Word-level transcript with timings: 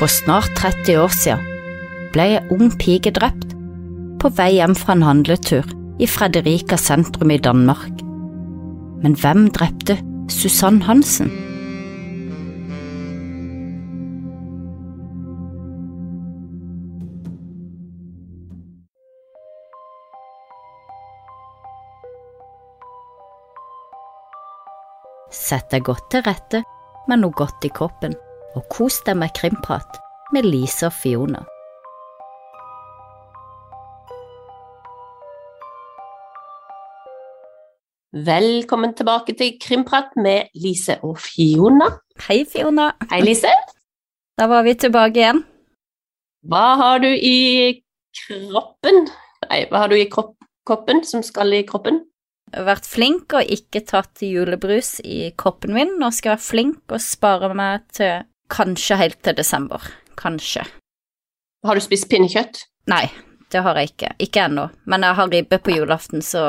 For 0.00 0.08
snart 0.08 0.54
30 0.56 0.96
år 1.02 1.12
siden 1.12 1.44
ble 2.14 2.24
ei 2.24 2.40
ung 2.54 2.70
pike 2.80 3.12
drept 3.14 3.52
på 4.20 4.30
vei 4.38 4.54
hjem 4.56 4.72
fra 4.76 4.96
en 4.96 5.04
handletur 5.04 5.68
i 6.00 6.08
Fredrika 6.08 6.78
sentrum 6.80 7.30
i 7.30 7.38
Danmark. 7.38 8.00
Men 9.04 9.16
hvem 9.20 9.50
drepte 9.52 9.98
Susann 10.32 10.80
Hansen? 10.88 11.30
Sett 25.30 25.70
deg 25.70 25.84
godt 25.86 26.08
til 26.10 26.24
rette 26.26 26.64
med 27.10 27.24
noe 27.24 27.34
godt 27.34 27.66
i 27.66 27.72
kroppen, 27.74 28.14
og 28.54 28.66
kos 28.70 29.00
deg 29.06 29.18
med 29.18 29.34
krimprat 29.34 29.98
med 30.34 30.46
Lise 30.46 30.86
og 30.86 30.94
Fiona. 30.94 31.42
Velkommen 38.10 38.94
tilbake 38.98 39.36
til 39.38 39.54
Krimprat 39.62 40.16
med 40.18 40.50
Lise 40.58 40.96
og 41.06 41.18
Fiona. 41.22 41.86
Hei, 42.26 42.42
Fiona. 42.52 42.90
Hei, 43.10 43.22
Lise. 43.26 43.52
Da 44.40 44.46
var 44.48 44.62
vi 44.64 44.72
tilbake 44.72 45.20
igjen. 45.20 45.42
Hva 46.48 46.62
har 46.80 47.02
du 47.02 47.10
i 47.12 47.82
kroppen? 48.16 49.02
Nei, 49.44 49.58
hva 49.68 49.82
har 49.82 49.92
du 49.92 49.98
i 49.98 50.06
kropp, 50.08 50.32
koppen 50.64 51.02
som 51.04 51.20
skal 51.26 51.52
i 51.58 51.60
kroppen? 51.68 52.00
Vært 52.50 52.86
flink 52.90 53.32
og 53.38 53.46
ikke 53.46 53.82
tatt 53.86 54.22
julebrus 54.26 54.96
i 55.06 55.30
koppen 55.38 55.74
min. 55.76 55.92
Nå 56.00 56.08
skal 56.14 56.32
jeg 56.32 56.38
være 56.40 56.46
flink 56.48 56.94
og 56.96 57.02
spare 57.04 57.52
meg 57.54 57.84
til 57.94 58.24
kanskje 58.50 58.96
helt 58.98 59.20
til 59.22 59.36
desember. 59.38 59.84
Kanskje. 60.18 60.64
Har 61.66 61.76
du 61.78 61.82
spist 61.84 62.08
pinnekjøtt? 62.10 62.64
Nei, 62.90 63.04
det 63.52 63.62
har 63.62 63.78
jeg 63.78 63.92
ikke. 63.92 64.10
Ikke 64.26 64.46
ennå. 64.48 64.64
Men 64.90 65.04
jeg 65.06 65.18
har 65.20 65.30
ribbe 65.30 65.58
på 65.62 65.76
julaften, 65.76 66.22
så 66.24 66.42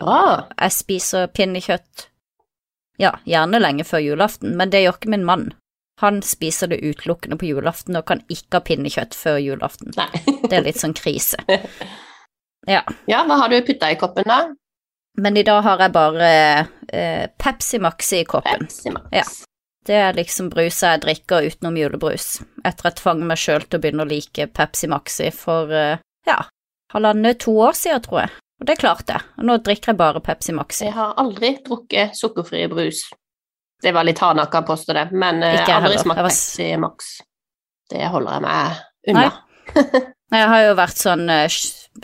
Ah, 0.00 0.44
jeg 0.58 0.74
spiser 0.76 1.30
pinnekjøtt. 1.32 2.08
Ja, 2.98 3.14
gjerne 3.24 3.60
lenge 3.62 3.86
før 3.86 4.02
julaften, 4.02 4.56
men 4.58 4.70
det 4.74 4.82
gjør 4.82 4.98
ikke 4.98 5.12
min 5.14 5.24
mann. 5.24 5.48
Han 6.02 6.20
spiser 6.22 6.68
det 6.70 6.80
utelukkende 6.82 7.38
på 7.38 7.48
julaften 7.48 7.96
og 7.98 8.04
kan 8.06 8.20
ikke 8.30 8.58
ha 8.60 8.64
pinnekjøtt 8.66 9.16
før 9.18 9.38
julaften. 9.42 9.94
nei. 9.96 10.22
Det 10.44 10.52
er 10.60 10.66
litt 10.68 10.82
sånn 10.82 10.94
krise. 10.98 11.40
Ja. 12.68 12.82
Ja, 13.08 13.22
hva 13.24 13.38
har 13.40 13.48
du 13.48 13.62
putta 13.64 13.88
i 13.88 13.96
koppen, 13.96 14.26
da? 14.28 14.50
Men 15.18 15.36
i 15.36 15.42
dag 15.42 15.62
har 15.62 15.80
jeg 15.82 15.92
bare 15.92 16.30
eh, 16.88 17.24
Pepsi 17.42 17.78
Maxi 17.82 18.20
i 18.22 18.24
koppen. 18.24 18.66
Pepsi 18.68 18.90
Max. 18.94 19.08
Ja. 19.10 19.24
Det 19.86 19.96
er 19.96 20.14
liksom 20.14 20.50
brusa 20.52 20.92
jeg 20.94 21.02
drikker 21.06 21.46
utenom 21.48 21.78
julebrus, 21.80 22.26
etter 22.60 22.90
at 22.90 22.92
jeg 22.92 22.98
tvang 23.00 23.22
meg 23.26 23.40
sjøl 23.40 23.64
til 23.64 23.80
å 23.80 23.82
begynne 23.82 24.04
å 24.04 24.08
like 24.10 24.46
Pepsi 24.54 24.90
Maxi 24.90 25.30
for 25.34 25.72
eh, 25.74 26.02
ja, 26.28 26.36
halvannet, 26.94 27.40
to 27.42 27.56
år 27.64 27.74
siden, 27.74 28.04
tror 28.04 28.20
jeg. 28.26 28.34
Og 28.60 28.68
det 28.68 28.76
klarte 28.78 29.16
jeg. 29.16 29.26
Og 29.38 29.48
nå 29.48 29.56
drikker 29.66 29.92
jeg 29.92 30.00
bare 30.02 30.22
Pepsi 30.22 30.54
Maxi. 30.54 30.84
Jeg 30.86 30.94
har 30.98 31.16
aldri 31.18 31.54
drukket 31.66 32.14
sukkerfri 32.18 32.66
brus. 32.70 33.02
Det 33.82 33.94
var 33.94 34.06
litt 34.06 34.22
hardnakka 34.22 34.62
påstå 34.66 34.94
det, 34.94 35.04
men 35.14 35.42
jeg 35.46 35.64
har 35.66 35.82
aldri 35.82 35.98
smakt 36.02 36.22
var 36.22 36.30
Pepsi 36.30 36.68
Max. 36.78 37.10
Det 37.90 38.06
holder 38.12 38.38
jeg 38.38 38.46
meg 38.46 39.10
unna. 39.14 39.26
Nei, 39.26 40.06
Jeg 40.28 40.48
har 40.50 40.62
jo 40.66 40.72
vært 40.76 40.98
sånn 41.00 41.30
eh, 41.32 41.46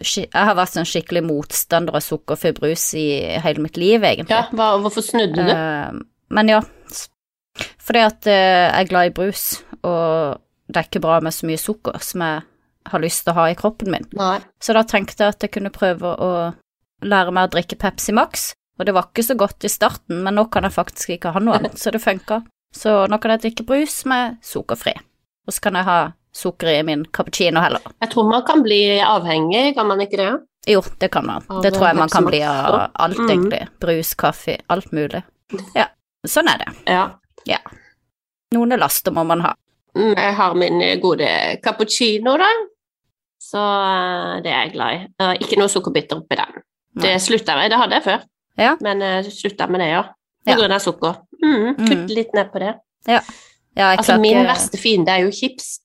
Jeg 0.01 0.31
har 0.33 0.57
vært 0.59 0.75
sånn 0.75 0.89
skikkelig 0.89 1.23
motstander 1.27 1.95
av 1.99 2.03
sukkerfri 2.03 2.55
brus 2.57 2.89
i 2.99 3.07
hele 3.45 3.63
mitt 3.63 3.79
liv, 3.81 4.03
egentlig. 4.03 4.35
Ja, 4.35 4.49
hva, 4.57 4.75
hvorfor 4.83 5.05
snudde 5.07 5.45
du? 5.45 5.53
Uh, 5.53 6.01
men 6.35 6.51
ja, 6.51 6.63
fordi 7.79 8.03
at 8.03 8.27
uh, 8.27 8.33
jeg 8.35 8.81
er 8.81 8.91
glad 8.91 9.11
i 9.11 9.15
brus, 9.15 9.45
og 9.85 10.41
det 10.67 10.81
er 10.81 10.89
ikke 10.89 11.05
bra 11.05 11.21
med 11.23 11.37
så 11.37 11.47
mye 11.47 11.61
sukker 11.61 12.01
som 12.03 12.25
jeg 12.25 12.43
har 12.91 13.03
lyst 13.05 13.25
til 13.25 13.35
å 13.35 13.39
ha 13.39 13.47
i 13.53 13.57
kroppen 13.59 13.93
min. 13.95 14.09
Nei. 14.19 14.39
Så 14.61 14.75
da 14.77 14.85
tenkte 14.89 15.25
jeg 15.25 15.37
at 15.37 15.47
jeg 15.47 15.55
kunne 15.55 15.73
prøve 15.75 16.11
å 16.11 16.33
lære 17.05 17.35
meg 17.35 17.49
å 17.49 17.55
drikke 17.55 17.79
Pepsi 17.81 18.15
Max, 18.17 18.51
og 18.79 18.89
det 18.89 18.97
var 18.97 19.09
ikke 19.09 19.27
så 19.29 19.37
godt 19.39 19.65
i 19.67 19.71
starten, 19.71 20.25
men 20.25 20.37
nå 20.39 20.49
kan 20.53 20.67
jeg 20.67 20.75
faktisk 20.75 21.15
ikke 21.15 21.35
ha 21.37 21.43
noe 21.43 21.61
annet, 21.61 21.79
så 21.81 21.93
det 21.95 22.03
funka. 22.03 22.43
Så 22.75 23.05
nå 23.07 23.21
kan 23.23 23.35
jeg 23.35 23.45
drikke 23.45 23.67
brus 23.69 24.01
med 24.11 24.41
sukkerfri, 24.45 24.97
og 25.47 25.55
så 25.55 25.69
kan 25.69 25.79
jeg 25.79 25.87
ha 25.87 25.99
sukker 26.35 26.69
i 26.69 26.83
min 26.83 27.05
cappuccino 27.05 27.61
heller. 27.61 27.81
Jeg 28.03 28.11
tror 28.11 28.29
man 28.31 28.43
kan 28.47 28.63
bli 28.63 28.99
avhengig, 29.01 29.75
kan 29.77 29.87
man 29.87 30.01
ikke 30.01 30.17
det? 30.19 30.33
Jo, 30.67 30.81
det 30.99 31.11
kan 31.13 31.27
man. 31.27 31.43
Av 31.51 31.63
Det 31.63 31.73
tror 31.75 31.87
jeg 31.89 31.97
man 31.97 32.09
kan 32.09 32.25
bli 32.25 32.41
av 32.43 32.91
alt, 32.95 33.19
Mm. 33.19 33.31
egentlig. 33.31 33.69
Brus, 33.81 34.15
kaffe, 34.15 34.59
alt 34.69 34.91
mulig. 34.93 35.23
Ja, 35.77 35.87
sånn 36.27 36.49
er 36.49 36.59
det. 36.59 36.73
Ja. 36.87 37.59
Noen 38.55 38.79
laster 38.79 39.13
må 39.13 39.25
man 39.27 39.41
ha. 39.45 39.55
Mm, 39.97 40.15
Jeg 40.17 40.35
har 40.35 40.55
min 40.55 41.01
gode 41.03 41.29
cappuccino, 41.63 42.37
da. 42.39 42.49
Så 43.45 43.61
eh, 43.61 44.41
det 44.43 44.51
er 44.53 44.61
jeg 44.65 44.73
glad 44.73 44.95
i. 44.95 45.07
Eh, 45.21 45.35
Ikke 45.45 45.59
noe 45.61 45.69
sukkerbitter 45.69 46.17
oppi 46.23 46.37
den. 46.37 46.63
Det 47.03 47.17
slutta 47.21 47.53
jeg 47.53 47.59
med. 47.61 47.71
Det 47.71 47.79
hadde 47.79 47.95
jeg 47.99 48.05
før, 48.05 48.21
Ja. 48.59 48.77
men 48.81 49.01
jeg 49.01 49.25
slutta 49.35 49.69
med 49.69 49.81
det, 49.81 49.89
ja. 49.91 50.03
På 50.47 50.51
Ja. 50.51 50.57
grunn 50.57 50.73
av 50.73 50.81
sukker. 50.81 51.17
Mm, 51.43 51.77
Mm. 51.77 51.87
Kutte 51.89 52.15
litt 52.15 52.35
ned 52.35 52.53
på 52.53 52.59
det. 52.59 52.75
Ja, 53.07 53.21
jeg 53.77 53.99
Altså, 53.99 54.19
min 54.21 54.39
verste 54.47 54.79
fiende 54.79 55.09
er 55.11 55.25
jo 55.25 55.31
chips. 55.31 55.81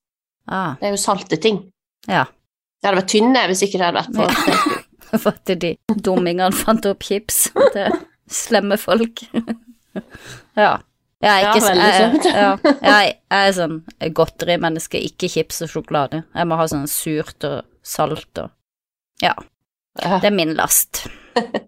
Ah, 0.50 0.76
Det 0.80 0.90
er 0.90 0.94
jo 0.96 1.02
salte 1.02 1.38
ting. 1.42 1.64
ja. 2.08 2.26
Det 2.80 2.88
hadde 2.88 3.02
vært 3.02 3.10
tynn 3.12 3.34
jeg, 3.36 3.48
hvis 3.52 3.62
ikke 3.66 3.80
det 3.80 3.88
hadde 3.90 4.00
vært 4.00 4.16
for 4.16 5.18
For 5.24 5.34
at 5.34 5.52
de 5.60 5.74
dummingene 6.06 6.56
fant 6.56 6.86
opp 6.88 7.02
chips. 7.04 7.50
Er 7.76 7.98
slemme 8.30 8.78
folk. 8.80 9.24
ja. 10.56 10.78
Jeg 11.20 11.44
er 11.44 11.50
ikke 11.50 11.74
jeg, 11.76 12.20
ja, 12.32 12.52
jeg, 12.64 13.08
jeg 13.28 13.48
er 13.50 13.56
sånn 13.58 13.80
godterimenneske, 14.16 15.02
ikke 15.10 15.28
chips 15.34 15.60
og 15.66 15.72
sjokolade. 15.74 16.22
Jeg 16.32 16.48
må 16.48 16.56
ha 16.56 16.68
sånn 16.72 16.86
surt 16.88 17.44
og 17.50 17.66
salt 17.84 18.40
og 18.40 18.54
Ja, 19.20 19.34
det 20.00 20.30
er 20.30 20.36
min 20.36 20.56
last. 20.56 21.04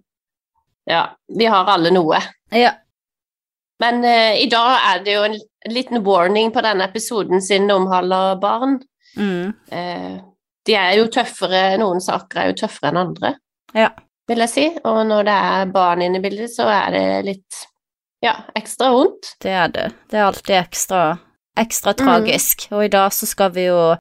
Ja, 0.89 1.01
vi 1.29 1.45
har 1.45 1.67
alle 1.69 1.91
noe. 1.93 2.17
Ja. 2.51 2.71
Men 3.79 4.03
eh, 4.03 4.39
i 4.41 4.47
dag 4.49 4.79
er 4.89 5.03
det 5.05 5.13
jo 5.13 5.21
en, 5.27 5.35
en 5.65 5.73
liten 5.73 6.03
warning 6.05 6.51
på 6.51 6.61
denne 6.65 6.87
episoden 6.89 7.41
siden 7.41 7.67
det 7.69 7.75
omhandler 7.75 8.39
barn. 8.41 8.79
Mm. 9.17 9.53
Eh, 9.71 10.19
de 10.65 10.75
er 10.77 10.95
jo 10.97 11.07
tøffere, 11.11 11.77
noen 11.81 12.01
saker 12.01 12.39
er 12.43 12.47
jo 12.51 12.59
tøffere 12.63 12.89
enn 12.91 12.97
andre, 13.01 13.35
Ja. 13.75 13.89
vil 14.27 14.37
jeg 14.45 14.49
si. 14.49 14.65
Og 14.85 15.01
når 15.07 15.23
det 15.25 15.33
er 15.33 15.65
barn 15.73 16.01
inne 16.01 16.17
i 16.17 16.21
bildet, 16.21 16.49
så 16.55 16.67
er 16.69 16.91
det 16.91 17.25
litt 17.25 17.65
ja, 18.23 18.35
ekstra 18.55 18.91
vondt. 18.93 19.35
Det 19.41 19.51
er 19.51 19.67
det. 19.73 19.87
Det 20.11 20.17
er 20.19 20.27
alltid 20.27 20.55
ekstra, 20.59 21.17
ekstra 21.57 21.93
Mm. 21.93 21.97
tragisk. 22.05 22.67
Og 22.71 22.85
i 22.85 22.87
dag 22.93 23.11
så 23.11 23.25
skal 23.25 23.51
vi 23.51 23.65
jo 23.65 23.95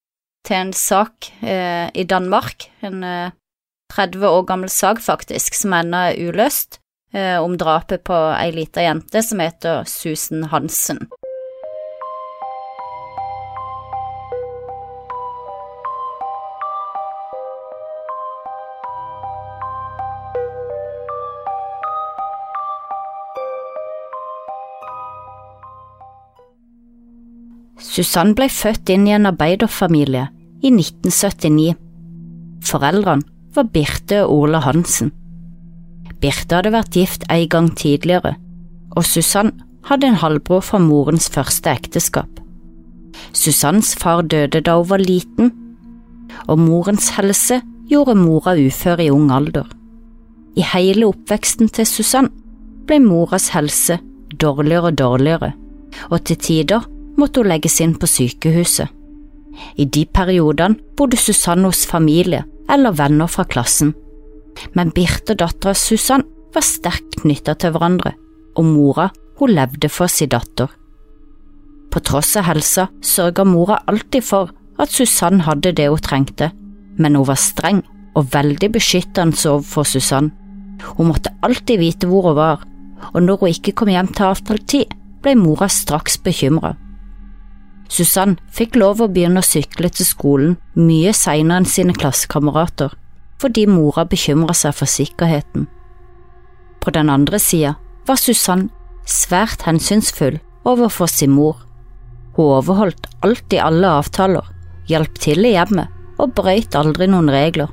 til 0.45 0.57
en 0.57 0.73
sak 0.73 1.31
eh, 1.43 1.91
i 1.95 2.05
Danmark, 2.05 2.69
en 2.83 3.03
eh, 3.05 3.31
30 3.93 4.25
år 4.29 4.45
gammel 4.47 4.69
sak 4.71 4.99
faktisk, 5.01 5.55
som 5.55 5.73
ennå 5.73 6.11
er 6.13 6.21
uløst, 6.29 6.79
eh, 7.13 7.37
om 7.43 7.57
drapet 7.59 8.05
på 8.05 8.15
ei 8.39 8.51
lita 8.53 8.81
jente 8.85 9.23
som 9.23 9.39
heter 9.41 9.85
Susan 9.89 10.45
Hansen. 10.53 11.09
Susann 27.91 28.37
ble 28.39 28.47
født 28.53 28.91
inn 28.93 29.09
i 29.09 29.15
en 29.17 29.27
arbeiderfamilie 29.27 30.29
i 30.63 30.71
1979. 30.71 31.73
Foreldrene 32.63 33.27
var 33.57 33.67
Birte 33.75 34.21
og 34.27 34.45
Ole 34.45 34.61
Hansen. 34.63 35.11
Birte 36.23 36.61
hadde 36.61 36.71
vært 36.71 36.95
gift 36.95 37.25
en 37.27 37.49
gang 37.51 37.71
tidligere, 37.75 38.37
og 38.95 39.07
Susann 39.09 39.51
hadde 39.89 40.07
en 40.07 40.21
halvbror 40.21 40.63
fra 40.63 40.79
morens 40.79 41.27
første 41.35 41.73
ekteskap. 41.73 42.29
Susanns 43.35 43.97
far 43.99 44.23
døde 44.23 44.63
da 44.63 44.77
hun 44.79 44.91
var 44.93 45.03
liten, 45.03 45.51
og 46.47 46.63
morens 46.63 47.11
helse 47.17 47.59
gjorde 47.91 48.15
mora 48.15 48.55
ufør 48.55 49.03
i 49.03 49.11
ung 49.11 49.33
alder. 49.35 49.67
I 50.55 50.63
hele 50.77 51.11
oppveksten 51.11 51.73
til 51.75 51.89
Susann 51.89 52.31
ble 52.87 53.01
moras 53.03 53.51
helse 53.57 53.99
dårligere 54.31 54.93
og 54.93 54.99
dårligere, 55.03 55.53
og 56.11 56.23
til 56.29 56.39
tider 56.39 56.87
måtte 57.21 57.43
hun 57.43 57.51
legges 57.53 57.81
inn 57.85 57.95
på 57.99 58.09
sykehuset. 58.09 58.89
I 59.77 59.85
de 59.85 60.07
periodene 60.09 60.79
bodde 60.97 61.19
Susann 61.21 61.67
hos 61.67 61.85
familie 61.89 62.45
eller 62.71 62.95
venner 62.97 63.29
fra 63.31 63.45
klassen, 63.45 63.93
men 64.75 64.93
Birte 64.95 65.37
dattera 65.39 65.75
Susann 65.75 66.25
var 66.55 66.67
sterkt 66.67 67.21
knytta 67.23 67.57
til 67.59 67.75
hverandre, 67.75 68.15
og 68.57 68.67
mora 68.67 69.11
hun 69.41 69.55
levde 69.57 69.91
for 69.93 70.11
sin 70.11 70.31
datter. 70.33 70.71
På 71.91 72.03
tross 72.07 72.37
av 72.39 72.47
helsa 72.47 72.89
sørga 73.03 73.45
mora 73.47 73.81
alltid 73.91 74.25
for 74.27 74.53
at 74.81 74.93
Susann 74.95 75.43
hadde 75.47 75.75
det 75.77 75.89
hun 75.91 76.03
trengte, 76.05 76.51
men 76.99 77.17
hun 77.19 77.27
var 77.29 77.41
streng 77.41 77.83
og 78.19 78.31
veldig 78.35 78.71
beskyttende 78.75 79.39
overfor 79.51 79.89
Susann. 79.89 80.31
Hun 80.97 81.11
måtte 81.11 81.35
alltid 81.43 81.81
vite 81.83 82.11
hvor 82.11 82.31
hun 82.31 82.39
var, 82.39 82.63
og 83.13 83.23
når 83.23 83.43
hun 83.43 83.55
ikke 83.55 83.75
kom 83.77 83.91
hjem 83.93 84.11
til 84.15 84.31
avtalt 84.31 84.69
tid, 84.69 84.95
ble 85.23 85.35
mora 85.37 85.69
straks 85.69 86.19
bekymra. 86.25 86.75
Susann 87.91 88.37
fikk 88.55 88.77
lov 88.79 89.01
å 89.03 89.09
begynne 89.11 89.43
å 89.43 89.47
sykle 89.47 89.91
til 89.91 90.07
skolen 90.07 90.53
mye 90.79 91.11
seinere 91.17 91.61
enn 91.61 91.67
sine 91.67 91.95
klassekamerater, 91.97 92.93
fordi 93.43 93.67
mora 93.67 94.05
bekymra 94.07 94.55
seg 94.55 94.77
for 94.79 94.91
sikkerheten. 94.91 95.67
På 96.81 96.95
den 96.95 97.11
andre 97.11 97.41
sida 97.43 97.75
var 98.07 98.21
Susann 98.21 98.69
svært 99.11 99.67
hensynsfull 99.67 100.39
overfor 100.65 101.11
sin 101.11 101.35
mor. 101.35 101.59
Hun 102.37 102.61
overholdt 102.61 103.11
alltid 103.27 103.59
alle 103.65 103.91
avtaler, 103.99 104.47
hjalp 104.87 105.19
til 105.19 105.43
i 105.45 105.57
hjemmet 105.57 105.91
og 106.21 106.37
brøyt 106.39 106.79
aldri 106.79 107.11
noen 107.11 107.33
regler. 107.33 107.73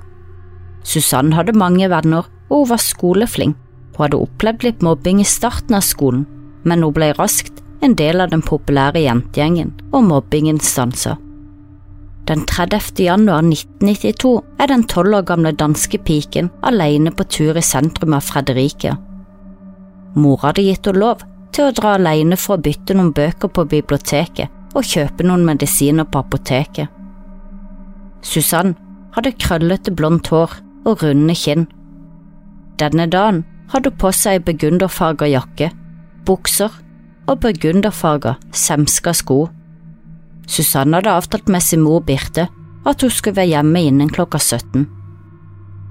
Susann 0.87 1.33
hadde 1.37 1.53
mange 1.53 1.91
venner 1.91 2.25
og 2.49 2.63
hun 2.63 2.69
var 2.73 2.81
skoleflink. 2.81 3.55
Hun 3.93 4.03
hadde 4.05 4.23
opplevd 4.23 4.65
litt 4.65 4.83
mobbing 4.85 5.21
i 5.21 5.29
starten 5.29 5.77
av 5.77 5.85
skolen, 5.85 6.25
men 6.65 6.83
hun 6.85 6.93
ble 6.95 7.13
raskt 7.17 7.61
en 7.81 7.95
del 7.95 8.21
av 8.21 8.31
den 8.31 8.41
populære 8.41 9.03
jentegjengen, 9.05 9.73
og 9.93 10.03
mobbingen 10.09 10.59
stanser. 10.59 11.17
Den 12.27 12.43
30. 12.45 13.03
januar 13.05 13.45
1992 13.45 14.31
er 14.59 14.67
den 14.67 14.83
tolv 14.83 15.15
år 15.15 15.27
gamle 15.29 15.53
danske 15.55 15.97
piken 16.03 16.49
alene 16.61 17.13
på 17.15 17.23
tur 17.23 17.55
i 17.55 17.63
sentrum 17.63 18.17
av 18.17 18.25
Fredericia. 18.27 18.97
Mor 20.15 20.41
hadde 20.43 20.65
gitt 20.65 20.89
henne 20.89 20.99
lov 20.99 21.23
til 21.55 21.69
å 21.69 21.75
dra 21.77 21.93
alene 21.95 22.35
for 22.35 22.57
å 22.57 22.63
bytte 22.65 22.97
noen 22.97 23.13
bøker 23.15 23.47
på 23.53 23.63
biblioteket 23.71 24.75
og 24.75 24.85
kjøpe 24.85 25.23
noen 25.23 25.45
medisiner 25.47 26.03
på 26.03 26.19
apoteket. 26.25 26.91
Susann 28.21 28.75
hadde 29.15 29.37
krøllete 29.39 29.93
blondt 29.95 30.27
hår 30.33 30.57
og 30.83 31.05
runde 31.05 31.35
kinn. 31.37 31.67
Denne 32.81 33.07
dagen 33.07 33.45
hadde 33.71 33.93
hun 33.93 34.01
på 34.03 34.11
seg 34.11 34.43
begunderfarga 34.49 35.29
jakke, 35.31 35.71
bukser 36.27 36.75
og 37.27 37.41
burgunderfarga, 37.43 38.37
semska 38.55 39.13
sko. 39.15 39.47
Susanne 40.47 40.99
hadde 40.99 41.11
avtalt 41.11 41.49
med 41.51 41.63
sin 41.63 41.83
mor 41.83 42.01
Birte 42.07 42.47
at 42.87 43.03
hun 43.03 43.11
skulle 43.11 43.35
være 43.35 43.51
hjemme 43.57 43.83
innen 43.89 44.11
klokka 44.11 44.39
17. 44.39 44.87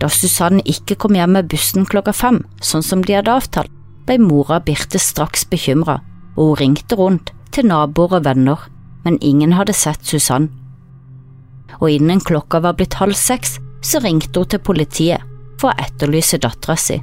Da 0.01 0.09
Susanne 0.13 0.65
ikke 0.69 0.97
kom 1.01 1.17
hjem 1.17 1.37
med 1.37 1.49
bussen 1.53 1.87
klokka 1.89 2.13
fem, 2.17 2.43
sånn 2.61 2.85
som 2.85 3.05
de 3.05 3.17
hadde 3.17 3.33
avtalt, 3.33 3.73
ble 4.09 4.19
mora 4.23 4.61
Birte 4.65 5.01
straks 5.03 5.45
bekymra, 5.51 6.01
og 6.37 6.55
hun 6.55 6.61
ringte 6.63 6.97
rundt 6.97 7.33
til 7.53 7.69
naboer 7.69 8.19
og 8.19 8.27
venner, 8.27 8.69
men 9.05 9.21
ingen 9.21 9.55
hadde 9.57 9.77
sett 9.77 10.05
Susanne. 10.05 10.51
Og 11.81 11.91
innen 11.93 12.23
klokka 12.25 12.63
var 12.65 12.77
blitt 12.79 12.97
halv 13.01 13.17
seks, 13.19 13.59
så 13.85 14.01
ringte 14.01 14.41
hun 14.41 14.49
til 14.49 14.63
politiet 14.65 15.25
for 15.61 15.73
å 15.73 15.85
etterlyse 15.85 16.41
dattera 16.41 16.77
si. 16.81 16.97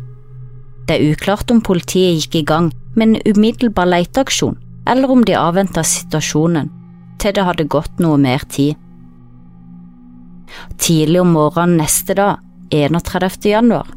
Det 0.88 0.97
er 0.97 1.13
uklart 1.13 1.51
om 1.53 1.62
politiet 1.63 2.18
gikk 2.18 2.41
i 2.41 2.47
gang 2.47 2.71
med 2.95 3.07
en 3.07 3.36
umiddelbar 3.36 3.90
leteaksjon, 3.90 4.57
eller 4.90 5.12
om 5.12 5.24
de 5.25 5.36
avventa 5.38 5.84
situasjonen 5.88 6.72
til 7.22 7.36
det 7.36 7.45
hadde 7.48 7.69
gått 7.72 8.01
noe 8.04 8.18
mer 8.19 8.44
tid. 8.51 8.75
Tidlig 10.78 11.22
om 11.22 11.34
morgenen 11.34 11.80
neste 11.81 12.16
dag, 12.18 12.42
31. 12.74 13.45
januar, 13.48 13.90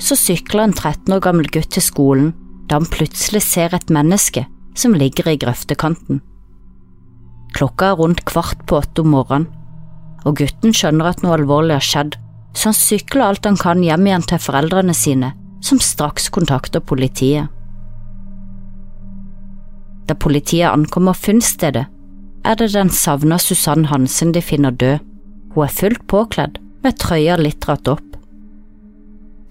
så 0.00 0.16
sykler 0.18 0.66
en 0.66 0.74
13 0.74 1.14
år 1.14 1.22
gammel 1.24 1.48
gutt 1.52 1.70
til 1.74 1.84
skolen 1.84 2.32
da 2.68 2.78
han 2.78 2.88
plutselig 2.90 3.42
ser 3.46 3.74
et 3.74 3.90
menneske 3.92 4.44
som 4.78 4.94
ligger 4.94 5.28
i 5.30 5.38
grøftekanten. 5.40 6.20
Klokka 7.56 7.90
er 7.90 7.98
rundt 7.98 8.24
kvart 8.28 8.62
på 8.70 8.78
åtte 8.78 9.02
om 9.02 9.14
morgenen, 9.16 9.48
og 10.24 10.36
gutten 10.38 10.74
skjønner 10.76 11.10
at 11.10 11.22
noe 11.24 11.38
alvorlig 11.38 11.78
har 11.78 11.86
skjedd, 11.86 12.18
så 12.54 12.70
han 12.70 12.76
sykler 12.76 13.24
alt 13.26 13.46
han 13.48 13.58
kan 13.58 13.82
hjem 13.82 14.06
igjen 14.06 14.26
til 14.28 14.42
foreldrene 14.42 14.94
sine, 14.94 15.32
som 15.64 15.80
straks 15.82 16.28
kontakter 16.32 16.84
politiet. 16.84 17.48
Da 20.10 20.16
politiet 20.18 20.66
ankommer 20.66 21.14
funnstedet, 21.14 21.84
er 22.42 22.56
det 22.58 22.72
den 22.72 22.88
savna 22.90 23.36
Susann 23.38 23.84
Hansen 23.92 24.32
de 24.34 24.40
finner 24.42 24.74
død. 24.74 25.04
Hun 25.54 25.64
er 25.64 25.70
fullt 25.70 26.02
påkledd, 26.10 26.58
med 26.82 26.96
trøya 26.98 27.36
litt 27.38 27.60
dratt 27.62 27.86
opp. 27.92 28.16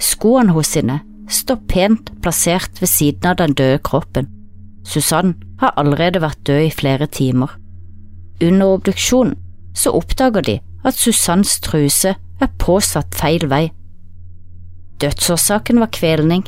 Skoene 0.03 0.51
hos 0.51 0.73
sine 0.73 0.97
står 1.31 1.61
pent 1.71 2.11
plassert 2.19 2.81
ved 2.81 2.91
siden 2.91 3.29
av 3.31 3.38
den 3.39 3.56
døde 3.56 3.79
kroppen. 3.88 4.27
Susann 4.83 5.38
har 5.61 5.77
allerede 5.79 6.19
vært 6.19 6.44
død 6.44 6.65
i 6.65 6.75
flere 6.75 7.07
timer. 7.07 7.56
Under 8.44 8.75
obduksjonen 8.75 9.38
så 9.77 9.95
oppdager 9.95 10.44
de 10.44 10.59
at 10.83 11.00
Susanns 11.00 11.56
truse 11.63 12.17
er 12.19 12.56
påsatt 12.59 13.15
feil 13.15 13.47
vei. 13.47 13.69
Dødsårsaken 15.00 15.79
var 15.79 15.95
kvelning, 15.95 16.44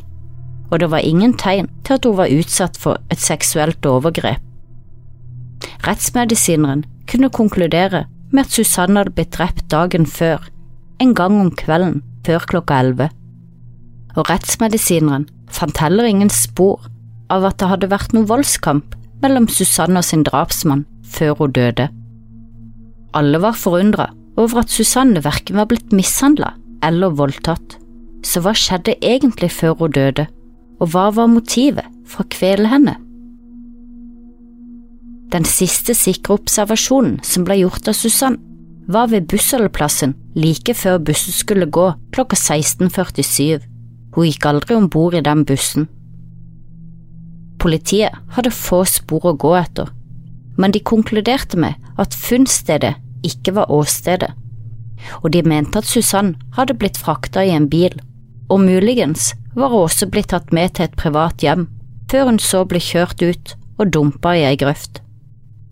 og 0.72 0.80
det 0.80 0.88
var 0.90 1.04
ingen 1.04 1.34
tegn 1.36 1.68
til 1.84 1.98
at 1.98 2.06
hun 2.08 2.16
var 2.16 2.32
utsatt 2.32 2.78
for 2.80 3.00
et 3.12 3.20
seksuelt 3.20 3.84
overgrep. 3.86 4.40
Rettsmedisineren 5.86 6.86
kunne 7.10 7.30
konkludere 7.30 8.06
med 8.32 8.46
at 8.46 8.54
Susanne 8.56 9.02
hadde 9.02 9.12
blitt 9.14 9.34
drept 9.36 9.66
dagen 9.70 10.06
før, 10.08 10.40
en 11.02 11.12
gang 11.14 11.36
om 11.40 11.50
kvelden 11.52 12.00
før 12.26 12.46
klokka 12.48 12.80
elleve, 12.80 13.10
og 14.16 14.30
rettsmedisineren 14.30 15.28
fant 15.52 15.78
heller 15.82 16.08
ingen 16.08 16.32
spor 16.32 16.88
av 17.32 17.44
at 17.48 17.60
det 17.60 17.68
hadde 17.68 17.92
vært 17.92 18.16
noen 18.16 18.30
voldskamp 18.30 18.96
mellom 19.22 19.48
Susanne 19.52 20.00
og 20.00 20.08
sin 20.08 20.24
drapsmann 20.26 20.86
før 21.04 21.36
hun 21.38 21.54
døde. 21.56 21.88
Alle 23.12 23.40
var 23.42 23.58
forundra 23.58 24.08
over 24.40 24.62
at 24.62 24.72
Susanne 24.72 25.20
verken 25.24 25.60
var 25.60 25.68
blitt 25.68 25.92
mishandla 25.92 26.54
eller 26.82 27.12
voldtatt. 27.18 27.76
Så 28.24 28.40
hva 28.40 28.54
skjedde 28.56 28.96
egentlig 29.04 29.50
før 29.52 29.76
hun 29.80 29.92
døde, 29.92 30.26
og 30.82 30.90
hva 30.90 31.08
var 31.14 31.30
motivet 31.30 31.86
for 32.10 32.24
å 32.24 32.30
kvele 32.34 32.66
henne? 32.72 32.96
Den 35.32 35.46
siste 35.48 35.94
sikre 35.96 36.36
observasjonen 36.40 37.20
som 37.24 37.46
ble 37.46 37.62
gjort 37.62 37.88
av 37.88 37.96
Susann, 37.96 38.40
var 38.90 39.08
ved 39.12 39.28
bussholdeplassen 39.30 40.16
like 40.34 40.74
før 40.74 40.98
bussen 41.06 41.32
skulle 41.32 41.70
gå 41.70 41.86
klokka 42.12 42.36
16.47. 42.36 43.62
Hun 44.12 44.26
gikk 44.26 44.46
aldri 44.50 44.76
om 44.76 44.90
bord 44.90 45.14
i 45.14 45.22
den 45.24 45.44
bussen. 45.48 45.86
Politiet 47.62 48.18
hadde 48.34 48.50
få 48.52 48.82
spor 48.90 49.30
å 49.30 49.36
gå 49.38 49.54
etter, 49.56 49.88
men 50.58 50.74
de 50.74 50.82
konkluderte 50.82 51.56
med 51.62 51.78
at 52.02 52.16
funnstedet 52.18 52.96
ikke 53.24 53.54
var 53.56 53.70
åstedet, 53.70 54.32
og 55.22 55.30
de 55.32 55.44
mente 55.46 55.78
at 55.78 55.88
Susann 55.88 56.34
hadde 56.58 56.74
blitt 56.76 56.98
frakta 56.98 57.46
i 57.46 57.54
en 57.54 57.70
bil, 57.70 57.94
og 58.52 58.60
muligens 58.60 59.32
var 59.56 59.72
hun 59.72 59.86
også 59.86 60.08
blitt 60.12 60.32
tatt 60.32 60.52
med 60.52 60.76
til 60.76 60.88
et 60.88 60.98
privat 60.98 61.40
hjem, 61.44 61.66
før 62.10 62.28
hun 62.28 62.40
så 62.42 62.62
ble 62.68 62.80
kjørt 62.84 63.24
ut 63.24 63.54
og 63.80 63.92
dumpa 63.94 64.34
i 64.36 64.44
ei 64.50 64.58
grøft. 64.60 65.00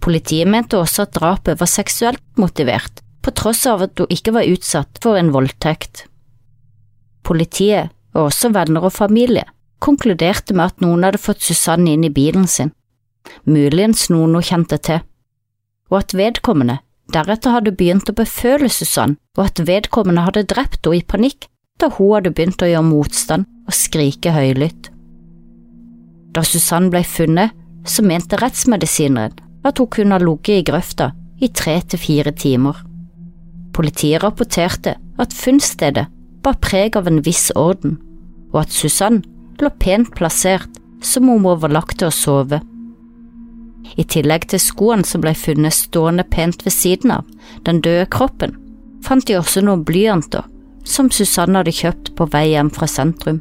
Politiet 0.01 0.49
mente 0.49 0.79
også 0.81 1.05
at 1.05 1.17
drapet 1.19 1.61
var 1.61 1.69
seksuelt 1.69 2.23
motivert, 2.41 3.03
på 3.21 3.35
tross 3.37 3.67
av 3.69 3.85
at 3.85 4.01
hun 4.01 4.13
ikke 4.13 4.33
var 4.33 4.49
utsatt 4.49 5.01
for 5.05 5.21
en 5.21 5.33
voldtekt. 5.35 6.07
Politiet, 7.27 7.93
og 8.17 8.31
også 8.31 8.51
venner 8.55 8.87
og 8.89 8.97
familie, 8.97 9.45
konkluderte 9.79 10.57
med 10.57 10.73
at 10.73 10.85
noen 10.85 11.05
hadde 11.05 11.21
fått 11.21 11.45
Susanne 11.45 11.93
inn 11.93 12.07
i 12.09 12.13
bilen 12.13 12.49
sin, 12.49 12.73
muligens 13.45 14.09
noen 14.11 14.39
hun 14.39 14.47
kjente 14.47 14.81
til, 14.81 15.05
og 15.93 16.01
at 16.01 16.17
vedkommende 16.17 16.81
deretter 17.13 17.53
hadde 17.53 17.77
begynt 17.77 18.09
å 18.09 18.17
beføle 18.17 18.73
Susanne, 18.73 19.21
og 19.37 19.51
at 19.51 19.63
vedkommende 19.69 20.25
hadde 20.25 20.49
drept 20.49 20.87
henne 20.87 21.03
i 21.03 21.07
panikk 21.07 21.50
da 21.81 21.91
hun 21.97 22.15
hadde 22.17 22.33
begynt 22.35 22.63
å 22.63 22.69
gjøre 22.69 22.87
motstand 22.87 23.49
og 23.67 23.77
skrike 23.77 24.33
høylytt. 24.35 24.91
Da 26.35 26.45
Susanne 26.47 26.93
ble 26.93 27.03
funnet, 27.07 27.57
så 27.89 28.05
mente 28.05 28.39
rettsmedisineren 28.39 29.39
at 29.65 29.81
hun 29.81 29.89
kunne 29.93 30.17
ha 30.17 30.23
ligget 30.23 30.61
i 30.61 30.67
grøfta 30.69 31.11
i 31.41 31.49
tre 31.49 31.79
til 31.81 32.01
fire 32.01 32.33
timer. 32.37 32.77
Politiet 33.77 34.23
rapporterte 34.23 34.97
at 35.21 35.37
funnstedet 35.37 36.07
bar 36.45 36.59
preg 36.61 36.97
av 36.97 37.09
en 37.09 37.23
viss 37.25 37.49
orden, 37.57 37.97
og 38.53 38.65
at 38.65 38.75
Susann 38.75 39.23
lå 39.61 39.71
pent 39.81 40.13
plassert 40.17 40.81
som 41.05 41.29
om 41.33 41.47
hun 41.49 41.61
var 41.63 41.73
lagt 41.73 42.01
til 42.01 42.11
å 42.11 42.15
sove. 42.15 42.61
I 43.97 44.05
tillegg 44.05 44.47
til 44.53 44.61
skoene 44.63 45.09
som 45.09 45.25
ble 45.25 45.33
funnet 45.35 45.75
stående 45.75 46.25
pent 46.29 46.65
ved 46.67 46.75
siden 46.77 47.15
av 47.17 47.29
den 47.67 47.81
døde 47.85 48.07
kroppen, 48.13 48.55
fant 49.05 49.27
de 49.27 49.39
også 49.41 49.65
noen 49.65 49.85
blyanter 49.89 50.45
som 50.91 51.11
Susanne 51.15 51.61
hadde 51.61 51.75
kjøpt 51.75 52.15
på 52.19 52.27
vei 52.33 52.51
hjem 52.53 52.71
fra 52.75 52.89
sentrum. 52.91 53.41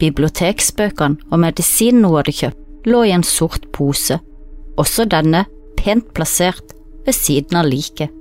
Biblioteksbøkene 0.00 1.28
og 1.30 1.42
medisinen 1.42 2.06
hun 2.08 2.18
hadde 2.18 2.34
kjøpt, 2.40 2.62
lå 2.86 3.02
i 3.04 3.12
en 3.14 3.24
sort 3.26 3.66
pose 3.74 4.20
også 4.80 5.06
denne 5.10 5.44
pent 5.78 6.12
plassert 6.14 6.74
ved 7.06 7.16
siden 7.16 7.58
av 7.60 7.68
liket. 7.68 8.12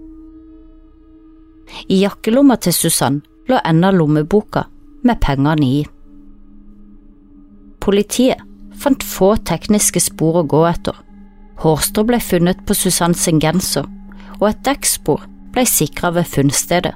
I 1.89 2.01
jakkelomma 2.03 2.57
til 2.61 2.75
Susann 2.75 3.21
lå 3.49 3.59
enda 3.65 3.91
lommeboka 3.91 4.65
med 5.05 5.21
pengene 5.21 5.67
i. 5.67 5.79
Politiet 7.81 8.41
fant 8.81 9.03
få 9.05 9.35
tekniske 9.47 10.01
spor 10.03 10.41
å 10.41 10.47
gå 10.49 10.63
etter. 10.69 10.95
Hårstrå 11.61 12.03
ble 12.07 12.19
funnet 12.19 12.65
på 12.67 12.75
Susannes 12.75 13.23
genser, 13.41 13.85
og 14.39 14.49
et 14.49 14.63
dekkspor 14.67 15.23
ble 15.55 15.63
sikra 15.69 16.11
ved 16.15 16.27
funnstedet. 16.27 16.93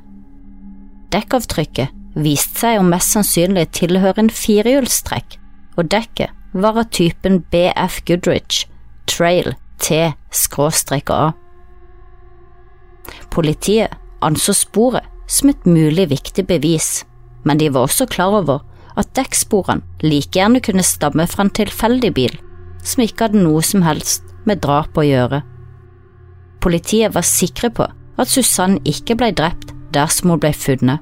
Dekkavtrykket 1.13 1.95
viste 2.19 2.63
seg 2.63 2.79
å 2.79 2.85
mest 2.85 3.15
sannsynlig 3.15 3.69
tilhøre 3.77 4.21
en 4.23 4.33
firehjulstrekk, 4.33 5.37
og 5.77 5.89
dekket 5.93 6.35
var 6.53 6.77
av 6.81 6.89
typen 6.93 7.41
BF 7.53 8.01
Goodrich, 8.09 8.65
Trail 9.09 9.53
T-A. 9.79 11.21
Politiet 13.31 13.95
anså 14.25 14.53
sporet 14.57 15.05
som 15.29 15.51
et 15.51 15.65
mulig 15.69 16.09
viktig 16.11 16.45
bevis, 16.49 17.05
men 17.45 17.61
de 17.61 17.69
var 17.73 17.87
også 17.87 18.09
klar 18.09 18.35
over 18.41 18.65
at 18.99 19.13
dekksporene 19.15 19.85
like 20.03 20.35
gjerne 20.35 20.61
kunne 20.65 20.83
stamme 20.83 21.25
fra 21.29 21.45
en 21.45 21.53
tilfeldig 21.55 22.11
bil 22.17 22.35
som 22.83 23.03
ikke 23.03 23.27
hadde 23.27 23.41
noe 23.43 23.61
som 23.65 23.83
helst 23.85 24.25
med 24.47 24.61
drap 24.63 24.97
å 24.97 25.05
gjøre. 25.05 25.41
Politiet 26.63 27.15
var 27.15 27.27
sikre 27.27 27.69
på 27.71 27.87
at 28.19 28.31
Susanne 28.31 28.81
ikke 28.87 29.15
ble 29.19 29.31
drept 29.35 29.71
dersom 29.95 30.33
hun 30.33 30.41
ble 30.43 30.53
funnet, 30.55 30.99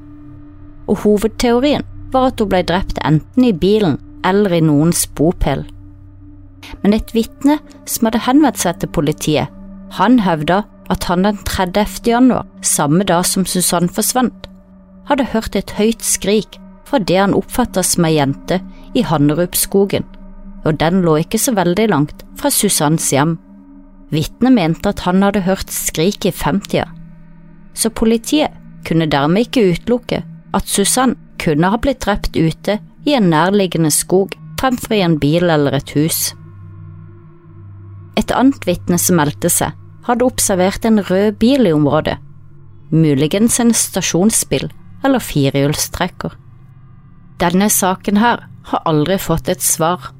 og 0.87 1.03
hovedteorien 1.03 1.85
var 2.13 2.31
at 2.31 2.41
hun 2.41 2.51
ble 2.51 2.63
drept 2.67 2.99
enten 3.05 3.47
i 3.47 3.55
bilen 3.55 3.97
eller 4.25 4.57
i 4.57 4.63
noens 4.63 5.05
bopel. 5.17 5.65
Men 6.81 6.95
et 6.95 7.13
vitne 7.15 7.59
som 7.87 8.07
hadde 8.07 8.25
henvendt 8.27 8.59
seg 8.61 8.79
til 8.81 8.91
politiet, 8.95 9.53
han 9.95 10.19
hevda 10.25 10.63
at 10.91 11.07
han 11.07 11.25
den 11.27 11.39
30. 11.47 12.07
januar, 12.07 12.45
samme 12.61 13.03
dag 13.07 13.25
som 13.27 13.45
Susanne 13.45 13.91
forsvant, 13.91 14.47
hadde 15.07 15.29
hørt 15.33 15.55
et 15.55 15.75
høyt 15.79 16.03
skrik 16.03 16.59
fra 16.87 16.99
det 16.99 17.19
han 17.19 17.35
oppfatta 17.35 17.83
som 17.83 18.07
ei 18.07 18.15
jente 18.17 18.59
i 18.95 19.03
Hannerupskogen, 19.07 20.05
og 20.63 20.79
den 20.79 21.03
lå 21.03 21.17
ikke 21.23 21.39
så 21.39 21.53
veldig 21.55 21.89
langt 21.91 22.23
fra 22.39 22.51
Susannes 22.51 23.09
hjem. 23.11 23.37
Vitnet 24.11 24.55
mente 24.55 24.91
at 24.91 25.03
han 25.03 25.23
hadde 25.23 25.43
hørt 25.47 25.71
skrik 25.73 26.27
i 26.27 26.35
femtida, 26.35 26.87
så 27.75 27.91
politiet 27.91 28.55
kunne 28.87 29.09
dermed 29.11 29.47
ikke 29.47 29.73
utelukke 29.73 30.23
at 30.55 30.69
Susanne 30.71 31.19
kunne 31.41 31.69
ha 31.69 31.77
blitt 31.81 32.05
drept 32.05 32.37
ute 32.37 32.79
i 33.07 33.15
en 33.17 33.29
nærliggende 33.31 33.91
skog 33.93 34.35
fremfor 34.59 34.97
i 34.97 35.03
en 35.05 35.17
bil 35.21 35.49
eller 35.51 35.75
et 35.77 35.93
hus. 35.95 36.31
Et 38.17 38.31
annet 38.33 38.63
vitne 38.65 38.97
som 39.01 39.19
meldte 39.19 39.51
seg, 39.53 39.75
hadde 40.07 40.25
observert 40.25 40.85
en 40.87 41.01
rød 41.03 41.35
bil 41.41 41.67
i 41.67 41.73
området, 41.75 42.15
muligens 42.89 43.59
en 43.59 43.73
stasjonsbil 43.75 44.69
eller 45.05 45.21
firehjulstrekker. 45.21 46.31
Denne 47.43 47.67
saken 47.69 48.17
her 48.17 48.45
har 48.71 48.87
aldri 48.89 49.19
fått 49.21 49.51
et 49.51 49.61
svar, 49.61 50.13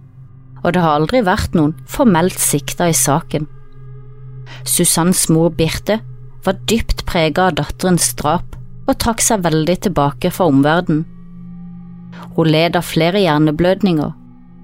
og 0.64 0.76
det 0.76 0.84
har 0.84 1.00
aldri 1.00 1.24
vært 1.26 1.56
noen 1.56 1.74
formelt 1.90 2.38
sikta 2.40 2.90
i 2.92 2.96
saken. 2.96 3.48
Susanns 4.68 5.26
mor 5.32 5.50
Birte 5.56 6.02
var 6.46 6.60
dypt 6.70 7.06
prega 7.08 7.48
av 7.50 7.58
datterens 7.58 8.12
drap 8.20 8.57
og 8.88 8.98
trakk 9.04 9.24
seg 9.24 9.44
veldig 9.46 9.78
tilbake 9.88 10.32
fra 10.34 10.48
omverdenen. 10.50 11.06
Hun 12.38 12.50
led 12.50 12.78
av 12.80 12.88
flere 12.88 13.22
hjerneblødninger 13.22 14.14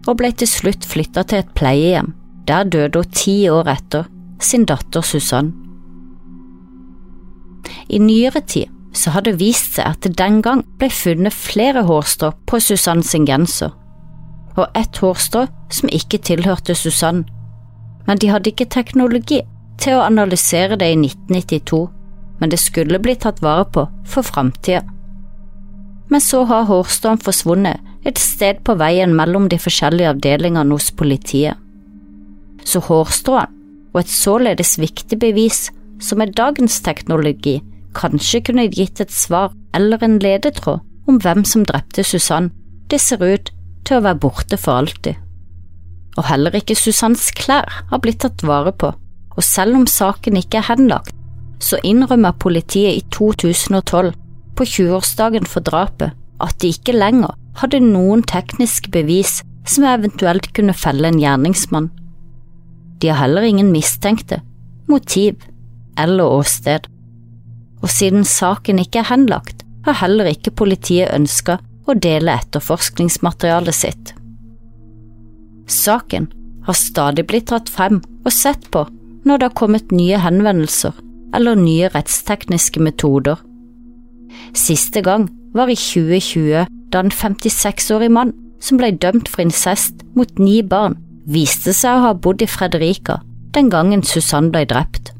og 0.08 0.18
ble 0.20 0.32
til 0.36 0.50
slutt 0.50 0.86
flytta 0.88 1.24
til 1.27 1.44
et 1.44 1.51
pleiehjem. 1.58 2.13
Der 2.48 2.68
døde 2.68 3.03
hun 3.03 3.15
ti 3.15 3.36
år 3.50 3.70
etter 3.72 4.08
sin 4.44 4.65
datter 4.68 5.06
Susann. 5.06 5.53
I 7.88 8.00
nyere 8.00 8.42
tid 8.42 8.72
så 8.94 9.13
har 9.15 9.24
det 9.25 9.39
vist 9.39 9.77
seg 9.77 9.88
at 9.89 10.03
det 10.06 10.18
den 10.20 10.42
gang 10.46 10.62
ble 10.77 10.89
funnet 10.94 11.34
flere 11.34 11.86
hårstrå 11.88 12.34
på 12.50 12.60
Susann 12.62 13.01
sin 13.03 13.25
genser, 13.25 13.72
og 14.53 14.68
ett 14.77 15.00
hårstrå 15.01 15.48
som 15.74 15.89
ikke 15.89 16.22
tilhørte 16.22 16.75
Susann, 16.77 17.24
men 18.06 18.20
de 18.22 18.30
hadde 18.30 18.51
ikke 18.51 18.70
teknologi 18.70 19.42
til 19.82 19.98
å 19.98 20.06
analysere 20.06 20.77
det 20.77 20.92
i 20.94 21.00
1992, 21.00 21.88
men 22.43 22.51
det 22.51 22.59
skulle 22.59 23.00
bli 23.00 23.13
tatt 23.15 23.38
vare 23.39 23.63
på 23.71 23.85
for 24.03 24.27
framtida. 24.27 24.81
Men 26.12 26.19
så 26.21 26.41
har 26.50 26.65
hårstråen 26.67 27.21
forsvunnet 27.23 27.79
et 28.03 28.19
sted 28.19 28.59
på 28.67 28.75
veien 28.81 29.13
mellom 29.15 29.45
de 29.47 29.55
forskjellige 29.63 30.09
avdelingene 30.12 30.75
hos 30.75 30.89
politiet. 30.91 31.55
Så 32.67 32.81
hårstråen, 32.83 33.47
og 33.93 34.01
et 34.01 34.12
således 34.12 34.75
viktig 34.81 35.21
bevis 35.23 35.69
som 36.03 36.19
med 36.19 36.35
dagens 36.35 36.81
teknologi 36.83 37.62
kanskje 37.95 38.43
kunne 38.50 38.67
gitt 38.67 39.00
et 39.00 39.15
svar 39.15 39.55
eller 39.77 40.03
en 40.03 40.19
ledetråd 40.19 40.83
om 41.07 41.23
hvem 41.23 41.47
som 41.47 41.63
drepte 41.63 42.03
Susann, 42.03 42.51
det 42.91 43.00
ser 43.00 43.23
ut 43.23 43.55
til 43.88 44.01
å 44.01 44.03
være 44.09 44.19
borte 44.27 44.59
for 44.59 44.83
alltid. 44.83 45.15
Og 46.19 46.27
heller 46.27 46.59
ikke 46.59 46.75
Susanns 46.75 47.31
klær 47.39 47.71
har 47.88 48.03
blitt 48.03 48.25
tatt 48.27 48.43
vare 48.43 48.75
på, 48.75 48.91
og 49.31 49.43
selv 49.55 49.79
om 49.79 49.88
saken 49.88 50.43
ikke 50.43 50.59
er 50.59 50.73
henlagt, 50.73 51.15
så 51.63 51.79
innrømmer 51.84 52.36
politiet 52.39 53.00
i 53.00 53.05
2012, 53.13 54.13
på 54.53 54.67
20-årsdagen 54.70 55.48
for 55.50 55.65
drapet, 55.65 56.13
at 56.43 56.60
de 56.62 56.70
ikke 56.74 56.96
lenger 56.96 57.34
hadde 57.62 57.82
noen 57.86 58.24
tekniske 58.27 58.91
bevis 58.93 59.41
som 59.70 59.86
eventuelt 59.88 60.51
kunne 60.55 60.75
felle 60.77 61.10
en 61.10 61.22
gjerningsmann. 61.22 61.89
De 63.01 63.10
har 63.10 63.24
heller 63.24 63.48
ingen 63.48 63.72
mistenkte, 63.74 64.41
motiv 64.88 65.39
eller 66.00 66.38
åsted. 66.39 66.88
Og 67.84 67.91
siden 67.91 68.25
saken 68.27 68.82
ikke 68.84 69.01
er 69.01 69.12
henlagt, 69.12 69.63
har 69.86 70.00
heller 70.00 70.29
ikke 70.32 70.55
politiet 70.63 71.12
ønska 71.15 71.58
å 71.88 71.96
dele 72.00 72.38
etterforskningsmaterialet 72.39 73.75
sitt. 73.75 74.13
Saken 75.67 76.29
har 76.67 76.77
stadig 76.79 77.25
blitt 77.27 77.50
dratt 77.51 77.72
frem 77.72 78.00
og 78.24 78.32
sett 78.32 78.70
på 78.72 78.86
når 79.24 79.39
det 79.39 79.50
har 79.50 79.58
kommet 79.60 79.96
nye 79.96 80.20
henvendelser 80.20 80.96
eller 81.34 81.58
nye 81.60 81.90
rettstekniske 81.94 82.82
metoder. 82.84 83.40
Siste 84.58 85.02
gang 85.06 85.28
var 85.54 85.70
i 85.70 85.78
2020 85.78 86.66
da 86.94 87.02
en 87.02 87.13
56-årig 87.13 88.12
mann 88.13 88.34
som 88.63 88.80
ble 88.80 88.94
dømt 88.96 89.30
for 89.30 89.44
incest 89.44 90.06
mot 90.16 90.30
ni 90.40 90.62
barn, 90.63 90.96
viste 91.25 91.74
seg 91.75 91.98
å 91.98 92.08
ha 92.08 92.13
bodd 92.13 92.44
i 92.44 92.50
Fredrika 92.50 93.20
den 93.54 93.70
gangen 93.70 94.04
Susann 94.06 94.50
ble 94.54 94.63
drept. 94.70 95.12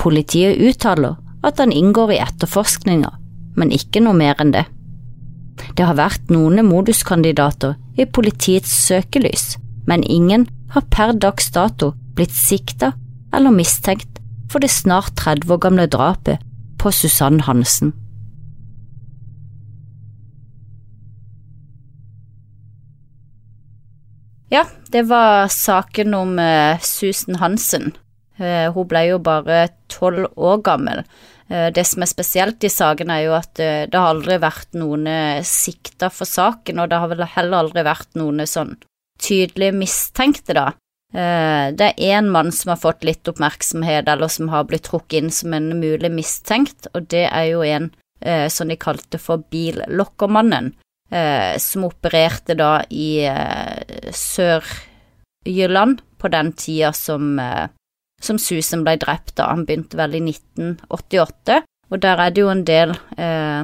Politiet 0.00 0.60
uttaler 0.60 1.16
at 1.46 1.60
han 1.60 1.72
inngår 1.72 2.14
i 2.14 2.20
etterforskninga, 2.20 3.10
men 3.56 3.72
ikke 3.72 4.02
noe 4.04 4.16
mer 4.16 4.36
enn 4.40 4.52
det. 4.52 4.66
Det 5.76 5.84
har 5.84 5.96
vært 5.96 6.32
noen 6.32 6.62
moduskandidater 6.64 7.76
i 8.00 8.06
politiets 8.08 8.72
søkelys, 8.86 9.56
men 9.88 10.04
ingen 10.04 10.46
har 10.74 10.88
per 10.92 11.12
dags 11.16 11.50
dato 11.52 11.92
blitt 12.16 12.32
sikta 12.36 12.92
eller 13.36 13.52
mistenkt 13.54 14.19
for 14.50 14.62
det 14.62 14.72
snart 14.74 15.14
30 15.20 15.54
år 15.54 15.60
gamle 15.62 15.86
drapet 15.90 16.42
på 16.80 16.90
Susann 16.94 17.44
Hansen. 17.46 17.92
Ja, 24.50 24.64
det 24.90 25.04
var 25.06 25.46
saken 25.46 26.14
om 26.18 26.38
uh, 26.42 26.78
Susan 26.82 27.38
Hansen. 27.38 27.92
Uh, 28.40 28.72
hun 28.74 28.88
ble 28.90 29.04
jo 29.12 29.20
bare 29.22 29.68
tolv 29.92 30.26
år 30.34 30.58
gammel. 30.66 31.04
Uh, 31.46 31.68
det 31.70 31.84
som 31.86 32.02
er 32.02 32.10
spesielt 32.10 32.66
i 32.66 32.72
saken, 32.72 33.12
er 33.14 33.28
jo 33.28 33.36
at 33.38 33.54
det 33.54 33.94
har 33.94 34.10
aldri 34.10 34.40
vært 34.42 34.74
noen 34.74 35.06
sikta 35.46 36.10
for 36.10 36.26
saken, 36.26 36.82
og 36.82 36.90
det 36.90 36.98
har 36.98 37.12
vel 37.12 37.22
heller 37.36 37.62
aldri 37.62 37.86
vært 37.86 38.18
noen 38.18 38.42
sånn 38.42 38.74
tydelig 39.22 39.70
mistenkte, 39.76 40.56
da. 40.56 40.72
Det 41.10 41.86
er 41.88 42.04
én 42.14 42.28
mann 42.30 42.52
som 42.54 42.70
har 42.70 42.78
fått 42.78 43.02
litt 43.02 43.26
oppmerksomhet, 43.26 44.06
eller 44.06 44.30
som 44.30 44.52
har 44.52 44.68
blitt 44.68 44.84
trukket 44.86 45.16
inn 45.18 45.32
som 45.34 45.56
en 45.56 45.72
mulig 45.80 46.10
mistenkt, 46.14 46.86
og 46.94 47.08
det 47.10 47.24
er 47.26 47.48
jo 47.48 47.64
en 47.66 47.88
som 48.52 48.70
de 48.70 48.76
kalte 48.78 49.18
for 49.18 49.42
Billokkermannen 49.50 50.70
eh, 51.10 51.58
som 51.58 51.84
opererte 51.84 52.54
da 52.54 52.82
i 52.90 53.24
eh, 53.26 54.10
Sør-Jylland 54.12 56.00
på 56.18 56.28
den 56.28 56.52
tida 56.52 56.92
som, 56.92 57.38
eh, 57.38 57.68
som 58.22 58.38
Susan 58.38 58.84
ble 58.84 58.96
drept 59.00 59.36
da. 59.36 59.50
Han 59.52 59.66
begynte 59.66 59.98
vel 60.00 60.18
i 60.18 60.22
1988, 60.30 61.62
og 61.90 62.02
der 62.02 62.24
er 62.24 62.30
det 62.30 62.44
jo 62.44 62.52
en 62.52 62.64
del 62.64 62.94
eh, 63.18 63.62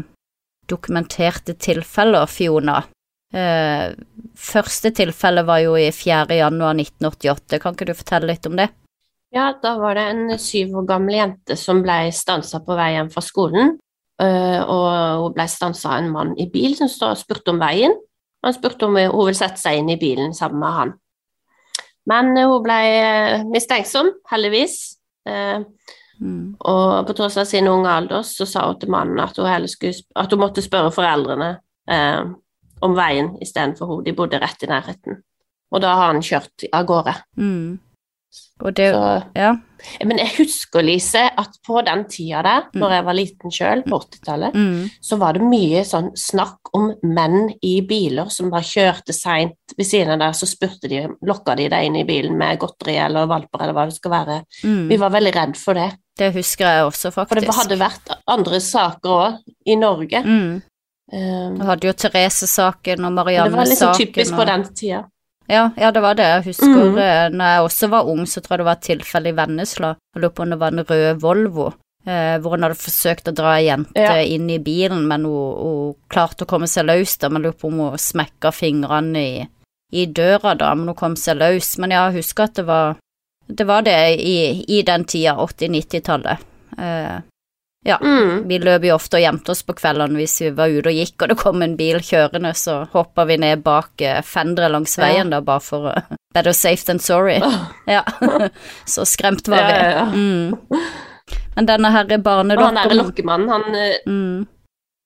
dokumenterte 0.67 1.55
tilfeller, 1.55 2.27
Fiona. 2.27 2.83
Eh, 3.37 3.93
første 4.39 4.93
tilfelle 4.97 5.45
var 5.45 5.61
jo 5.61 5.77
i 5.77 5.91
4. 5.93 6.39
januar 6.39 6.77
1988, 6.79 7.61
kan 7.61 7.77
ikke 7.77 7.89
du 7.91 7.97
fortelle 7.99 8.31
litt 8.31 8.47
om 8.49 8.57
det? 8.57 8.71
Ja, 9.35 9.51
da 9.61 9.75
var 9.81 9.99
det 9.99 10.05
en 10.09 10.39
syv 10.41 10.79
år 10.81 10.87
gammel 10.89 11.19
jente 11.19 11.57
som 11.61 11.83
ble 11.85 12.07
stansa 12.15 12.63
på 12.65 12.77
vei 12.79 12.95
hjem 12.95 13.11
fra 13.13 13.25
skolen. 13.25 13.75
Uh, 14.17 14.63
og 14.65 14.87
hun 15.27 15.35
ble 15.37 15.45
stansa 15.53 15.91
av 15.93 15.99
en 16.01 16.13
mann 16.15 16.31
i 16.41 16.47
bil 16.49 16.73
som 16.79 16.89
spurte 16.89 17.53
om 17.53 17.59
veien. 17.61 17.93
Han 18.47 18.55
spurte 18.57 18.87
om 18.87 18.97
hun 18.97 19.27
ville 19.27 19.37
sette 19.37 19.61
seg 19.61 19.83
inn 19.83 19.91
i 19.93 19.99
bilen 20.01 20.33
sammen 20.37 20.63
med 20.63 20.77
han. 20.79 20.95
Men 22.09 22.33
uh, 22.39 22.47
hun 22.55 22.65
ble 22.65 22.79
uh, 22.97 23.45
mistenksom, 23.51 24.15
heldigvis. 24.33 24.79
Mm. 25.27 26.55
Og 26.65 27.09
på 27.09 27.15
tross 27.19 27.37
av 27.43 27.49
sin 27.51 27.67
unge 27.69 27.91
alder 27.93 28.23
så 28.25 28.47
sa 28.49 28.63
hun 28.71 28.79
til 28.81 28.93
mannen 28.95 29.19
at 29.21 29.37
hun, 29.37 29.67
skulle, 29.69 30.07
at 30.15 30.33
hun 30.33 30.41
måtte 30.41 30.63
spørre 30.65 30.95
foreldrene 30.95 31.49
om 32.83 32.95
veien 32.95 33.37
istedenfor 33.43 33.87
henne. 33.95 34.05
De 34.05 34.13
bodde 34.13 34.41
rett 34.43 34.63
i 34.63 34.67
nærheten. 34.71 35.23
Og 35.73 35.81
da 35.83 35.95
har 35.99 36.13
han 36.13 36.23
kjørt 36.23 36.69
av 36.73 36.87
gårde. 36.87 37.15
Mm. 37.39 37.79
Det 38.75 38.93
Så, 38.93 39.25
Ja. 39.35 39.57
men 40.05 40.19
jeg 40.19 40.29
husker, 40.37 40.83
Lise, 40.83 41.31
at 41.39 41.57
på 41.67 41.83
den 41.85 42.05
tida 42.05 42.43
der, 42.43 42.63
Mm. 42.75 42.81
når 42.81 42.91
jeg 42.91 43.05
var 43.05 43.15
liten 43.15 43.51
sjøl, 43.51 43.83
på 43.85 43.99
80-tallet, 44.01 44.53
Mm. 44.55 44.91
så 45.03 45.19
var 45.19 45.33
det 45.33 45.43
mye 45.43 45.81
sånn 45.85 46.11
snakk 46.17 46.59
om 46.75 46.95
menn 47.03 47.55
i 47.63 47.81
biler 47.81 48.29
som 48.31 48.51
bare 48.51 48.63
kjørte 48.63 49.13
seint 49.15 49.55
ved 49.77 49.87
siden 49.87 50.11
av 50.13 50.19
der, 50.19 50.33
så 50.33 50.47
spurte 50.47 50.89
de, 50.89 51.09
lokka 51.25 51.57
de 51.57 51.69
deg 51.69 51.85
inn 51.87 51.97
i 51.97 52.05
bilen 52.05 52.37
med 52.37 52.59
godteri 52.59 52.97
eller 52.99 53.27
valper 53.27 53.63
eller 53.63 53.73
hva 53.73 53.85
det 53.87 53.95
skal 53.95 54.11
være. 54.11 54.45
Mm. 54.65 54.89
Vi 54.89 54.97
var 54.97 55.11
veldig 55.11 55.35
redd 55.35 55.57
for 55.57 55.75
det, 55.75 55.93
Det 56.19 56.33
husker 56.35 56.65
jeg 56.65 56.85
også, 56.85 57.13
faktisk. 57.13 57.29
for 57.29 57.41
det 57.41 57.55
hadde 57.55 57.79
vært 57.79 58.19
andre 58.29 58.61
saker 58.61 59.09
òg 59.11 59.39
i 59.67 59.75
Norge. 59.77 60.23
Um, 61.13 61.59
Du 61.59 61.65
hadde 61.69 61.87
jo 61.87 61.93
Therese-saken 61.93 63.05
og 63.07 63.13
Marianne-saken. 63.13 63.53
det 63.53 63.59
var 63.61 63.71
liksom 63.71 63.95
typisk 63.95 64.33
og... 64.33 64.39
på 64.41 64.45
den 64.49 64.65
tida. 64.75 65.05
Ja, 65.49 65.71
ja, 65.79 65.91
det 65.95 66.01
var 66.03 66.15
det. 66.19 66.25
Jeg 66.27 66.45
husker 66.49 66.73
mm. 66.75 66.97
eh, 66.99 67.29
når 67.31 67.51
jeg 67.53 67.67
også 67.69 67.89
var 67.93 68.09
ung, 68.11 68.25
så 68.27 68.41
tror 68.43 68.57
jeg 68.57 68.59
det 68.59 68.67
var 68.67 68.79
et 68.81 68.87
tilfelle 68.89 69.31
i 69.31 69.37
Vennesla. 69.37 69.93
Jeg 70.15 70.23
lurer 70.25 70.33
på 70.35 70.43
om 70.43 70.51
det 70.51 70.59
var 70.59 70.75
en 70.75 70.83
rød 70.89 71.21
Volvo, 71.23 71.67
eh, 72.07 72.39
hvor 72.43 72.57
hun 72.57 72.67
hadde 72.67 72.79
forsøkt 72.81 73.31
å 73.31 73.35
dra 73.39 73.53
ei 73.61 73.69
jente 73.69 74.03
Ja. 74.03 74.17
inn 74.27 74.51
i 74.51 74.59
bilen, 74.59 75.07
men 75.07 75.23
hun, 75.25 75.53
hun 75.63 75.95
klarte 76.11 76.43
å 76.43 76.51
komme 76.51 76.67
seg 76.67 76.89
løs, 76.89 77.15
da. 77.23 77.31
Men 77.31 77.43
jeg 77.45 77.53
lurer 77.53 77.61
på 77.63 77.71
om 77.71 77.79
hun 77.85 77.99
smekka 78.09 78.51
fingrene 78.51 79.23
i, 79.23 79.47
i 79.95 80.07
døra, 80.11 80.57
da, 80.59 80.75
men 80.75 80.91
hun 80.91 80.99
kom 80.99 81.15
seg 81.15 81.39
løs. 81.39 81.77
Men 81.79 81.95
ja, 81.95 82.09
jeg 82.11 82.25
husker 82.25 82.51
at 82.51 82.59
det 82.59 82.67
var 82.67 82.97
det, 83.47 83.65
var 83.71 83.87
det 83.87 83.99
i, 84.19 84.65
i 84.67 84.83
den 84.83 85.05
tida, 85.07 85.37
80-90-tallet. 85.39 86.43
Eh, 86.79 87.17
Mm. 88.03 88.49
vi 88.49 88.59
løp 88.59 88.83
jo 88.85 88.95
ofte 88.97 89.17
og 89.17 89.23
gjemte 89.23 89.51
oss 89.55 89.63
på 89.63 89.75
kveldene 89.79 90.19
hvis 90.19 90.41
vi 90.43 90.51
var 90.59 90.69
ute 90.75 90.91
og 90.91 90.97
gikk, 90.99 91.23
og 91.23 91.29
det 91.29 91.37
kom 91.39 91.63
en 91.63 91.77
bil 91.79 91.99
kjørende, 92.03 92.51
så 92.59 92.81
hoppa 92.93 93.25
vi 93.29 93.37
ned 93.39 93.63
bak 93.63 93.91
uh, 94.03 94.21
fenderet 94.27 94.71
langs 94.75 94.99
Ja. 94.99 95.05
veien, 95.07 95.31
da, 95.31 95.41
bare 95.41 95.61
for 95.61 95.87
uh, 95.93 96.17
Better 96.35 96.53
safe 96.53 96.85
than 96.85 96.99
sorry. 96.99 97.39
Oh. 97.43 97.71
Ja. 97.87 98.03
så 98.85 99.05
skremt 99.07 99.49
var 99.49 99.59
Ja, 99.59 99.67
vi. 99.67 99.73
ja, 99.73 99.91
ja. 99.91 100.05
Mm. 100.13 100.57
Men 101.57 101.67
denne 101.67 101.91
herre 101.95 102.19
barnedokken 102.19 102.77
han 102.77 102.83
derre 102.91 102.99
lokkemannen, 103.01 103.49
han 103.49 103.75
eh, 103.75 103.97
mm. 104.07 104.47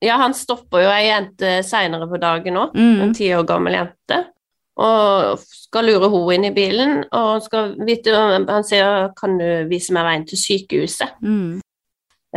Ja, 0.03 0.17
han 0.17 0.33
stopper 0.35 0.81
jo 0.87 0.89
ei 0.91 1.11
jente 1.11 1.59
seinere 1.63 2.07
på 2.09 2.17
dagen 2.21 2.57
òg, 2.57 2.71
Mm. 2.75 3.01
en 3.05 3.15
ti 3.15 3.29
år 3.37 3.45
gammel 3.47 3.75
jente, 3.77 4.25
og 4.81 5.39
skal 5.45 5.85
lure 5.85 6.09
henne 6.09 6.35
inn 6.35 6.45
i 6.49 6.53
bilen, 6.57 7.05
og 7.13 7.43
skal 7.45 7.75
vite 7.85 8.15
Han 8.17 8.65
sier 8.65 9.11
'kan 9.15 9.37
du 9.39 9.69
vise 9.69 9.93
meg 9.93 10.05
veien 10.09 10.25
til 10.27 10.39
sykehuset'? 10.39 11.21
Mm. 11.23 11.61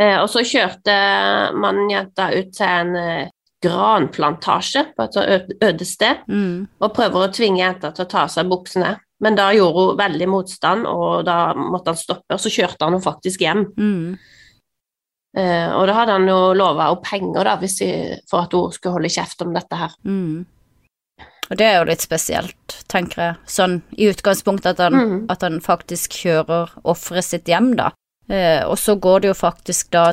Eh, 0.00 0.16
og 0.20 0.28
så 0.28 0.42
kjørte 0.42 0.94
mannen 1.54 1.90
jenta 1.92 2.30
ut 2.34 2.52
til 2.56 2.66
en 2.66 2.96
eh, 2.96 3.28
granplantasje 3.64 4.82
på 4.96 5.06
et 5.22 5.52
øde 5.62 5.84
sted, 5.86 6.16
Mm. 6.28 6.66
og 6.80 6.94
prøver 6.94 7.28
å 7.28 7.32
tvinge 7.32 7.58
jenta 7.62 7.92
til 7.94 8.04
å 8.04 8.08
ta 8.08 8.22
av 8.24 8.28
seg 8.28 8.48
buksene. 8.50 8.98
Men 9.20 9.36
da 9.36 9.50
gjorde 9.54 9.74
hun 9.88 9.96
veldig 9.96 10.28
motstand, 10.28 10.86
og 10.86 11.24
da 11.24 11.54
måtte 11.54 11.86
han 11.94 11.96
stoppe, 11.96 12.34
og 12.34 12.40
så 12.42 12.50
kjørte 12.50 12.82
han 12.84 12.92
henne 12.92 13.04
faktisk 13.04 13.40
hjem. 13.40 13.64
Mm. 13.78 14.18
Eh, 15.36 15.70
og 15.74 15.86
da 15.88 15.94
hadde 15.94 16.12
han 16.18 16.28
jo 16.28 16.52
lova 16.54 16.90
henne 16.90 17.02
penger 17.02 17.44
da, 17.48 17.56
de, 17.56 18.20
for 18.30 18.44
at 18.44 18.52
hun 18.52 18.72
skulle 18.74 18.92
holde 18.98 19.08
kjeft 19.14 19.42
om 19.42 19.54
dette 19.54 19.78
her. 19.80 19.94
Mm. 20.04 20.44
Og 21.50 21.56
det 21.60 21.66
er 21.66 21.78
jo 21.78 21.88
litt 21.88 22.00
spesielt, 22.04 22.76
tenker 22.88 23.20
jeg, 23.22 23.34
sånn 23.46 23.82
i 23.98 24.06
utgangspunktet 24.10 24.74
at 24.78 24.78
han, 24.78 24.94
Mhm. 24.94 25.26
at 25.30 25.42
han 25.42 25.60
faktisk 25.60 26.10
kjører 26.24 26.70
offeret 26.84 27.24
sitt 27.24 27.44
hjem, 27.46 27.74
da. 27.76 27.90
Eh, 28.28 28.62
og 28.64 28.78
så 28.80 28.96
går 28.96 29.20
det 29.20 29.32
jo 29.32 29.38
faktisk 29.38 29.90
da 29.94 30.12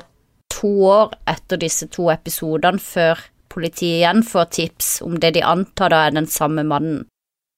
to 0.51 0.71
år 0.87 1.13
etter 1.29 1.61
disse 1.61 1.87
to 1.91 2.09
episodene 2.11 2.81
før 2.83 3.19
politiet 3.51 4.01
igjen 4.01 4.23
får 4.23 4.51
tips 4.57 4.89
om 5.05 5.17
det 5.19 5.33
de 5.37 5.43
antar 5.43 5.91
da 5.91 6.05
er 6.07 6.15
den 6.15 6.27
samme 6.27 6.63
mannen. 6.67 7.05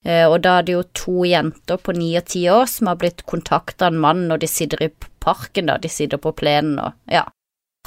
Eh, 0.06 0.26
og 0.28 0.42
da 0.44 0.58
er 0.60 0.68
det 0.68 0.76
jo 0.76 0.84
to 0.98 1.24
jenter 1.28 1.80
på 1.80 1.96
ni 1.96 2.12
og 2.20 2.28
ti 2.34 2.44
år 2.52 2.68
som 2.70 2.92
har 2.92 3.00
blitt 3.02 3.26
kontakta 3.30 3.88
av 3.88 3.94
en 3.94 4.04
mann 4.04 4.28
når 4.30 4.44
de 4.44 4.52
sitter 4.52 4.84
i 4.84 4.92
parken, 5.24 5.70
da, 5.72 5.78
de 5.80 5.90
sitter 5.90 6.20
på 6.20 6.34
plenen 6.36 6.76
og 6.84 6.98
ja, 7.12 7.24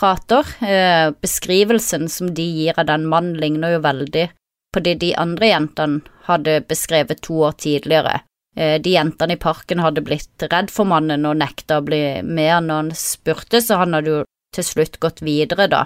prater. 0.00 0.48
Eh, 0.64 1.10
beskrivelsen 1.20 2.08
som 2.12 2.32
de 2.34 2.46
gir 2.46 2.78
av 2.80 2.88
den 2.88 3.06
mannen 3.10 3.36
ligner 3.40 3.76
jo 3.76 3.84
veldig 3.84 4.30
på 4.74 4.82
det 4.84 4.98
de 5.00 5.12
andre 5.16 5.52
jentene 5.52 6.16
hadde 6.26 6.60
beskrevet 6.68 7.22
to 7.24 7.42
år 7.48 7.54
tidligere. 7.62 8.20
Eh, 8.56 8.78
De 8.80 8.90
jentene 8.94 9.32
i 9.36 9.36
parken 9.36 9.78
hadde 9.84 10.00
blitt 10.04 10.46
redd 10.50 10.70
for 10.72 10.88
mannen 10.88 11.26
og 11.28 11.36
nekta 11.36 11.80
å 11.80 11.84
bli 11.84 12.22
med 12.22 12.64
når 12.64 12.74
han 12.82 12.90
spurte, 12.96 13.60
så 13.60 13.76
han 13.82 13.92
hadde 13.92 14.06
jo 14.14 14.24
til 14.56 14.64
slutt 14.64 14.98
gått 15.02 15.20
videre, 15.20 15.68
da. 15.68 15.84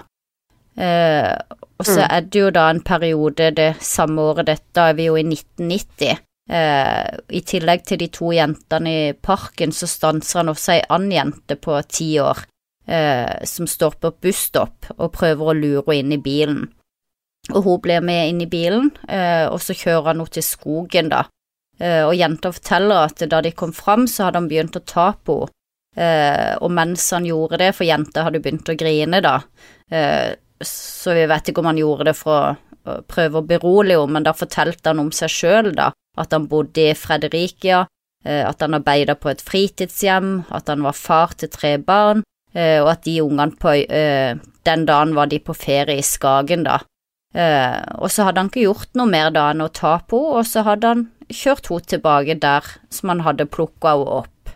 Eh, 0.77 1.35
og 1.79 1.85
så 1.85 1.99
Mm. 1.99 2.07
er 2.11 2.21
det 2.21 2.39
jo 2.39 2.49
da 2.51 2.69
en 2.69 2.79
periode 2.81 3.53
det 3.55 3.75
samme 3.81 4.19
året, 4.21 4.45
dette 4.45 4.77
er 4.77 4.93
vi 4.93 5.05
jo 5.05 5.15
i 5.15 5.23
1990. 5.23 6.17
Eh, 6.49 7.17
I 7.29 7.41
tillegg 7.41 7.83
til 7.85 7.97
de 7.97 8.07
to 8.07 8.31
jentene 8.31 9.09
i 9.09 9.13
parken, 9.13 9.71
så 9.71 9.87
stanser 9.87 10.39
han 10.39 10.47
også 10.49 10.73
ei 10.73 10.81
annen 10.89 11.11
jente 11.11 11.55
på 11.59 11.81
ti 11.87 12.15
år, 12.19 12.45
eh, 12.87 13.43
som 13.45 13.65
står 13.67 13.95
på 13.99 14.07
et 14.07 14.21
busstopp 14.21 14.91
og 14.97 15.11
prøver 15.13 15.39
å 15.51 15.59
lure 15.59 15.83
henne 15.95 16.13
inn 16.13 16.13
i 16.13 16.17
bilen. 16.23 16.67
Og 17.53 17.63
hun 17.63 17.81
blir 17.81 18.01
med 18.01 18.29
inn 18.29 18.41
i 18.41 18.45
bilen, 18.45 18.91
eh, 19.09 19.47
og 19.47 19.59
så 19.59 19.73
kjører 19.73 20.05
han 20.05 20.17
henne 20.17 20.29
til 20.29 20.43
skogen, 20.43 21.09
da. 21.09 21.25
Eh, 21.81 22.03
og 22.05 22.13
jenta 22.13 22.51
forteller 22.53 23.07
at 23.07 23.23
da 23.31 23.41
de 23.41 23.53
kom 23.57 23.73
fram, 23.73 24.05
så 24.07 24.27
hadde 24.27 24.43
han 24.43 24.49
begynt 24.51 24.77
å 24.77 24.85
ta 24.85 25.11
på 25.17 25.41
henne. 25.43 25.55
Eh, 25.91 26.53
og 26.63 26.71
mens 26.71 27.03
han 27.11 27.25
gjorde 27.27 27.57
det, 27.59 27.73
for 27.75 27.83
jenta 27.83 28.21
hadde 28.23 28.39
begynt 28.39 28.69
å 28.71 28.77
grine, 28.79 29.19
da, 29.19 29.33
eh, 29.91 30.37
så 30.63 31.11
vi 31.17 31.25
vet 31.27 31.51
ikke 31.51 31.59
om 31.59 31.67
han 31.67 31.81
gjorde 31.81 32.05
det 32.07 32.13
for 32.15 32.53
å 32.87 32.93
prøve 33.11 33.41
å 33.41 33.43
berolige 33.49 33.99
henne, 33.99 34.15
men 34.15 34.23
da 34.23 34.31
fortalte 34.31 34.87
han 34.87 35.01
om 35.03 35.09
seg 35.11 35.33
sjøl, 35.35 35.73
da, 35.75 35.89
at 36.15 36.31
han 36.31 36.47
bodde 36.47 36.85
i 36.93 36.95
Frederikia, 36.95 37.81
at 38.23 38.63
han 38.63 38.77
arbeida 38.77 39.17
på 39.19 39.33
et 39.33 39.43
fritidshjem, 39.43 40.45
at 40.55 40.71
han 40.71 40.87
var 40.87 40.95
far 40.95 41.35
til 41.35 41.51
tre 41.51 41.73
barn, 41.75 42.23
og 42.55 42.89
at 42.93 43.03
de 43.03 43.17
ungene 43.23 43.57
på 43.59 43.73
Den 44.63 44.85
dagen 44.85 45.15
var 45.17 45.27
de 45.27 45.39
på 45.39 45.55
ferie 45.57 45.97
i 45.97 46.05
Skagen, 46.05 46.63
da. 46.63 46.77
Og 47.97 48.11
så 48.13 48.27
hadde 48.27 48.45
han 48.45 48.51
ikke 48.51 48.67
gjort 48.67 48.93
noe 48.95 49.09
mer 49.09 49.31
da 49.33 49.49
enn 49.51 49.65
å 49.65 49.73
ta 49.73 49.97
på 50.05 50.21
henne, 50.21 50.37
og 50.37 50.45
så 50.47 50.63
hadde 50.63 50.87
han 50.87 51.09
kjørt 51.35 51.69
henne 51.71 51.87
tilbake 51.93 52.37
der 52.41 52.67
som 52.93 53.13
han 53.13 53.23
hadde 53.25 53.49
plukka 53.51 53.95
henne 53.95 54.19
opp. 54.21 54.53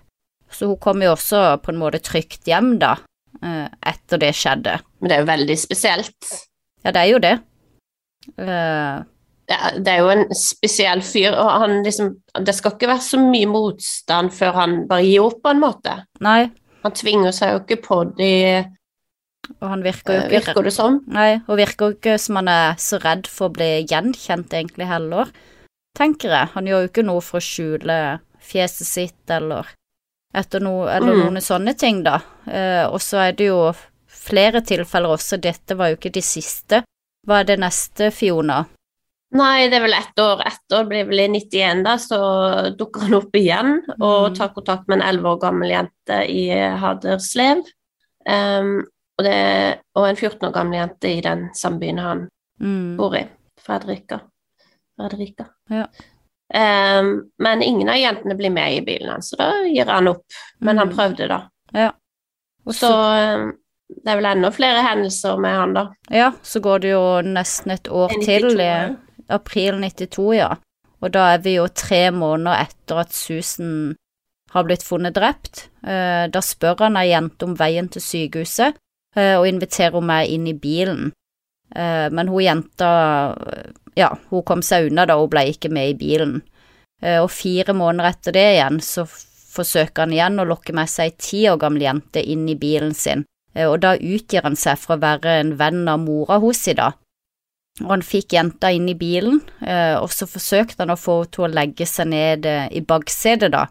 Så 0.52 0.70
hun 0.70 0.80
kom 0.80 1.02
jo 1.04 1.14
også 1.16 1.58
på 1.64 1.74
en 1.74 1.82
måte 1.82 2.00
trygt 2.04 2.48
hjem, 2.48 2.78
da, 2.80 2.96
eh, 3.42 3.68
etter 3.92 4.22
det 4.22 4.32
skjedde. 4.38 4.78
Men 5.00 5.12
det 5.12 5.18
er 5.18 5.26
jo 5.26 5.32
veldig 5.32 5.58
spesielt. 5.60 6.32
Ja, 6.86 6.94
det 6.94 7.02
er 7.02 7.12
jo 7.12 7.20
det. 7.24 7.36
Uh... 8.40 9.04
Det 9.46 9.54
er, 9.54 9.76
det 9.78 9.92
er 9.92 10.00
jo 10.02 10.08
en 10.10 10.24
spesiell 10.34 11.04
fyr, 11.06 11.36
og 11.38 11.50
han 11.62 11.84
liksom 11.86 12.08
Det 12.48 12.56
skal 12.58 12.72
ikke 12.74 12.88
være 12.90 13.04
så 13.06 13.20
mye 13.22 13.46
motstand 13.46 14.32
før 14.34 14.56
han 14.58 14.74
bare 14.90 15.06
gir 15.06 15.22
opp, 15.22 15.36
på 15.44 15.52
en 15.54 15.62
måte. 15.62 16.00
nei, 16.26 16.48
Han 16.82 16.96
tvinger 16.98 17.36
seg 17.36 17.52
jo 17.52 17.60
ikke 17.62 17.78
på 17.84 18.00
de, 18.18 18.32
og 19.60 19.68
han 19.70 19.84
virker 19.86 20.16
jo 20.16 20.20
eh, 20.20 20.26
ikke 20.26 20.38
virker 20.40 20.68
det 20.68 20.74
som. 20.76 21.00
Nei, 21.12 21.30
og 21.46 21.60
virker 21.60 21.92
jo 21.92 21.98
ikke 21.98 22.16
som 22.22 22.40
han 22.40 22.50
er 22.52 22.80
så 22.82 23.00
redd 23.04 23.30
for 23.30 23.50
å 23.50 23.56
bli 23.56 23.70
gjenkjent 23.86 24.56
egentlig 24.58 24.90
heller, 24.90 25.32
tenker 25.96 26.30
jeg. 26.34 26.52
Han 26.56 26.68
gjør 26.70 26.84
jo 26.86 26.92
ikke 26.92 27.06
noe 27.08 27.24
for 27.24 27.40
å 27.42 27.46
skjule 27.46 27.98
fjeset 28.46 28.88
sitt 28.88 29.32
eller 29.34 29.72
etter 30.36 30.60
noe, 30.60 30.90
eller 30.92 31.14
Mm. 31.16 31.20
noen 31.24 31.42
sånne 31.42 31.74
ting, 31.80 32.04
da. 32.04 32.20
Eh, 32.48 32.84
og 32.86 33.00
så 33.00 33.30
er 33.30 33.32
det 33.40 33.48
jo 33.48 33.74
flere 34.12 34.60
tilfeller 34.62 35.16
også, 35.16 35.40
dette 35.40 35.76
var 35.80 35.90
jo 35.94 35.96
ikke 35.98 36.12
de 36.12 36.22
siste. 36.22 36.84
Hva 37.26 37.40
er 37.40 37.44
det 37.46 37.60
neste, 37.60 38.12
Fiona? 38.12 38.66
Nei, 39.36 39.68
det 39.70 39.78
er 39.80 39.82
vel 39.88 39.94
ett 39.98 40.20
år 40.22 40.42
etter, 40.46 40.84
det 40.84 40.88
blir 40.90 41.08
vel 41.10 41.20
i 41.24 41.28
91 41.28 41.84
da, 41.84 41.96
så 41.98 42.20
dukker 42.78 43.02
han 43.08 43.14
opp 43.18 43.32
igjen 43.36 43.72
og 44.00 44.30
Mm. 44.32 44.36
tar 44.36 44.50
kontakt 44.54 44.88
med 44.88 45.02
en 45.02 45.08
11 45.08 45.26
år 45.26 45.40
gammel 45.42 45.70
jente 45.72 46.20
i 46.30 46.50
Haderslev. 46.78 47.64
Um, 48.28 48.86
og, 49.18 49.24
det, 49.26 49.80
og 49.96 50.08
en 50.10 50.16
14 50.16 50.48
år 50.50 50.54
gammel 50.54 50.80
jente 50.80 51.18
i 51.18 51.22
den 51.22 51.50
samme 51.54 51.80
byen 51.80 51.98
han 52.00 52.28
Mm. 52.62 52.98
bor 52.98 53.16
i, 53.16 53.28
Fredrika. 53.60 54.22
Fredrika. 54.98 55.46
Ja. 55.70 55.88
Um, 56.56 57.32
men 57.42 57.62
ingen 57.64 57.90
av 57.90 57.98
jentene 57.98 58.36
blir 58.38 58.52
med 58.54 58.76
i 58.78 58.82
bilen 58.86 59.10
hans, 59.10 59.30
så 59.34 59.38
da 59.40 59.48
gir 59.66 59.86
han 59.90 60.08
opp. 60.08 60.24
Men 60.62 60.78
han 60.78 60.90
Mm. 60.90 60.96
prøvde, 60.96 61.28
da. 61.28 61.40
Og 62.66 62.74
Så 62.74 62.90
em, 62.90 63.52
det 63.90 64.12
er 64.12 64.16
vel 64.16 64.26
enda 64.26 64.50
flere 64.52 64.82
hendelser 64.86 65.38
med 65.42 65.56
han, 65.60 65.74
da. 65.74 65.84
Ja, 66.12 66.32
så 66.44 66.60
går 66.62 66.80
det 66.82 66.92
jo 66.92 67.22
nesten 67.22 67.72
et 67.72 67.88
år 67.90 68.10
92, 68.10 68.26
til, 68.26 68.60
i 68.62 68.96
april 69.30 69.80
92, 69.82 70.34
ja. 70.38 70.56
Og 71.02 71.12
da 71.12 71.34
er 71.36 71.38
vi 71.44 71.56
jo 71.58 71.68
tre 71.68 72.10
måneder 72.12 72.64
etter 72.66 73.00
at 73.04 73.14
Susan 73.14 73.96
har 74.52 74.64
blitt 74.64 74.84
funnet 74.84 75.14
drept. 75.14 75.68
Eh, 75.86 76.28
Da 76.32 76.40
spør 76.42 76.80
han 76.80 76.98
ei 76.98 77.10
jente 77.12 77.44
om 77.44 77.56
veien 77.56 77.90
til 77.90 78.02
sykehuset, 78.02 78.74
eh, 79.16 79.36
og 79.38 79.48
inviterer 79.48 79.92
henne 79.94 80.08
med 80.08 80.30
inn 80.30 80.48
i 80.48 80.54
bilen. 80.54 81.12
Eh, 81.76 82.10
Men 82.10 82.28
hun 82.28 82.42
jenta, 82.42 83.36
eh, 83.48 83.72
ja, 83.96 84.12
hun 84.30 84.44
kom 84.44 84.62
seg 84.66 84.90
unna 84.90 85.06
da, 85.08 85.18
hun 85.20 85.32
ble 85.32 85.48
ikke 85.54 85.72
med 85.74 85.94
i 85.94 85.98
bilen. 86.00 86.42
Eh, 87.02 87.22
Og 87.22 87.32
fire 87.32 87.76
måneder 87.76 88.12
etter 88.12 88.36
det 88.36 88.46
igjen, 88.56 88.82
så 88.84 89.06
forsøker 89.56 90.06
han 90.06 90.14
igjen 90.16 90.42
å 90.42 90.48
lokke 90.50 90.76
med 90.76 90.92
seg 90.92 91.12
ei 91.12 91.16
ti 91.20 91.46
år 91.52 91.60
gammel 91.62 91.86
jente 91.88 92.24
inn 92.24 92.48
i 92.52 92.58
bilen 92.60 92.94
sin. 92.96 93.24
Eh, 93.56 93.68
og 93.68 93.80
da 93.86 93.96
utgir 93.96 94.44
han 94.44 94.58
seg 94.60 94.80
for 94.82 94.96
å 94.96 95.04
være 95.04 95.40
en 95.42 95.56
venn 95.60 95.88
av 95.88 96.02
mora 96.04 96.40
hos 96.44 96.66
i 96.68 96.76
da. 96.76 96.92
Og 97.84 97.90
han 97.92 98.04
fikk 98.08 98.36
jenta 98.38 98.72
inn 98.72 98.88
i 98.88 98.96
bilen, 98.96 99.42
eh, 99.62 99.96
og 100.00 100.12
så 100.16 100.28
forsøkte 100.28 100.84
han 100.84 100.94
å 100.96 101.00
få 101.00 101.22
henne 101.22 101.32
til 101.36 101.48
å 101.48 101.54
legge 101.56 101.88
seg 101.88 102.08
ned 102.08 102.46
i 102.48 102.82
baksetet 102.82 103.52
da. 103.52 103.68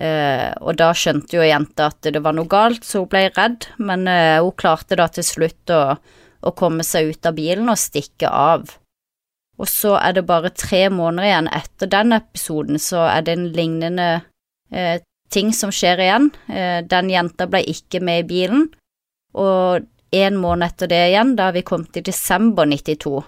Og 0.00 0.76
da 0.78 0.86
skjønte 0.96 1.34
jo 1.36 1.44
jenta 1.44 1.90
at 1.90 2.06
det 2.14 2.22
var 2.24 2.32
noe 2.32 2.48
galt, 2.48 2.86
så 2.86 3.02
hun 3.02 3.08
ble 3.10 3.26
redd, 3.36 3.66
men 3.76 4.06
hun 4.08 4.54
klarte 4.56 4.96
da 4.96 5.08
til 5.12 5.26
slutt 5.26 5.72
å, 5.76 5.80
å 6.40 6.52
komme 6.56 6.86
seg 6.86 7.10
ut 7.10 7.28
av 7.28 7.36
bilen 7.36 7.68
og 7.68 7.76
stikke 7.76 8.30
av. 8.30 8.78
Og 9.60 9.68
så 9.68 9.94
er 10.00 10.16
det 10.16 10.26
bare 10.28 10.52
tre 10.56 10.86
måneder 10.92 11.28
igjen 11.28 11.50
etter 11.52 11.90
den 11.92 12.16
episoden, 12.16 12.80
så 12.80 13.04
er 13.10 13.26
det 13.26 13.36
en 13.36 13.48
lignende 13.52 14.10
eh, 14.72 15.02
ting 15.32 15.52
som 15.56 15.72
skjer 15.74 16.00
igjen. 16.00 16.30
Eh, 16.48 16.80
den 16.88 17.10
jenta 17.12 17.48
ble 17.50 17.60
ikke 17.68 18.00
med 18.04 18.24
i 18.24 18.28
bilen, 18.30 18.70
og 19.36 19.84
en 20.16 20.38
måned 20.40 20.72
etter 20.72 20.90
det 20.90 21.02
igjen, 21.10 21.36
da 21.38 21.50
vi 21.54 21.62
kom 21.66 21.84
til 21.92 22.06
desember 22.08 22.66
92, 22.66 23.20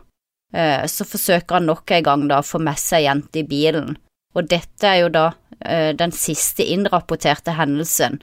eh, 0.57 0.88
så 0.88 1.07
forsøker 1.07 1.61
han 1.61 1.68
nok 1.68 1.92
en 1.92 2.09
gang 2.09 2.25
da 2.33 2.40
å 2.40 2.49
få 2.49 2.62
med 2.64 2.81
seg 2.81 3.05
jente 3.05 3.45
i 3.45 3.47
bilen, 3.47 3.92
og 4.33 4.49
dette 4.49 4.88
er 4.88 5.05
jo 5.05 5.12
da 5.12 5.29
Eh, 5.64 5.95
den 5.95 6.12
siste 6.12 6.64
innrapporterte 6.64 7.55
hendelsen, 7.55 8.21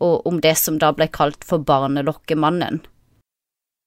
og 0.00 0.26
om 0.26 0.40
det 0.40 0.54
som 0.60 0.78
da 0.78 0.92
ble 0.94 1.08
kalt 1.10 1.44
for 1.44 1.64
barnelokkemannen. 1.66 2.82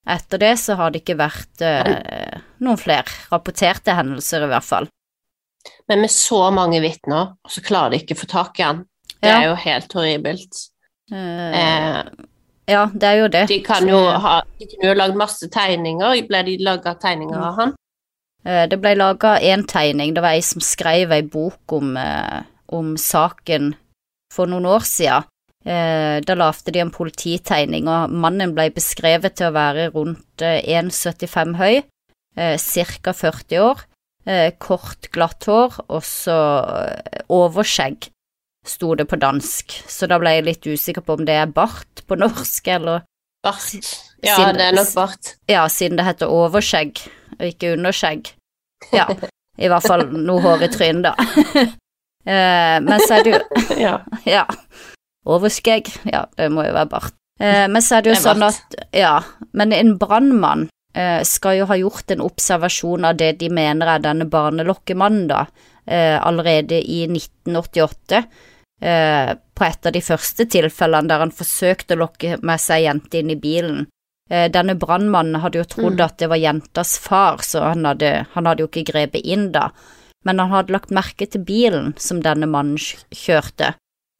Etter 0.10 0.42
det 0.42 0.56
så 0.60 0.76
har 0.80 0.92
det 0.92 1.04
ikke 1.04 1.20
vært 1.20 1.64
eh, 1.64 2.19
noen 2.64 2.80
flere 2.80 3.08
rapporterte 3.32 3.96
hendelser, 3.98 4.46
i 4.46 4.52
hvert 4.52 4.68
fall. 4.68 4.90
Men 5.92 6.04
med 6.04 6.12
så 6.14 6.42
mange 6.56 6.82
vitner, 6.84 7.36
så 7.50 7.64
klarer 7.66 7.94
de 7.94 8.02
ikke 8.04 8.18
å 8.18 8.22
få 8.22 8.30
tak 8.32 8.60
i 8.62 8.66
han. 8.66 8.84
Det 9.20 9.32
ja. 9.32 9.40
er 9.40 9.48
jo 9.50 9.56
helt 9.60 9.96
horribelt. 9.98 10.62
Uh, 11.12 11.50
eh, 11.58 12.02
ja, 12.70 12.86
det 12.94 13.10
er 13.10 13.18
jo 13.20 13.32
det. 13.34 13.48
De 13.50 13.58
kan 13.66 13.88
jo 13.90 13.98
ha 13.98 14.36
De 14.60 14.68
kunne 14.70 14.92
jo 14.92 14.96
lagd 14.96 15.18
masse 15.20 15.50
tegninger. 15.52 16.22
Ble 16.30 16.44
de 16.48 16.56
laga 16.64 16.94
tegninger 17.02 17.42
av 17.42 17.58
han? 17.60 17.74
Eh, 18.46 18.64
det 18.70 18.78
ble 18.80 18.94
laga 19.00 19.36
én 19.42 19.66
tegning. 19.68 20.14
Det 20.16 20.24
var 20.24 20.38
ei 20.38 20.46
som 20.46 20.64
skrev 20.64 21.12
ei 21.16 21.26
bok 21.26 21.76
om 21.80 21.98
eh, 22.00 22.40
om 22.70 22.96
saken 22.98 23.74
for 24.34 24.50
noen 24.50 24.68
år. 24.70 24.86
Eh, 25.66 26.18
da 26.24 26.36
lagde 26.38 26.72
de 26.72 26.82
en 26.84 26.94
polititegning, 26.94 27.90
og 27.92 28.14
mannen 28.14 28.54
ble 28.56 28.70
beskrevet 28.74 29.36
til 29.38 29.50
å 29.50 29.56
være 29.56 29.90
rundt 29.96 30.44
1,75 30.46 31.26
eh, 31.54 31.58
høy, 31.60 31.76
eh, 31.82 31.88
ca. 32.36 33.14
40 33.14 33.60
år, 33.64 33.84
eh, 34.26 34.54
kort, 34.58 35.10
glatt 35.12 35.48
hår 35.50 35.80
og 35.88 36.04
så 36.06 36.38
eh, 36.86 37.24
overskjegg, 37.30 38.10
sto 38.68 38.94
det 38.96 39.08
på 39.10 39.20
dansk, 39.20 39.78
så 39.90 40.08
da 40.08 40.20
ble 40.22 40.36
jeg 40.38 40.48
litt 40.48 40.68
usikker 40.68 41.06
på 41.06 41.18
om 41.18 41.26
det 41.26 41.38
er 41.40 41.52
bart 41.54 42.04
på 42.08 42.20
norsk, 42.20 42.68
eller 42.68 43.06
Bart. 43.40 43.72
Ja, 44.20 44.36
siden, 44.36 44.58
det 44.60 44.66
er 44.66 44.74
nok 44.76 44.90
bart. 44.98 45.36
Ja, 45.48 45.62
siden 45.72 45.96
det 45.96 46.04
heter 46.04 46.28
overskjegg 46.28 47.00
og 47.38 47.46
ikke 47.48 47.70
underskjegg. 47.78 48.34
Ja, 48.92 49.06
i 49.56 49.70
hvert 49.72 49.88
fall 49.88 50.04
noe 50.12 50.44
hår 50.44 50.66
i 50.68 50.74
trynet, 50.74 51.08
da. 51.08 51.68
Eh, 52.30 52.78
men 52.84 53.00
så 53.08 53.16
er 53.16 53.24
det 53.24 53.32
jo 53.32 53.38
ja. 53.88 53.94
ja. 54.36 54.42
Overskegg, 55.26 55.88
ja, 56.04 56.26
det 56.38 56.50
må 56.52 56.66
jo 56.68 56.74
være 56.76 56.90
bart. 56.92 57.16
Eh, 57.40 57.64
men 57.72 57.82
så 57.82 57.96
er 57.96 58.06
det 58.06 58.12
jo 58.12 58.18
sånn 58.20 58.44
at 58.44 58.76
Ja, 58.94 59.22
men 59.56 59.72
en 59.74 59.96
brannmann 59.98 60.68
eh, 60.68 60.74
skal 61.28 61.60
jo 61.60 61.68
ha 61.70 61.78
gjort 61.80 62.12
en 62.12 62.24
observasjon 62.26 63.06
av 63.08 63.20
det 63.20 63.34
de 63.40 63.50
mener 63.54 63.88
er 63.94 64.02
denne 64.04 64.28
barnelokkemannen, 64.30 65.28
da, 65.30 65.46
eh, 65.86 66.18
allerede 66.18 66.82
i 66.82 67.06
1988. 67.08 68.24
Eh, 68.82 69.36
på 69.36 69.68
et 69.68 69.86
av 69.86 69.96
de 69.96 70.02
første 70.02 70.46
tilfellene 70.48 71.12
der 71.12 71.24
han 71.26 71.36
forsøkte 71.36 71.98
å 71.98 72.04
lokke 72.06 72.38
med 72.42 72.64
seg 72.64 72.86
jente 72.86 73.20
inn 73.20 73.34
i 73.34 73.40
bilen. 73.40 73.88
Eh, 74.32 74.48
denne 74.52 74.78
brannmannen 74.80 75.42
hadde 75.44 75.60
jo 75.60 75.68
trodd 75.68 76.00
mm. 76.00 76.06
at 76.06 76.18
det 76.22 76.30
var 76.32 76.40
jentas 76.40 76.98
far, 77.02 77.42
så 77.44 77.66
han 77.74 77.88
hadde, 77.90 78.28
han 78.36 78.48
hadde 78.48 78.64
jo 78.64 78.72
ikke 78.72 78.88
grepet 78.92 79.26
inn 79.26 79.50
da 79.56 79.72
men 80.24 80.40
han 80.40 80.52
hadde 80.52 80.76
lagt 80.76 80.94
merke 80.94 81.28
til 81.32 81.44
bilen 81.48 81.94
som 82.00 82.22
denne 82.24 82.50
mannen 82.50 82.80
kjørte, 82.80 83.74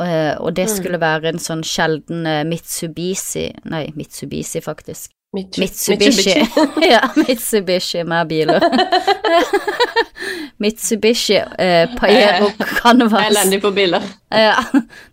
eh, 0.04 0.36
og 0.40 0.56
det 0.58 0.70
mm. 0.70 0.74
skulle 0.76 1.02
være 1.02 1.34
en 1.34 1.44
sånn 1.44 1.64
sjelden 1.68 2.28
eh, 2.30 2.46
Mitsubishi 2.48 3.50
Nei, 3.70 3.90
Mitsubishi, 3.98 4.64
faktisk. 4.64 5.12
Mitsubishi. 5.34 6.48
ja, 6.92 7.10
Mitsubishi 7.16 8.04
med 8.04 8.28
biler. 8.28 8.62
Mitsubishi 10.58 11.36
eh, 11.36 11.90
Pajero 11.98 12.50
Canvas. 12.82 13.28
Elendig 13.28 13.62
på 13.62 13.72
biler. 13.72 14.02
ja, 14.30 14.64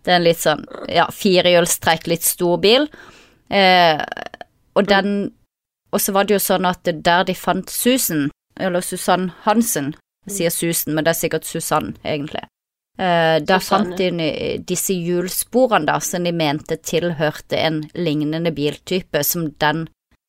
det 0.03 0.11
er 0.11 0.15
en 0.17 0.25
litt 0.25 0.41
sånn 0.41 0.63
ja, 0.89 1.05
firehjulstrekk, 1.13 2.09
litt 2.09 2.25
stor 2.25 2.57
bil. 2.63 2.89
Eh, 3.49 4.01
og 4.73 4.89
den 4.89 5.31
Og 5.95 6.01
så 6.03 6.11
var 6.11 6.27
det 6.27 6.35
jo 6.35 6.41
sånn 6.43 6.65
at 6.67 6.83
der 6.83 7.23
de 7.23 7.33
fant 7.33 7.69
Susan, 7.71 8.25
eller 8.59 8.83
Susann 8.83 9.29
Hansen, 9.45 9.93
jeg 10.27 10.33
sier 10.35 10.51
Susan, 10.51 10.93
men 10.93 11.05
det 11.05 11.13
er 11.13 11.17
sikkert 11.21 11.47
Susann, 11.47 11.93
egentlig. 12.03 12.41
Eh, 12.99 13.37
der 13.39 13.63
fant 13.63 13.95
de 13.95 14.57
disse 14.67 14.93
hjulsporene 14.97 15.87
da, 15.87 15.95
som 16.03 16.27
de 16.27 16.33
mente 16.35 16.75
tilhørte 16.83 17.55
en 17.55 17.85
lignende 17.95 18.51
biltype 18.51 19.23
som 19.23 19.47
den 19.63 19.85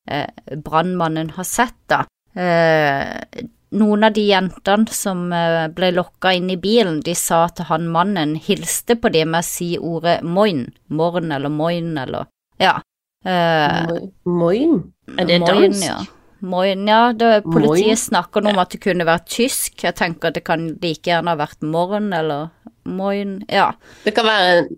eh, 0.09 0.57
brannmannen 0.57 1.31
har 1.37 1.47
sett, 1.47 1.79
da. 1.91 2.05
Eh, 2.35 3.45
noen 3.79 4.05
av 4.05 4.13
de 4.17 4.25
jentene 4.25 4.89
som 4.95 5.29
eh, 5.33 5.67
ble 5.75 5.93
lokka 5.97 6.33
inn 6.37 6.51
i 6.51 6.59
bilen, 6.61 7.01
de 7.05 7.15
sa 7.19 7.47
til 7.53 7.69
han 7.69 7.89
mannen 7.93 8.37
hilste 8.41 8.97
på 8.97 9.13
dem 9.13 9.35
med 9.35 9.45
å 9.45 9.49
si 9.49 9.75
ordet 9.79 10.21
moin, 10.25 10.67
morgen 10.89 11.33
eller 11.35 11.53
moin 11.53 11.97
eller 12.01 12.29
ja. 12.59 12.79
Eh, 13.25 13.99
moin? 14.25 14.79
Er 15.17 15.29
det 15.29 15.41
moin, 15.43 15.51
dansk? 15.51 15.85
Ja. 15.85 15.99
Moin, 16.39 16.87
ja. 16.87 17.13
Det, 17.13 17.43
politiet 17.43 17.97
Moin. 17.97 17.97
snakker 17.97 18.47
om 18.47 18.61
at 18.63 18.71
det 18.71 18.81
kunne 18.83 19.07
vært 19.09 19.27
tysk. 19.31 19.83
Jeg 19.83 19.97
tenker 19.99 20.35
det 20.35 20.45
kan 20.47 20.69
like 20.79 21.11
gjerne 21.11 21.35
ha 21.35 21.39
vært 21.41 21.65
morgen 21.67 22.13
eller 22.15 22.53
moin, 22.87 23.41
ja. 23.51 23.73
Det 24.05 24.15
kan 24.17 24.29
være 24.29 24.69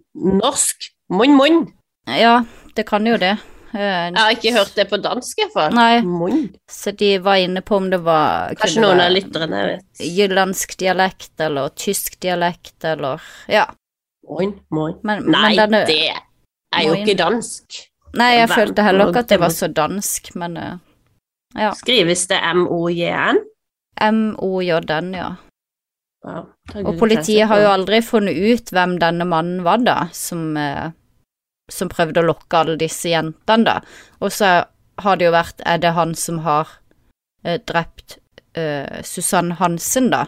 norsk. 0.40 0.90
Moin, 1.12 1.36
moin. 1.36 1.62
Ja, 2.08 2.40
det 2.76 2.86
kan 2.88 3.06
jo 3.06 3.18
det. 3.20 3.36
Eh, 3.72 4.06
jeg 4.10 4.18
har 4.18 4.32
ikke 4.34 4.52
hørt 4.54 4.72
det 4.74 4.86
på 4.90 4.98
dansk, 5.02 5.38
i 5.38 5.44
hvert 5.44 5.54
fall. 5.54 5.74
Nei, 5.76 6.00
moin. 6.02 6.48
så 6.70 6.90
de 6.90 7.12
var 7.22 7.38
inne 7.42 7.62
på 7.62 7.78
om 7.78 7.90
det 7.92 8.00
var 8.02 8.56
Kanskje 8.58 8.82
noen 8.82 9.02
av 9.04 9.12
lytterne 9.14 9.60
vet. 9.68 10.02
Jyllandsk 10.02 10.74
dialekt 10.80 11.44
eller 11.46 11.70
tysk 11.78 12.18
dialekt 12.22 12.84
eller 12.84 13.22
ja. 13.50 13.68
Moin, 14.30 14.56
moin. 14.74 14.98
Men, 15.06 15.24
Nei, 15.30 15.54
men 15.54 15.60
denne, 15.62 15.84
det 15.86 16.10
er 16.10 16.86
jo 16.86 16.94
moin. 16.94 17.04
ikke 17.04 17.18
dansk. 17.22 17.80
Nei, 18.18 18.30
jeg 18.40 18.50
følte 18.50 18.82
heller 18.82 19.10
ikke 19.10 19.22
at 19.22 19.30
det 19.30 19.38
var 19.42 19.54
så 19.54 19.68
dansk, 19.70 20.32
men 20.42 20.56
uh, 20.58 20.72
ja. 21.54 21.70
Skrives 21.78 22.26
det 22.30 22.40
M-O-J-N? 22.54 23.38
M-O-J-N, 24.00 25.14
ja. 25.14 25.30
Wow. 26.20 26.50
og 26.84 26.98
politiet 27.00 27.48
har 27.48 27.62
jo 27.62 27.68
aldri 27.72 28.02
funnet 28.04 28.36
ut 28.36 28.70
hvem 28.74 28.98
denne 29.00 29.24
mannen 29.24 29.62
var, 29.64 29.80
da, 29.80 29.94
som, 30.12 30.50
eh, 30.60 30.90
som 31.72 31.90
prøvde 31.92 32.22
å 32.22 32.28
lokke 32.28 32.60
alle 32.60 32.76
disse 32.80 33.12
jentene, 33.12 33.64
da. 33.66 33.78
Og 34.20 34.32
så 34.34 34.60
har 35.00 35.16
det 35.16 35.28
jo 35.28 35.32
vært 35.32 35.62
Er 35.64 35.78
det 35.80 35.94
han 35.96 36.14
som 36.14 36.42
har 36.44 36.68
eh, 37.44 37.60
drept 37.60 38.18
eh, 38.54 39.00
Susann 39.06 39.54
Hansen, 39.60 40.10
da? 40.12 40.26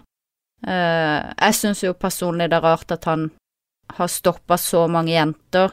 Eh, 0.66 1.20
jeg 1.36 1.58
syns 1.58 1.82
jo 1.82 1.94
personlig 1.98 2.48
det 2.50 2.60
er 2.60 2.66
rart 2.66 2.94
at 2.94 3.04
han 3.10 3.30
har 3.92 4.08
stoppa 4.08 4.56
så 4.58 4.86
mange 4.88 5.12
jenter, 5.12 5.72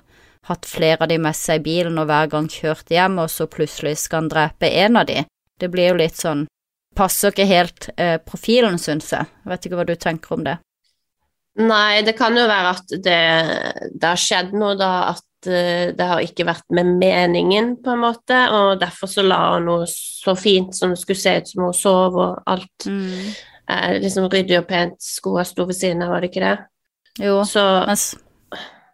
hatt 0.49 0.65
flere 0.65 1.05
av 1.05 1.11
de 1.11 1.19
med 1.21 1.35
seg 1.37 1.61
i 1.61 1.65
bilen 1.67 1.99
og 2.01 2.09
hver 2.09 2.31
gang 2.31 2.47
kjørt 2.49 2.89
hjem, 2.91 3.19
og 3.21 3.29
så 3.31 3.47
plutselig 3.47 3.99
skal 4.01 4.23
han 4.23 4.31
drepe 4.31 4.71
en 4.83 4.97
av 4.97 5.05
de. 5.07 5.23
Det 5.59 5.69
blir 5.71 5.93
jo 5.93 5.99
litt 6.01 6.17
sånn 6.19 6.47
Passer 6.97 7.29
ikke 7.29 7.45
helt 7.45 7.85
eh, 8.01 8.17
profilen, 8.17 8.79
syns 8.81 9.11
jeg. 9.13 9.27
Vet 9.47 9.65
ikke 9.65 9.77
hva 9.77 9.85
du 9.87 9.93
tenker 9.95 10.33
om 10.35 10.41
det? 10.43 10.55
Nei, 11.61 12.01
det 12.03 12.15
kan 12.17 12.35
jo 12.35 12.47
være 12.49 12.71
at 12.73 12.93
det, 13.05 13.19
det 13.93 14.09
har 14.09 14.19
skjedd 14.19 14.55
noe, 14.57 14.73
da. 14.79 15.13
At 15.13 15.23
det 15.45 16.07
har 16.09 16.23
ikke 16.23 16.47
vært 16.47 16.65
med 16.75 16.95
meningen, 16.99 17.75
på 17.83 17.93
en 17.93 18.01
måte. 18.03 18.39
Og 18.55 18.79
derfor 18.81 19.11
så 19.11 19.23
la 19.25 19.39
hun 19.55 19.69
noe 19.69 19.87
så 19.89 20.35
fint 20.39 20.75
som 20.75 20.95
det 20.95 21.01
skulle 21.01 21.21
se 21.21 21.35
ut 21.37 21.53
som 21.53 21.63
hun 21.67 21.77
sov, 21.77 22.17
og 22.19 22.49
alt. 22.49 22.87
Mm. 22.87 23.29
Eh, 23.69 23.99
liksom 24.03 24.29
ryddig 24.31 24.57
og 24.59 24.67
pent. 24.69 24.97
Skoene 25.03 25.45
sto 25.47 25.67
ved 25.69 25.77
siden 25.77 26.03
av, 26.05 26.15
var 26.15 26.25
det 26.25 26.31
ikke 26.33 26.45
det? 26.47 26.57
Jo, 27.19 27.43
så, 27.47 27.65
mens 27.87 28.11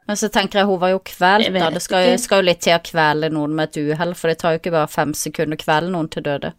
men 0.05 0.17
så 0.17 0.29
tenker 0.29 0.62
jeg 0.62 0.69
hun 0.69 0.81
var 0.81 0.91
jo 0.93 0.99
kvelt, 1.05 1.49
da. 1.49 1.71
Det 1.73 1.81
skal, 1.81 2.12
skal, 2.21 2.43
jo 2.43 2.49
litt 2.51 2.62
til 2.62 2.75
å 2.77 2.84
kvele 2.86 3.31
noen 3.34 3.55
med 3.58 3.71
et 3.71 3.79
uhell, 3.81 4.13
for 4.17 4.29
det 4.29 4.38
tar 4.41 4.53
jo 4.53 4.62
ikke 4.62 4.73
bare 4.75 4.91
fem 4.91 5.15
sekunder 5.17 5.58
å 5.58 5.63
kvele 5.63 5.89
noen 5.93 6.10
til 6.13 6.25
døde. 6.27 6.51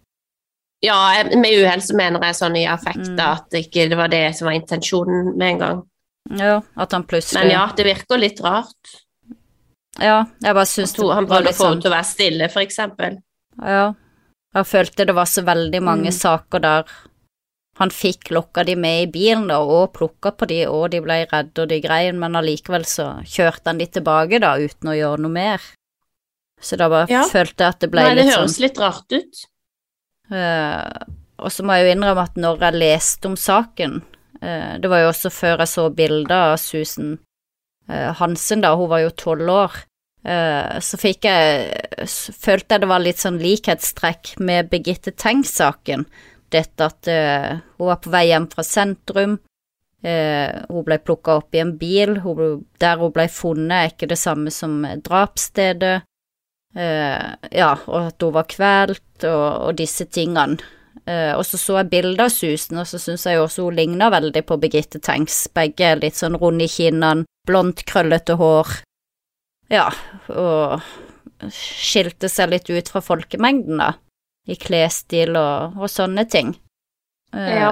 Ja, 0.84 0.98
med 1.30 1.54
uhell 1.54 1.82
så 1.82 1.96
mener 1.96 2.22
jeg 2.26 2.38
sånn 2.40 2.58
i 2.58 2.66
affekt, 2.68 3.06
mm. 3.06 3.20
at 3.22 3.46
det 3.54 3.66
ikke 3.68 3.86
det 3.92 3.98
var 3.98 4.10
det 4.12 4.24
som 4.36 4.50
var 4.50 4.58
intensjonen 4.58 5.30
med 5.36 5.52
en 5.52 5.62
gang. 5.62 5.84
Ja, 6.36 6.56
at 6.74 6.94
han 6.96 7.06
plutselig 7.06 7.44
Men 7.44 7.52
ja, 7.54 7.62
det 7.78 7.86
virker 7.86 8.18
litt 8.18 8.42
rart. 8.42 8.96
Ja, 10.02 10.22
jeg 10.42 10.56
bare 10.56 10.68
syns 10.68 10.92
det 10.96 11.06
Han 11.08 11.28
prøvde 11.28 11.52
å 11.52 11.56
få 11.56 11.68
henne 11.70 11.74
sånn 11.74 11.84
til 11.84 11.90
å 11.90 11.96
være 11.96 12.08
stille, 12.08 12.48
for 12.52 12.64
eksempel. 12.64 13.20
Ja. 13.62 13.86
Jeg 14.56 14.68
følte 14.70 15.06
det 15.08 15.16
var 15.16 15.28
så 15.28 15.44
veldig 15.44 15.82
mange 15.84 16.12
mm. 16.12 16.16
saker 16.16 16.64
der 16.64 16.96
han 17.76 17.90
fikk 17.92 18.30
lokka 18.32 18.64
de 18.64 18.72
med 18.80 19.02
i 19.02 19.08
bilen 19.12 19.50
da, 19.50 19.58
og 19.60 19.92
plukka 19.96 20.32
på 20.32 20.48
de, 20.48 20.62
og 20.70 20.88
de 20.94 21.02
ble 21.04 21.18
redde 21.28 21.64
og 21.64 21.68
de 21.68 21.76
grein, 21.84 22.16
men 22.20 22.38
allikevel 22.38 22.86
så 22.88 23.10
kjørte 23.28 23.68
han 23.68 23.82
de 23.82 23.88
tilbake 23.98 24.40
da, 24.40 24.54
uten 24.56 24.92
å 24.92 24.96
gjøre 24.96 25.24
noe 25.26 25.34
mer. 25.34 25.66
Så 26.56 26.78
da 26.80 26.88
bare 26.88 27.10
ja. 27.12 27.26
følte 27.28 27.66
jeg 27.66 27.76
at 27.76 27.84
det 27.84 27.90
ble 27.92 28.06
litt 28.06 28.08
sånn 28.08 28.16
Nei, 28.16 28.30
det 28.30 28.38
høres 28.38 28.58
litt 28.64 28.80
rart 28.80 29.12
ut. 29.12 29.42
Uh, 30.32 31.04
og 31.44 31.52
så 31.52 31.66
må 31.66 31.76
jeg 31.76 31.84
jo 31.84 31.92
innrømme 31.98 32.24
at 32.24 32.40
når 32.40 32.64
jeg 32.64 32.80
leste 32.80 33.28
om 33.28 33.36
saken, 33.36 34.00
uh, 34.40 34.72
det 34.80 34.90
var 34.90 35.04
jo 35.04 35.12
også 35.12 35.34
før 35.36 35.60
jeg 35.66 35.72
så 35.74 35.86
bilder 36.00 36.54
av 36.54 36.56
Susan 36.62 37.12
eh, 37.12 37.20
Hansen, 37.88 38.64
da, 38.64 38.74
hun 38.74 38.90
var 38.90 39.04
jo 39.04 39.12
tolv 39.14 39.50
år, 39.52 39.74
eh, 40.26 40.78
så 40.82 40.98
fikk 40.98 41.28
jeg 41.28 42.06
Følte 42.34 42.74
jeg 42.74 42.82
det 42.82 42.88
var 42.90 43.02
litt 43.02 43.20
sånn 43.22 43.38
likhetstrekk 43.42 44.36
med 44.42 44.70
Birgitte 44.72 45.14
Tengs-saken. 45.14 46.06
Dette 46.52 46.88
at 46.90 47.10
eh, 47.10 47.52
hun 47.78 47.90
var 47.90 48.00
på 48.02 48.12
vei 48.12 48.26
hjem 48.28 48.48
fra 48.52 48.64
sentrum. 48.66 49.38
Eh, 50.06 50.52
hun 50.68 50.84
ble 50.86 50.98
plukka 51.02 51.38
opp 51.40 51.56
i 51.56 51.62
en 51.62 51.74
bil. 51.80 52.18
Der 52.78 53.00
hun 53.00 53.14
ble 53.14 53.26
funnet, 53.32 53.76
er 53.76 53.94
ikke 53.94 54.10
det 54.12 54.20
samme 54.20 54.52
som 54.54 54.84
drapsstedet. 54.84 55.96
Eh, 56.76 57.28
ja, 57.56 57.72
og 57.88 58.12
at 58.12 58.22
hun 58.22 58.34
var 58.36 58.48
kvalt, 58.52 59.24
og, 59.24 59.46
og 59.68 59.78
disse 59.80 60.06
tingene. 60.12 60.60
Uh, 61.06 61.36
og 61.38 61.44
så 61.46 61.58
så 61.60 61.76
jeg 61.78 61.90
bilder 61.92 62.24
av 62.24 62.32
Susan, 62.34 62.80
og 62.80 62.86
så 62.90 62.98
syns 62.98 63.28
jeg 63.28 63.38
også 63.38 63.68
hun 63.68 63.76
ligner 63.78 64.10
veldig 64.10 64.42
på 64.42 64.56
Birgitte 64.58 64.98
Tengs. 64.98 65.44
Begge 65.54 65.92
er 65.92 66.00
litt 66.02 66.18
sånn 66.18 66.34
runde 66.40 66.66
i 66.66 66.72
kinnene, 66.72 67.28
blondt, 67.46 67.84
krøllete 67.88 68.36
hår. 68.40 68.78
Ja, 69.72 69.88
og 70.30 70.82
skilte 71.52 72.30
seg 72.32 72.52
litt 72.52 72.70
ut 72.70 72.90
fra 72.92 73.02
folkemengden, 73.04 73.82
da, 73.82 73.92
i 74.46 74.56
klesstil 74.60 75.36
og, 75.38 75.76
og 75.80 75.90
sånne 75.90 76.26
ting. 76.30 76.54
Ja. 77.34 77.52
Ja. 77.56 77.70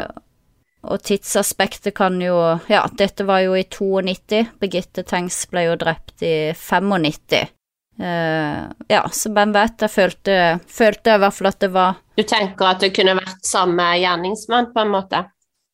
Og 0.84 1.00
tidsaspektet 1.00 1.94
kan 1.96 2.18
jo 2.20 2.34
Ja, 2.68 2.82
dette 2.92 3.24
var 3.24 3.40
jo 3.40 3.54
i 3.56 3.64
92. 3.64 4.42
Birgitte 4.60 5.04
Tengs 5.08 5.38
ble 5.48 5.62
jo 5.70 5.76
drept 5.80 6.20
i 6.20 6.52
95. 6.52 7.46
Uh, 7.94 8.66
ja, 8.90 9.04
så 9.14 9.30
hvem 9.30 9.52
vet, 9.54 9.84
jeg 9.84 9.92
følte, 9.94 10.37
følte 10.66 11.12
jeg 11.12 11.20
i 11.20 11.22
hvert 11.22 11.37
fall 11.37 11.48
at 11.52 11.60
det 11.62 11.68
var 11.70 12.00
Du 12.18 12.24
tenker 12.26 12.66
at 12.66 12.80
det 12.82 12.90
kunne 12.96 13.14
vært 13.14 13.46
samme 13.46 13.87
gjerningsmann, 14.02 14.72
på 14.74 14.82
en 14.82 14.90
måte? 14.90 15.20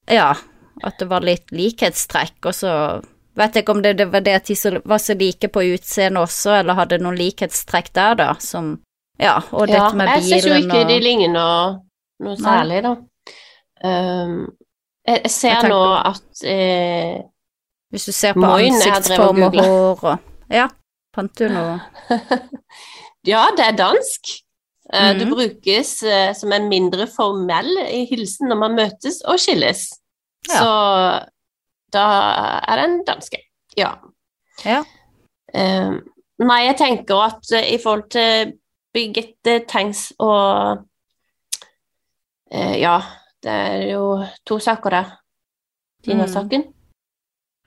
Ja, 0.05 0.35
at 0.85 1.01
det 1.01 1.09
var 1.09 1.25
litt 1.25 1.49
likhetstrekk, 1.55 2.37
og 2.45 2.57
så 2.57 2.75
vet 3.37 3.57
ikke 3.57 3.73
om 3.75 3.83
det, 3.83 3.97
det 3.99 4.07
var 4.13 4.21
det 4.21 4.35
at 4.35 4.47
de 4.47 4.81
var 4.85 4.99
så 4.99 5.15
like 5.15 5.49
på 5.49 5.61
utseendet 5.75 6.23
også, 6.23 6.59
eller 6.61 6.75
hadde 6.75 6.99
noen 6.99 7.17
likhetstrekk 7.19 7.93
der, 7.95 8.15
da, 8.15 8.35
som 8.41 8.79
Ja, 9.21 9.37
og 9.53 9.69
Ja, 9.69 9.75
dette 9.85 9.97
med 9.97 10.09
bilen 10.09 10.25
og 10.25 10.31
jeg 10.31 10.43
syns 10.43 10.47
jo 10.47 10.55
ikke 10.65 10.81
og 10.81 10.89
de 10.89 11.01
ligner 11.01 11.29
noe, 11.35 11.81
noe 12.25 12.37
særlig, 12.41 12.83
da. 12.83 12.95
Um, 13.85 14.49
jeg, 15.07 15.21
jeg 15.25 15.31
ser 15.31 15.49
Jeg 15.55 15.71
nå 15.71 15.81
at 16.05 16.43
eh, 16.45 17.23
Hvis 17.91 18.05
du 18.05 18.13
ser 18.13 18.35
på 18.37 18.45
ansiktsform 18.45 19.43
og 19.47 19.55
hår 19.57 20.05
og 20.05 20.19
Ja, 20.53 20.67
fant 21.17 21.33
du 21.39 21.49
noe 21.49 21.81
Ja, 23.27 23.47
det 23.57 23.65
er 23.67 23.77
dansk. 23.77 24.31
Eh, 24.93 25.13
Det 25.19 25.27
Mhm. 25.27 25.35
brukes 25.35 26.03
eh, 26.03 26.33
som 26.35 26.53
en 26.53 26.69
mindre 26.69 27.07
formell 27.07 27.69
i 27.89 28.05
hilsen 28.11 28.49
når 28.49 28.57
man 28.59 28.75
møtes 28.77 29.21
og 29.29 29.39
skilles. 29.39 29.91
Ja. 30.49 30.57
Så 30.61 30.71
da 31.93 32.07
er 32.61 32.81
det 32.81 32.87
en 32.87 32.99
danske. 33.07 33.43
Ja. 33.79 33.95
Ja. 34.67 34.83
Um, 35.55 36.01
nei, 36.43 36.61
jeg 36.69 36.77
tenker 36.79 37.25
at 37.27 37.53
eh, 37.57 37.73
i 37.75 37.79
forhold 37.83 38.09
til 38.13 38.55
Birgitte 38.95 39.61
Tengs 39.71 40.11
og 40.19 40.85
uh, 42.55 42.77
Ja, 42.79 42.99
det 43.43 43.57
er 43.57 43.85
jo 43.91 44.05
to 44.47 44.59
saker 44.63 44.97
der. 44.97 45.11
Tina-saken. 46.05 46.65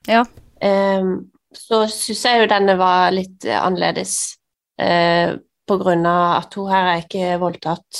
Ja. 0.07 0.23
Um, 0.63 1.29
så 1.53 1.83
syns 1.91 2.23
jeg 2.25 2.41
jo 2.41 2.49
denne 2.49 2.77
var 2.79 3.11
litt 3.15 3.45
eh, 3.45 3.59
annerledes, 3.59 4.37
Uh, 4.73 5.37
på 5.69 5.75
grunn 5.77 6.01
av 6.09 6.39
at 6.39 6.55
hun 6.57 6.65
her 6.65 6.87
er 6.89 7.03
ikke 7.03 7.35
voldtatt, 7.37 7.99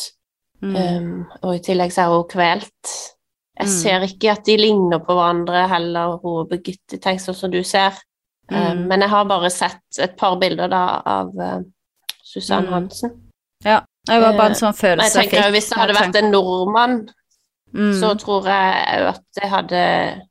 Mm. 0.63 0.75
Um, 0.75 1.25
og 1.43 1.57
i 1.57 1.63
tillegg 1.63 1.91
så 1.91 2.05
er 2.05 2.13
hun 2.13 2.29
kvelt. 2.31 2.91
Jeg 3.59 3.67
Mm. 3.67 3.73
ser 3.81 3.99
ikke 4.07 4.31
at 4.31 4.45
de 4.45 4.57
ligner 4.57 4.99
på 4.99 5.13
hverandre 5.13 5.67
heller, 5.69 6.17
hun 6.23 6.39
og 6.41 6.49
Birgitte 6.49 6.97
Tenk 6.99 7.19
sånn 7.21 7.35
som 7.35 7.51
du 7.51 7.61
ser. 7.63 7.91
Mm. 8.49 8.57
Uh, 8.57 8.75
Men 8.87 9.01
jeg 9.01 9.09
har 9.09 9.25
bare 9.25 9.49
sett 9.49 9.99
et 9.99 10.15
par 10.17 10.35
bilder 10.41 10.67
da 10.67 11.01
av 11.05 11.29
uh, 11.37 11.59
Susann 12.23 12.65
Mm. 12.65 12.73
Hansen. 12.73 13.11
Det 13.63 14.19
var 14.19 14.33
bare 14.33 14.45
en 14.47 14.51
Eh, 14.51 14.57
sånn 14.59 14.73
følelse 14.75 15.21
jeg 15.21 15.29
tenker 15.29 15.45
jo 15.45 15.51
hvis 15.53 15.69
det 15.69 15.77
hadde 15.77 15.93
vært 15.95 16.15
en 16.19 16.31
nordmann, 16.31 17.09
mm. 17.73 17.93
så 18.01 18.17
tror 18.19 18.43
jeg 18.45 19.07
at 19.07 19.21
det 19.39 19.49
hadde 19.49 20.21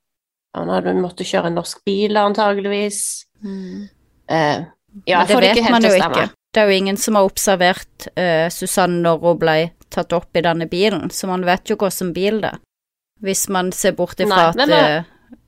Han 0.55 0.69
hadde 0.69 0.93
måttet 1.01 1.25
kjøre 1.27 1.47
en 1.47 1.55
norsk 1.55 1.79
bil, 1.87 2.15
antageligvis. 2.17 3.25
mm. 3.43 3.89
Eh, 4.29 4.65
ja, 5.07 5.23
jeg 5.23 5.29
det 5.29 5.35
får 5.35 5.41
det 5.41 5.57
ikke 5.57 5.65
helt 5.65 5.83
til 5.83 5.91
å 5.91 5.97
stemme. 5.97 6.17
ikke. 6.23 6.35
Det 6.53 6.61
er 6.61 6.67
jo 6.69 6.77
ingen 6.77 6.97
som 6.97 7.15
har 7.15 7.25
observert 7.25 8.09
uh, 8.19 8.49
Susanne 8.51 9.01
når 9.03 9.21
hun 9.23 9.39
ble 9.39 9.73
tatt 9.89 10.13
opp 10.13 10.37
i 10.37 10.43
denne 10.43 10.69
bilen, 10.69 11.09
så 11.09 11.27
man 11.27 11.45
vet 11.45 11.65
jo 11.71 11.77
hvordan 11.77 12.13
bil 12.13 12.41
det 12.43 12.51
er. 12.53 12.59
Hvis 13.23 13.49
man 13.49 13.71
ser 13.73 13.93
bort 13.93 14.19
ifra 14.21 14.49
at 14.51 14.57
men 14.59 14.69
det- 14.69 14.83
eh, 14.91 15.03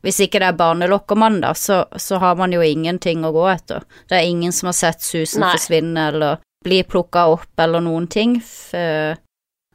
Hvis 0.04 0.20
ikke 0.20 0.38
det 0.40 0.48
er 0.48 0.56
barnelokkermann, 0.56 1.40
da, 1.40 1.52
så, 1.54 1.84
så 1.96 2.18
har 2.20 2.34
man 2.36 2.52
jo 2.52 2.60
ingenting 2.60 3.24
å 3.24 3.32
gå 3.32 3.44
etter. 3.54 3.82
Det 4.08 4.18
er 4.18 4.26
ingen 4.28 4.52
som 4.52 4.66
har 4.68 4.72
sett 4.76 5.00
Susan 5.02 5.40
Nei. 5.40 5.52
forsvinne 5.56 6.08
eller 6.12 6.38
bli 6.64 6.82
plukka 6.82 7.26
opp 7.32 7.58
eller 7.58 7.80
noen 7.80 8.06
ting. 8.08 8.38
For, 8.40 8.76
eh, 8.78 9.16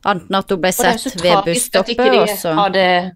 Enten 0.06 0.36
at 0.38 0.50
hun 0.50 0.62
ble 0.62 0.72
sett 0.72 1.02
så 1.02 1.12
ved 1.22 1.44
busstoppet, 1.46 2.14
og 2.22 2.30
så 2.30 2.54
har 2.56 2.70
det 2.70 3.12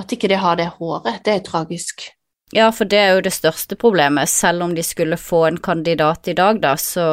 At 0.00 0.08
ikke 0.16 0.28
de 0.28 0.34
har 0.40 0.56
det 0.56 0.66
håret. 0.80 1.22
Det 1.24 1.34
er 1.34 1.40
tragisk. 1.46 2.08
Ja, 2.52 2.70
for 2.70 2.84
det 2.84 2.98
er 2.98 3.14
jo 3.14 3.20
det 3.20 3.32
største 3.32 3.76
problemet. 3.76 4.28
Selv 4.28 4.62
om 4.62 4.74
de 4.74 4.82
skulle 4.82 5.16
få 5.16 5.46
en 5.46 5.58
kandidat 5.58 6.28
i 6.28 6.34
dag, 6.34 6.60
da, 6.60 6.74
så, 6.76 7.04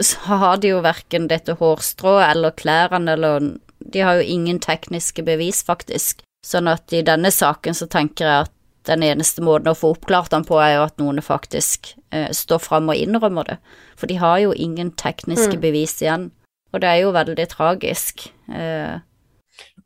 så 0.00 0.18
har 0.26 0.56
de 0.62 0.68
jo 0.72 0.80
verken 0.84 1.28
dette 1.30 1.54
hårstrået 1.58 2.30
eller 2.30 2.50
klærne 2.58 3.12
eller 3.16 3.50
De 3.92 4.00
har 4.00 4.14
jo 4.18 4.22
ingen 4.36 4.58
tekniske 4.62 5.22
bevis, 5.26 5.62
faktisk. 5.66 6.22
Sånn 6.46 6.68
at 6.70 6.92
i 6.92 7.02
denne 7.02 7.30
saken 7.34 7.74
så 7.74 7.88
tenker 7.90 8.24
jeg 8.26 8.46
at 8.46 8.52
den 8.86 9.02
eneste 9.02 9.42
måten 9.42 9.72
å 9.72 9.74
få 9.74 9.94
oppklart 9.96 10.30
den 10.30 10.44
på, 10.46 10.60
er 10.62 10.76
jo 10.76 10.82
at 10.86 10.96
noen 11.02 11.18
faktisk 11.24 11.94
eh, 12.14 12.28
står 12.30 12.60
fram 12.62 12.88
og 12.92 12.94
innrømmer 13.00 13.44
det. 13.48 13.56
For 13.98 14.06
de 14.06 14.14
har 14.22 14.38
jo 14.44 14.52
ingen 14.54 14.92
tekniske 14.92 15.56
Mm. 15.56 15.60
bevis 15.60 15.96
igjen. 16.02 16.30
Og 16.72 16.80
det 16.80 16.88
er 16.88 17.00
jo 17.02 17.12
veldig 17.12 17.48
tragisk. 17.48 18.28
Eh, 18.52 18.98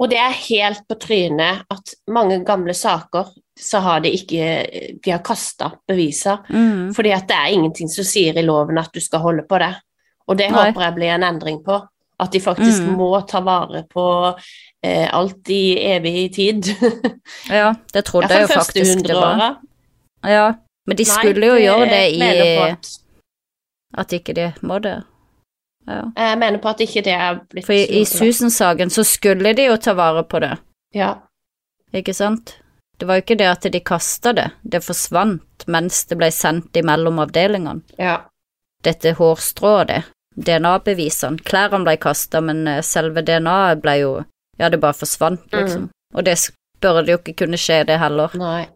Og 0.00 0.08
det 0.10 0.18
er 0.18 0.32
helt 0.32 0.82
på 0.88 0.96
trynet 0.98 1.62
at 1.70 1.94
mange 2.08 2.44
gamle 2.44 2.74
saker 2.74 3.28
så 3.58 3.80
har 3.80 4.00
de 4.00 4.10
ikke 4.10 4.98
De 5.02 5.10
har 5.12 5.20
kasta 5.22 5.72
beviser. 5.88 6.38
mm, 6.50 6.92
Fordi 6.94 7.12
at 7.12 7.26
det 7.28 7.36
er 7.36 7.52
ingenting 7.54 7.88
som 7.88 8.04
sier 8.04 8.36
i 8.36 8.42
loven 8.42 8.78
at 8.78 8.92
du 8.92 9.00
skal 9.00 9.20
holde 9.20 9.42
på 9.48 9.58
det. 9.58 9.74
Og 10.28 10.36
det 10.36 10.50
Nei. 10.50 10.70
håper 10.72 10.80
jeg 10.82 10.94
blir 10.94 11.08
en 11.14 11.22
endring 11.22 11.62
på. 11.64 11.80
At 12.20 12.32
de 12.32 12.40
faktisk 12.44 12.82
Mm. 12.84 12.96
må 12.98 13.08
ta 13.28 13.40
vare 13.40 13.84
på 13.88 14.04
eh, 14.84 15.08
alt 15.12 15.48
i 15.48 15.78
evig 15.94 16.34
tid. 16.34 16.66
ja, 17.48 17.74
det 17.94 18.04
trodde 18.04 18.28
jeg 18.28 18.42
jo 18.42 18.50
faktisk 18.54 19.02
det 19.06 19.16
var. 19.16 19.56
Ja, 20.26 20.46
men 20.86 20.96
de 20.98 21.04
Nei, 21.06 21.14
skulle 21.16 21.46
jo 21.46 21.56
gjøre 21.62 21.88
det 21.88 22.02
i 22.12 22.20
at- 22.68 22.90
At 23.98 24.12
ikke 24.12 24.34
de 24.36 24.52
må 24.62 24.78
det. 24.82 25.02
Ja. 25.88 26.02
Jeg 26.16 26.38
mener 26.38 26.58
på 26.62 26.68
at 26.68 26.80
ikke 26.84 27.02
det 27.02 27.12
er 27.16 27.40
blitt 27.50 27.66
For 27.66 27.72
i, 27.74 27.86
i. 28.00 28.04
Susan-saken 28.04 28.90
så 28.90 29.02
skulle 29.04 29.54
de 29.56 29.64
jo 29.70 29.76
ta 29.76 29.94
vare 29.94 30.22
på 30.28 30.38
det, 30.40 30.58
Ja. 30.94 31.14
ikke 31.94 32.14
sant? 32.14 32.58
Det 32.98 33.08
var 33.08 33.16
jo 33.16 33.22
ikke 33.24 33.38
det 33.38 33.46
at 33.48 33.72
de 33.72 33.80
kasta 33.80 34.32
det, 34.36 34.50
det 34.62 34.82
forsvant 34.84 35.64
mens 35.66 36.04
det 36.04 36.18
ble 36.18 36.28
sendt 36.30 36.76
imellom 36.76 37.18
avdelingene. 37.18 37.82
ja. 37.98 38.20
Dette 38.82 39.12
hårstrået, 39.12 39.86
det. 39.88 40.04
DNA-bevisene. 40.46 41.40
Klærne 41.46 41.84
ble 41.84 41.96
kasta, 42.00 42.40
men 42.44 42.66
eh, 42.68 42.80
selve 42.86 43.22
DNA-et 43.26 43.82
ble 43.84 43.98
jo 44.02 44.12
Ja, 44.60 44.68
det 44.68 44.80
bare 44.82 44.92
forsvant, 44.92 45.46
Mm. 45.52 45.60
liksom. 45.62 45.84
Og 46.14 46.24
det 46.26 46.34
burde 46.82 47.08
jo 47.14 47.16
ikke 47.18 47.36
kunne 47.46 47.56
skje, 47.56 47.78
det 47.86 47.98
heller. 47.98 48.28
Nei. 48.36 48.66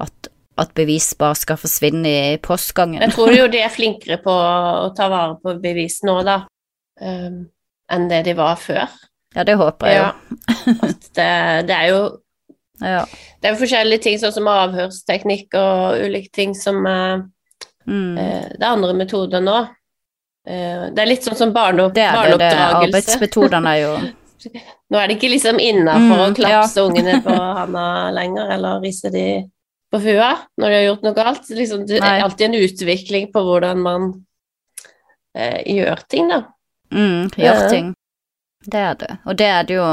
At, 0.00 0.28
at 0.56 0.70
bevis 0.74 1.10
bare 1.18 1.34
skal 1.36 1.56
forsvinne 1.60 2.08
i 2.32 2.38
postgangen. 2.40 3.00
Jeg 3.02 3.12
tror 3.12 3.32
jo 3.36 3.46
de 3.52 3.58
er 3.60 3.68
flinkere 3.68 4.16
på 4.24 4.32
å 4.32 4.88
ta 4.96 5.08
vare 5.12 5.36
på 5.42 5.54
bevis 5.60 5.98
nå, 6.08 6.14
da, 6.24 6.38
um, 7.00 7.42
enn 7.92 8.08
det 8.08 8.22
de 8.24 8.32
var 8.38 8.56
før. 8.56 8.88
Ja, 9.36 9.44
det 9.44 9.58
håper 9.60 9.86
jeg 9.86 9.98
jo. 10.00 10.06
Ja. 10.08 10.78
At 10.88 11.06
det, 11.16 11.28
det 11.68 11.76
er 11.76 11.86
jo 11.92 12.00
Ja. 12.82 13.04
Det 13.40 13.46
er 13.48 13.52
jo 13.54 13.60
forskjellige 13.60 14.02
ting, 14.02 14.16
sånn 14.18 14.32
som 14.34 14.48
avhørsteknikk 14.48 15.54
og 15.60 16.00
ulike 16.08 16.32
ting 16.32 16.54
som 16.56 16.80
eh, 16.86 17.20
Mm. 17.86 18.16
eh, 18.18 18.48
Det 18.56 18.62
er 18.62 18.72
andre 18.72 18.94
metoder 18.94 19.40
nå. 19.42 19.56
Eh, 20.48 20.88
det 20.90 21.02
er 21.02 21.06
litt 21.06 21.22
sånn 21.22 21.38
som 21.38 21.52
barne, 21.54 21.84
Det 21.94 22.02
er 22.02 22.32
det, 22.32 22.38
det 22.42 22.52
arbeidsmetodene 22.58 23.76
er 23.76 23.80
jo 23.84 23.92
Nå 24.90 24.98
er 24.98 25.06
det 25.06 25.14
ikke 25.20 25.28
liksom 25.30 25.60
innafor 25.62 26.18
Mm, 26.18 26.22
å 26.24 26.34
klapse 26.34 26.82
ungene 26.82 27.20
på 27.22 27.30
handa 27.30 27.84
lenger, 28.10 28.50
eller 28.56 28.80
rise 28.82 29.10
de 29.14 29.26
på 29.92 30.00
fua 30.02 30.32
når 30.58 30.66
de 30.72 30.74
har 30.80 30.84
gjort 30.88 31.04
noe 31.06 31.14
galt. 31.14 31.46
Liksom, 31.52 31.84
det 31.86 32.00
er 32.02 32.24
alltid 32.24 32.48
en 32.48 32.58
utvikling 32.58 33.28
på 33.32 33.42
hvordan 33.46 33.78
man 33.84 34.08
eh, 35.36 35.60
gjør 35.76 36.02
ting, 36.08 36.28
da. 36.32 36.40
mm, 36.90 37.30
Ja. 37.36 37.52
gjør 37.54 37.68
ting. 37.70 37.92
Det 38.66 38.78
er 38.80 38.94
det. 38.98 39.16
Og 39.26 39.36
det 39.38 39.46
er 39.46 39.62
det 39.68 39.74
jo 39.78 39.86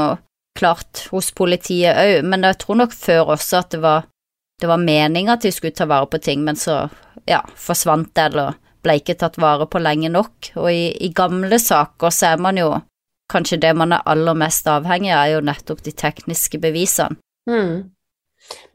klart 0.58 1.04
hos 1.12 1.30
politiet 1.32 1.94
òg, 1.96 2.24
men 2.26 2.42
jeg 2.42 2.58
tror 2.58 2.80
nok 2.82 2.92
før 2.92 3.36
også 3.36 3.62
at 3.62 3.70
det 3.70 3.80
var, 3.84 4.08
det 4.60 4.68
var 4.68 4.82
meninga 4.82 5.38
at 5.38 5.46
de 5.46 5.52
skulle 5.54 5.74
ta 5.78 5.86
vare 5.86 6.06
på 6.10 6.18
ting, 6.20 6.42
men 6.44 6.56
så 6.58 6.88
ja, 7.30 7.40
forsvant 7.54 8.10
det 8.14 8.32
eller 8.32 8.58
ble 8.84 8.98
ikke 9.00 9.18
tatt 9.20 9.38
vare 9.40 9.66
på 9.70 9.80
lenge 9.82 10.10
nok. 10.12 10.52
Og 10.60 10.68
i, 10.72 10.90
i 11.04 11.10
gamle 11.16 11.58
saker 11.60 12.14
så 12.14 12.34
er 12.34 12.42
man 12.42 12.60
jo 12.60 12.72
Kanskje 13.30 13.60
det 13.62 13.70
man 13.78 13.92
er 13.94 14.00
aller 14.10 14.34
mest 14.34 14.66
avhengig 14.66 15.12
av, 15.14 15.20
er 15.22 15.36
jo 15.36 15.42
nettopp 15.46 15.84
de 15.86 15.92
tekniske 15.94 16.58
bevisene. 16.58 17.14
Mm. 17.46 17.84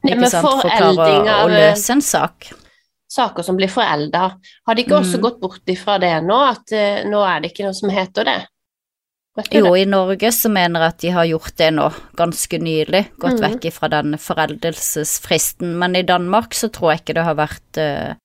Ikke 0.05 0.19
men 0.21 0.31
sant, 0.31 0.45
for 0.47 0.63
å 0.63 0.69
klare 0.71 1.17
å, 1.19 1.25
av 1.33 1.49
eh, 1.49 1.55
løse 1.57 1.91
en 1.91 2.03
sak. 2.05 2.47
saker 3.11 3.43
som 3.43 3.59
blir 3.59 3.67
forelda, 3.67 4.29
har 4.39 4.75
de 4.75 4.85
ikke 4.85 4.95
også 4.95 5.17
Mm. 5.19 5.21
gått 5.27 5.39
bort 5.41 5.71
ifra 5.75 5.97
det 5.99 6.13
nå, 6.23 6.39
at 6.53 6.71
uh, 6.71 7.03
nå 7.03 7.19
er 7.27 7.41
det 7.41 7.51
ikke 7.51 7.67
noe 7.67 7.75
som 7.75 7.91
heter 7.91 8.23
det? 8.31 8.39
Jo, 9.51 9.73
det? 9.73 9.81
i 9.81 9.85
Norge 9.85 10.31
så 10.31 10.49
mener 10.49 10.79
jeg 10.79 10.93
at 10.93 10.99
de 11.03 11.09
har 11.11 11.25
gjort 11.27 11.57
det 11.59 11.71
nå, 11.75 11.89
ganske 12.15 12.59
nylig, 12.59 13.01
gått 13.19 13.39
mm. 13.41 13.43
vekk 13.43 13.73
fra 13.75 13.89
den 13.91 14.15
foreldelsesfristen, 14.15 15.75
men 15.79 15.95
i 15.99 16.05
Danmark 16.07 16.55
så 16.55 16.69
tror 16.71 16.93
jeg 16.93 17.03
ikke 17.03 17.17
det 17.17 17.25
har 17.27 17.35
vært 17.35 17.79
eh, 17.81 18.15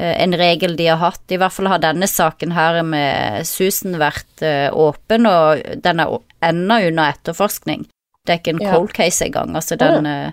en 0.00 0.34
regel 0.38 0.76
de 0.76 0.86
har 0.86 1.00
hatt. 1.02 1.22
I 1.32 1.38
hvert 1.40 1.52
fall 1.52 1.68
har 1.70 1.82
denne 1.82 2.08
saken 2.08 2.54
her 2.56 2.80
med 2.86 3.46
Susan 3.48 3.98
vært 4.00 4.42
eh, 4.46 4.68
åpen, 4.72 5.26
og 5.28 5.60
den 5.84 6.00
er 6.00 6.18
ennå 6.50 6.80
under 6.88 7.12
etterforskning. 7.12 7.86
Det 8.24 8.32
er 8.34 8.40
ikke 8.40 8.54
en 8.56 8.62
Ja. 8.64 8.72
cold 8.74 8.92
case 8.96 9.24
engang, 9.26 9.54
altså 9.56 9.76
den, 9.80 10.06
eh, 10.06 10.32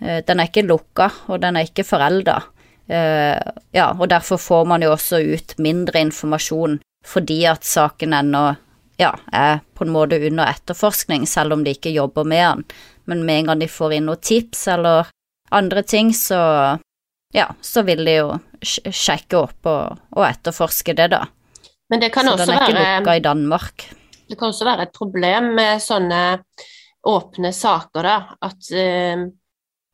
eh, 0.00 0.20
den 0.26 0.40
er 0.40 0.48
ikke 0.48 0.66
lukka, 0.68 1.10
og 1.28 1.40
den 1.40 1.56
er 1.56 1.64
ikke 1.68 1.84
forelda. 1.84 2.42
Eh, 2.88 3.40
ja, 3.72 3.92
og 3.92 4.08
derfor 4.08 4.36
får 4.36 4.66
man 4.66 4.82
jo 4.82 4.92
også 4.92 5.22
ut 5.34 5.54
mindre 5.58 6.00
informasjon, 6.04 6.80
fordi 7.04 7.44
at 7.48 7.64
saken 7.64 8.12
ennå 8.12 8.56
ja, 8.98 9.12
er 9.32 9.60
på 9.74 9.84
en 9.84 9.92
måte 9.92 10.20
under 10.26 10.46
etterforskning, 10.46 11.26
selv 11.26 11.52
om 11.52 11.64
de 11.64 11.74
ikke 11.74 11.92
jobber 11.94 12.24
med 12.24 12.44
den. 12.44 12.64
Men 13.06 13.24
med 13.26 13.38
en 13.40 13.46
gang 13.46 13.58
de 13.60 13.66
får 13.66 13.92
inn 13.96 14.06
noen 14.06 14.20
tips 14.22 14.68
eller 14.68 15.08
andre 15.50 15.82
ting, 15.82 16.12
så 16.12 16.78
ja, 17.34 17.48
så 17.60 17.82
vil 17.86 18.04
de 18.06 18.14
jo 18.20 18.28
sjekke 18.64 19.40
opp 19.40 19.66
og, 19.66 19.98
og 20.14 20.26
etterforske 20.28 20.94
det, 20.96 21.10
da. 21.16 21.24
Men 21.90 22.00
det 22.00 22.12
kan 22.14 22.26
Så 22.26 22.36
også 22.36 22.46
den 22.46 22.54
er 22.56 22.62
ikke 22.62 22.80
lukka 22.80 23.14
i 23.18 23.22
Danmark. 23.24 23.86
Det 24.28 24.38
kan 24.40 24.48
også 24.52 24.64
være 24.64 24.86
et 24.86 24.94
problem 24.94 25.50
med 25.58 25.82
sånne 25.84 26.20
åpne 27.04 27.50
saker, 27.52 28.06
da. 28.06 28.14
At, 28.40 28.70
uh, 28.72 29.26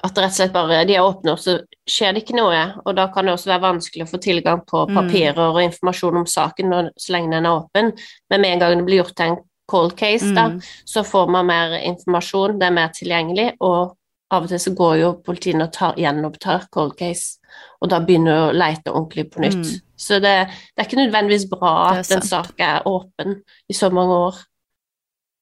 at 0.07 0.21
rett 0.23 0.31
og 0.31 0.37
slett 0.37 0.55
bare 0.55 0.85
de 0.89 0.95
er 0.97 1.05
åpne, 1.05 1.35
og 1.35 1.41
så 1.43 1.57
skjer 1.89 2.15
det 2.15 2.23
ikke 2.23 2.39
noe. 2.39 2.61
Og 2.85 2.95
da 2.97 3.09
kan 3.13 3.27
det 3.27 3.35
også 3.35 3.51
være 3.51 3.65
vanskelig 3.67 4.07
å 4.07 4.11
få 4.13 4.21
tilgang 4.23 4.63
på 4.69 4.85
Mm. 4.89 4.97
papirer 5.01 5.43
og 5.49 5.63
informasjon 5.65 6.21
om 6.23 6.27
saken 6.27 6.71
når, 6.71 6.91
så 6.97 7.17
lenge 7.17 7.35
den 7.35 7.47
er 7.47 7.57
åpen. 7.59 7.93
Men 8.31 8.41
med 8.41 8.53
en 8.53 8.63
gang 8.63 8.77
det 8.79 8.87
blir 8.87 9.03
gjort 9.03 9.17
til 9.17 9.33
en 9.33 9.41
cold 9.71 9.97
case, 9.97 10.31
da, 10.35 10.49
Mm. 10.49 10.61
så 10.87 11.03
får 11.05 11.29
man 11.31 11.47
mer 11.47 11.77
informasjon, 11.79 12.59
det 12.59 12.67
er 12.67 12.71
mer 12.79 12.89
tilgjengelig, 12.89 13.53
og 13.61 13.97
av 14.31 14.47
og 14.47 14.51
til 14.53 14.61
så 14.63 14.73
går 14.79 14.97
jo 15.01 15.11
politiet 15.27 15.61
og 15.63 15.73
tar, 15.75 15.97
gjenopptar 15.99 16.69
cold 16.75 16.95
case, 16.99 17.41
og 17.83 17.91
da 17.91 17.99
begynner 18.05 18.47
å 18.47 18.53
leite 18.55 18.93
ordentlig 18.93 19.27
på 19.33 19.43
nytt. 19.43 19.65
Mm. 19.65 19.79
Så 20.01 20.21
det, 20.23 20.35
det 20.71 20.83
er 20.83 20.89
ikke 20.89 21.01
nødvendigvis 21.01 21.49
bra 21.51 21.73
at 21.91 22.13
en 22.15 22.25
sak 22.25 22.63
er 22.63 22.87
åpen 22.89 23.41
i 23.69 23.77
så 23.77 23.91
mange 23.93 24.19
år. 24.29 24.43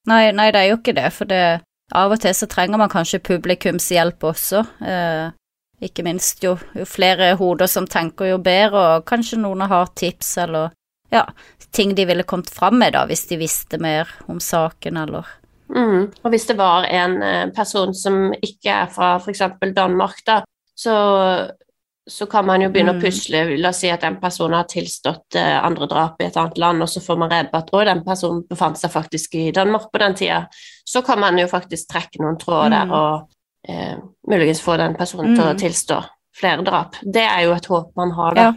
Nei, 0.08 0.22
nei, 0.32 0.48
det 0.54 0.62
er 0.62 0.70
jo 0.70 0.78
ikke 0.80 0.96
det, 0.96 1.10
for 1.12 1.28
det, 1.28 1.42
av 1.96 2.14
og 2.14 2.22
til 2.22 2.34
så 2.36 2.48
trenger 2.48 2.80
man 2.80 2.92
kanskje 2.92 3.20
publikums 3.24 3.90
hjelp 3.92 4.24
også. 4.30 4.64
Eh, 4.80 5.28
ikke 5.84 6.02
minst 6.06 6.42
jo, 6.42 6.56
jo 6.74 6.86
flere 6.88 7.34
hoder 7.38 7.68
som 7.70 7.86
tenker, 7.86 8.32
jo 8.32 8.40
bedre, 8.42 8.84
og 8.96 9.06
kanskje 9.08 9.40
noen 9.42 9.68
har 9.68 9.92
tips 9.98 10.32
eller 10.46 10.72
ja, 11.12 11.26
ting 11.72 11.94
de 11.94 12.04
ville 12.08 12.26
kommet 12.28 12.50
fram 12.50 12.80
med 12.80 12.96
da, 12.96 13.04
hvis 13.08 13.26
de 13.30 13.38
visste 13.40 13.80
mer 13.80 14.10
om 14.28 14.40
saken, 14.40 14.96
eller 15.04 15.28
Mm. 15.68 16.10
Og 16.24 16.30
hvis 16.32 16.46
det 16.48 16.56
var 16.56 16.84
en 16.88 17.22
eh, 17.22 17.46
person 17.56 17.94
som 17.94 18.32
ikke 18.42 18.70
er 18.70 18.86
fra 18.92 19.16
f.eks. 19.20 19.42
Danmark, 19.76 20.20
da, 20.26 20.42
så, 20.78 20.94
så 22.08 22.26
kan 22.26 22.46
man 22.46 22.62
jo 22.62 22.70
begynne 22.72 22.94
Mm. 22.94 23.00
å 23.00 23.04
pusle. 23.04 23.42
La 23.60 23.68
oss 23.68 23.80
si 23.82 23.90
at 23.92 24.04
en 24.04 24.16
person 24.20 24.52
har 24.56 24.64
tilstått 24.64 25.36
eh, 25.36 25.58
andre 25.64 25.86
drap 25.90 26.20
i 26.22 26.26
et 26.28 26.36
annet 26.40 26.58
land, 26.58 26.82
og 26.82 26.88
så 26.88 27.00
får 27.04 27.18
man 27.18 27.30
rede 27.30 27.50
på 27.52 27.58
at 27.60 27.72
den 27.90 28.04
personen 28.06 28.44
befant 28.48 28.78
seg 28.80 28.90
faktisk 28.94 29.34
i 29.34 29.50
Danmark 29.52 29.90
på 29.92 29.98
den 29.98 30.14
tida. 30.14 30.46
Så 30.88 31.02
kan 31.04 31.20
man 31.20 31.36
jo 31.38 31.46
faktisk 31.46 31.88
trekke 31.92 32.22
noen 32.22 32.38
tråder 32.40 32.70
der 32.70 32.86
Mm. 32.86 32.92
og 32.92 33.28
eh, 33.68 33.96
muligens 34.28 34.62
få 34.62 34.76
den 34.78 34.94
personen 34.96 35.34
til 35.36 35.44
å 35.44 35.52
Mm. 35.52 35.58
tilstå 35.58 36.04
flere 36.38 36.64
drap. 36.64 36.94
Det 37.02 37.24
er 37.26 37.42
jo 37.44 37.52
et 37.52 37.66
håp 37.66 37.92
man 37.96 38.10
har, 38.12 38.34
da. 38.34 38.42
Ja. 38.42 38.52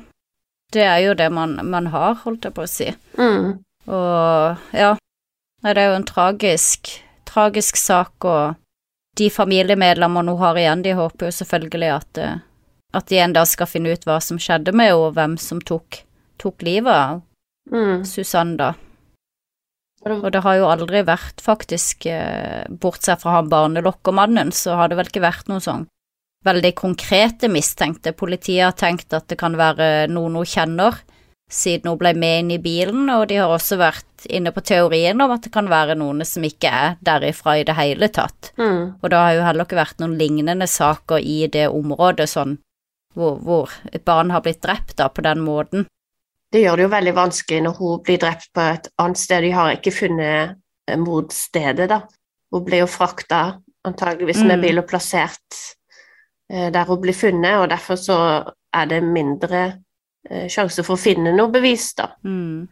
Det 0.71 0.83
er 0.87 0.97
jo 1.03 1.13
det 1.13 1.31
man, 1.33 1.59
man 1.67 1.87
har, 1.87 2.13
holdt 2.23 2.43
jeg 2.45 2.53
på 2.53 2.61
å 2.63 2.69
si. 2.69 2.85
Mm. 3.17 3.59
Og 3.89 4.57
ja, 4.71 4.95
nei, 5.63 5.73
det 5.73 5.81
er 5.81 5.91
jo 5.91 5.99
en 5.99 6.07
tragisk, 6.07 6.93
tragisk 7.29 7.79
sak, 7.79 8.13
og 8.25 8.55
de 9.19 9.29
familiemedlemmene 9.29 10.33
hun 10.33 10.41
har 10.41 10.59
igjen, 10.59 10.85
de 10.85 10.95
håper 10.97 11.29
jo 11.29 11.37
selvfølgelig 11.39 11.91
at, 11.95 12.21
eh, 12.21 12.37
at 12.93 13.07
de 13.07 13.19
en 13.23 13.33
dag 13.33 13.47
skal 13.47 13.69
finne 13.69 13.91
ut 13.93 14.07
hva 14.07 14.19
som 14.23 14.39
skjedde 14.41 14.73
med 14.73 14.91
henne, 14.91 15.01
og 15.01 15.13
hvem 15.17 15.37
som 15.39 15.61
tok, 15.61 16.03
tok 16.41 16.63
livet 16.67 16.93
av 16.93 17.21
Mm. 17.69 18.05
Susanne, 18.05 18.57
da. 18.57 18.73
Og 20.03 20.31
det- 20.31 20.41
har 20.41 20.55
jo 20.55 20.65
aldri 20.65 21.03
vært, 21.03 21.39
faktisk, 21.39 22.05
eh, 22.07 22.65
bortsett 22.67 23.21
fra 23.21 23.31
han 23.31 23.49
barnelokkermannen, 23.49 24.51
så 24.51 24.75
har 24.75 24.87
det 24.87 24.97
vel 24.97 25.05
ikke 25.05 25.21
vært 25.21 25.47
noen 25.47 25.61
sånn 25.61 25.87
veldig 26.43 26.73
konkrete 26.73 27.47
mistenkte. 27.47 28.13
Politiet 28.13 28.63
har 28.63 28.71
tenkt 28.71 29.13
at 29.13 29.27
det 29.27 29.37
kan 29.37 29.53
være 29.53 30.09
noen 30.09 30.33
hun 30.33 30.45
kjenner, 30.45 30.99
siden 31.51 31.91
hun 31.91 31.99
ble 31.99 32.13
med 32.15 32.39
inn 32.39 32.51
i 32.55 32.59
bilen, 32.63 33.09
og 33.11 33.27
de 33.29 33.37
har 33.41 33.51
også 33.51 33.77
vært 33.81 34.25
inne 34.29 34.53
på 34.55 34.63
teorien 34.63 35.19
om 35.21 35.31
at 35.33 35.43
det 35.43 35.51
kan 35.53 35.67
være 35.71 35.97
noen 35.99 36.23
som 36.27 36.43
ikke 36.47 36.69
er 36.71 36.97
derifra 37.03 37.57
i 37.59 37.65
det 37.67 37.75
hele 37.75 38.07
tatt. 38.13 38.53
Mm. 38.57 39.01
Og 39.01 39.07
det 39.11 39.19
har 39.19 39.33
jo 39.35 39.45
heller 39.47 39.67
ikke 39.67 39.79
vært 39.81 39.99
noen 40.03 40.17
lignende 40.19 40.67
saker 40.69 41.19
i 41.19 41.39
det 41.51 41.67
området, 41.69 42.29
sånn 42.31 42.57
hvor, 43.17 43.39
hvor 43.43 43.73
et 43.91 44.05
barn 44.07 44.31
har 44.31 44.43
blitt 44.45 44.61
drept 44.63 44.95
da, 45.01 45.09
på 45.11 45.25
den 45.25 45.41
måten. 45.43 45.87
Det 46.51 46.61
gjør 46.63 46.79
det 46.79 46.85
jo 46.85 46.93
veldig 46.95 47.15
vanskelig 47.15 47.61
når 47.65 47.75
hun 47.79 47.99
blir 48.05 48.21
drept 48.21 48.49
på 48.55 48.63
et 48.73 48.87
annet 48.99 49.19
sted. 49.19 49.43
De 49.43 49.51
har 49.55 49.75
ikke 49.75 49.93
funnet 49.95 50.57
mordstedet, 50.99 51.87
da. 51.91 52.01
Hun 52.51 52.65
blir 52.67 52.83
jo 52.83 52.89
frakta 52.91 53.61
antageligvis 53.87 54.43
med 54.43 54.59
Mm. 54.59 54.61
bil 54.61 54.79
og 54.79 54.87
plassert 54.89 55.61
eh, 56.51 56.69
der 56.71 56.85
hun 56.85 57.01
blir 57.01 57.15
funnet, 57.15 57.55
og 57.57 57.69
derfor 57.71 57.95
så 57.95 58.17
er 58.73 58.85
det 58.85 59.03
mindre 59.03 59.81
sjanse 60.29 60.83
for 60.85 60.97
å 60.97 61.01
finne 61.01 61.33
noe 61.35 61.51
bevis, 61.53 61.91
da. 61.97 62.11
Mm. 62.23 62.67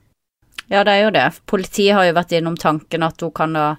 Ja, 0.70 0.84
det 0.84 0.94
er 0.94 1.04
jo 1.04 1.14
det. 1.16 1.28
Politiet 1.50 1.96
har 1.98 2.06
jo 2.06 2.18
vært 2.18 2.36
innom 2.38 2.58
tanken 2.60 3.06
at 3.06 3.22
hun 3.26 3.34
kan 3.36 3.56
ha 3.58 3.70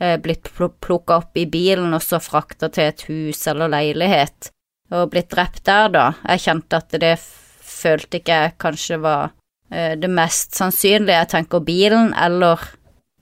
eh, 0.00 0.18
blitt 0.20 0.50
pl 0.52 0.68
plukka 0.82 1.22
opp 1.22 1.38
i 1.40 1.46
bilen 1.48 1.96
og 1.96 2.02
så 2.04 2.20
frakta 2.20 2.68
til 2.72 2.90
et 2.90 3.06
hus 3.08 3.46
eller 3.48 3.72
leilighet, 3.72 4.50
og 4.92 5.08
blitt 5.14 5.32
drept 5.32 5.64
der, 5.64 5.88
da. 5.94 6.04
Jeg 6.28 6.44
kjente 6.44 6.82
at 6.82 6.98
det 7.00 7.16
følte 7.64 8.20
ikke 8.20 8.40
jeg 8.42 8.56
kanskje 8.60 9.00
var 9.02 9.32
eh, 9.70 9.94
det 10.00 10.10
mest 10.12 10.56
sannsynlige. 10.58 11.22
Jeg 11.22 11.32
tenker 11.32 11.64
bilen 11.64 12.12
eller 12.12 12.60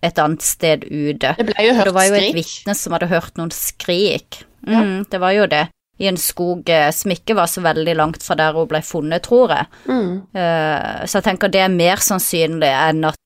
et 0.02 0.18
annet 0.18 0.42
sted 0.42 0.88
ute. 0.90 1.36
Det 1.38 1.46
ble 1.46 1.68
jo 1.68 1.76
hørt 1.78 1.86
skrik. 1.86 1.92
det 1.92 1.94
var 1.94 2.08
jo 2.08 2.18
et 2.18 2.34
vitne 2.40 2.74
som 2.74 2.96
hadde 2.96 3.10
hørt 3.12 3.38
noen 3.38 3.54
skrik. 3.54 4.42
Ja. 4.66 4.82
Mm, 4.82 5.04
det 5.10 5.22
var 5.22 5.36
jo 5.36 5.46
det. 5.50 5.66
I 6.02 6.08
en 6.10 6.18
skog 6.18 6.68
eh, 6.72 6.88
som 6.94 7.12
ikke 7.14 7.36
var 7.38 7.46
så 7.50 7.62
veldig 7.62 7.94
langt 7.98 8.24
fra 8.26 8.34
der 8.40 8.56
hun 8.56 8.66
ble 8.70 8.80
funnet, 8.82 9.22
tror 9.28 9.52
jeg. 9.54 9.66
Mm. 9.86 10.16
Eh, 10.34 11.04
Så 11.06 11.20
jeg 11.20 11.28
tenker 11.30 11.52
det 11.54 11.60
er 11.62 11.68
mer 11.76 12.02
sannsynlig 12.02 12.72
enn 12.74 13.04
at 13.12 13.18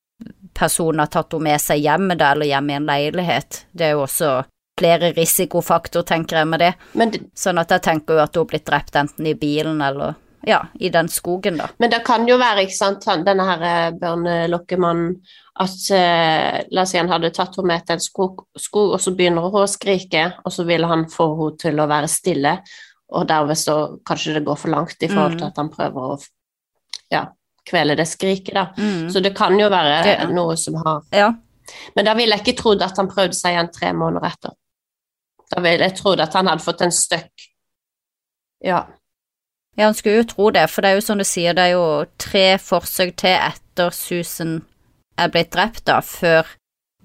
personen 0.56 1.00
har 1.04 1.10
tatt 1.12 1.32
henne 1.32 1.48
med 1.50 1.60
seg 1.60 1.80
hjem 1.84 2.10
der, 2.14 2.30
eller 2.34 2.46
hjem 2.48 2.70
i 2.70 2.76
en 2.78 2.86
leilighet. 2.88 3.64
Det 3.76 3.88
er 3.90 3.96
jo 3.96 4.04
også 4.06 4.34
flere 4.80 5.10
risikofaktor, 5.16 6.04
tenker 6.08 6.36
jeg 6.42 6.48
med 6.52 6.60
det. 6.60 6.74
Men, 6.92 7.10
det- 7.10 7.22
Sånn 7.36 7.58
at 7.60 7.70
jeg 7.72 7.82
tenker 7.82 8.14
jo 8.18 8.22
at 8.24 8.34
hun 8.36 8.44
har 8.44 8.50
blitt 8.52 8.66
drept 8.68 8.96
enten 9.00 9.26
i 9.26 9.34
bilen 9.34 9.80
eller 9.82 10.14
ja, 10.46 10.60
i 10.78 10.88
den 10.94 11.08
skogen, 11.10 11.56
da. 11.58 11.66
men 11.82 11.90
det 11.90 12.04
kan 12.06 12.26
jo 12.28 12.36
være, 12.38 12.62
ikke 12.66 12.76
sant, 12.76 13.04
denne 13.26 13.44
her 13.48 13.62
eh, 13.66 13.90
børnelokkemannen, 13.98 15.16
at 15.58 15.86
eh, 15.96 16.58
la 16.70 16.82
oss 16.84 16.90
si 16.92 16.98
han 17.00 17.08
hadde 17.10 17.30
tatt 17.34 17.56
henne 17.56 17.66
med 17.72 17.86
til 17.88 17.96
en 17.96 18.04
skog, 18.04 18.44
skog, 18.60 18.92
og 18.94 19.00
så 19.02 19.12
begynner 19.16 19.42
hun 19.48 19.62
å 19.64 19.66
skrike, 19.70 20.26
og 20.44 20.52
så 20.52 20.66
vil 20.68 20.84
han 20.86 21.06
få 21.10 21.26
henne 21.38 21.58
til 21.64 21.80
å 21.82 21.88
være 21.90 22.08
stille, 22.12 22.52
og 23.16 23.26
derved 23.30 23.58
så 23.58 23.76
kanskje 24.06 24.34
det 24.38 24.44
går 24.46 24.56
for 24.60 24.72
langt 24.74 25.02
i 25.02 25.08
forhold 25.08 25.38
til 25.38 25.46
Mm. 25.46 25.50
at 25.52 25.56
han 25.56 25.68
prøver 25.70 26.06
å 26.12 26.16
ja, 27.10 27.24
kvele 27.66 27.96
det 27.96 28.06
skriket, 28.10 28.54
da. 28.54 28.66
Mm. 28.76 29.10
Så 29.10 29.20
det 29.22 29.34
kan 29.36 29.58
jo 29.58 29.68
være 29.70 30.02
Det- 30.04 30.30
noe 30.34 30.56
som 30.56 30.74
har 30.74 31.02
Ja. 31.12 31.32
Men 31.96 32.04
da 32.04 32.14
ville 32.14 32.36
jeg 32.36 32.44
ikke 32.46 32.62
trodd 32.62 32.82
at 32.82 32.96
han 32.96 33.08
prøvde 33.08 33.34
seg 33.34 33.54
igjen 33.54 33.72
tre 33.72 33.92
måneder 33.92 34.26
etter. 34.26 34.50
Da 35.50 35.60
ville 35.60 35.82
jeg 35.88 35.96
trodd 35.96 36.20
at 36.20 36.32
han 36.34 36.46
hadde 36.46 36.62
fått 36.62 36.80
en 36.82 36.90
støkk. 36.90 37.46
Ja. 38.62 38.84
Ja, 39.76 39.84
han 39.84 39.96
skulle 39.96 40.22
jo 40.22 40.28
tro 40.30 40.50
det, 40.56 40.66
for 40.72 40.82
det 40.82 40.90
er 40.90 41.00
jo 41.00 41.04
som 41.04 41.20
du 41.20 41.26
sier, 41.28 41.56
det 41.56 41.68
er 41.68 41.74
jo 41.76 41.88
tre 42.20 42.46
forsøk 42.62 43.16
til 43.20 43.36
etter 43.36 43.92
Susan 43.92 44.58
er 45.20 45.32
blitt 45.32 45.52
drept, 45.52 45.84
da, 45.88 46.00
før 46.04 46.48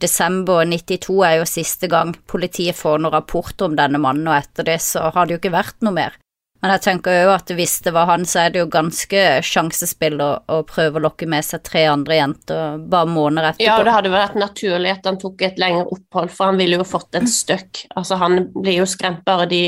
desember 0.01 0.65
92 0.65 1.19
er 1.27 1.37
jo 1.41 1.47
siste 1.47 1.87
gang 1.91 2.15
politiet 2.31 2.77
får 2.79 2.99
noen 2.99 3.13
rapport 3.13 3.67
om 3.67 3.77
denne 3.77 4.01
mannen, 4.01 4.27
og 4.31 4.39
etter 4.39 4.67
det 4.67 4.79
så 4.83 5.11
har 5.11 5.27
det 5.27 5.35
jo 5.35 5.41
ikke 5.41 5.53
vært 5.53 5.83
noe 5.85 5.95
mer. 5.99 6.17
Men 6.61 6.75
jeg 6.75 6.83
tenker 6.85 7.15
jo 7.23 7.31
at 7.33 7.49
hvis 7.57 7.79
det 7.87 7.91
var 7.95 8.05
han, 8.11 8.23
så 8.29 8.43
er 8.43 8.51
det 8.53 8.59
jo 8.61 8.67
ganske 8.69 9.21
sjansespill 9.45 10.19
å, 10.21 10.29
å 10.45 10.59
prøve 10.69 10.99
å 10.99 11.03
lokke 11.07 11.25
med 11.29 11.45
seg 11.45 11.63
tre 11.65 11.87
andre 11.89 12.19
jenter 12.19 12.83
bare 12.91 13.09
måneder 13.09 13.49
etterpå. 13.49 13.65
ja, 13.65 13.79
det 13.81 13.95
hadde 13.95 14.13
vært 14.13 14.37
naturlig 14.37 14.91
at 14.93 15.09
han 15.09 15.17
tok 15.21 15.41
et 15.47 15.57
lengre 15.61 15.87
opphold, 15.89 16.29
for 16.29 16.51
han 16.51 16.61
ville 16.61 16.77
jo 16.77 16.85
fått 16.85 17.17
et 17.17 17.29
støkk. 17.33 17.87
Altså, 17.97 18.19
han 18.21 18.45
blir 18.53 18.77
jo 18.83 18.85
skremt 18.89 19.25
bare 19.25 19.49
de 19.49 19.63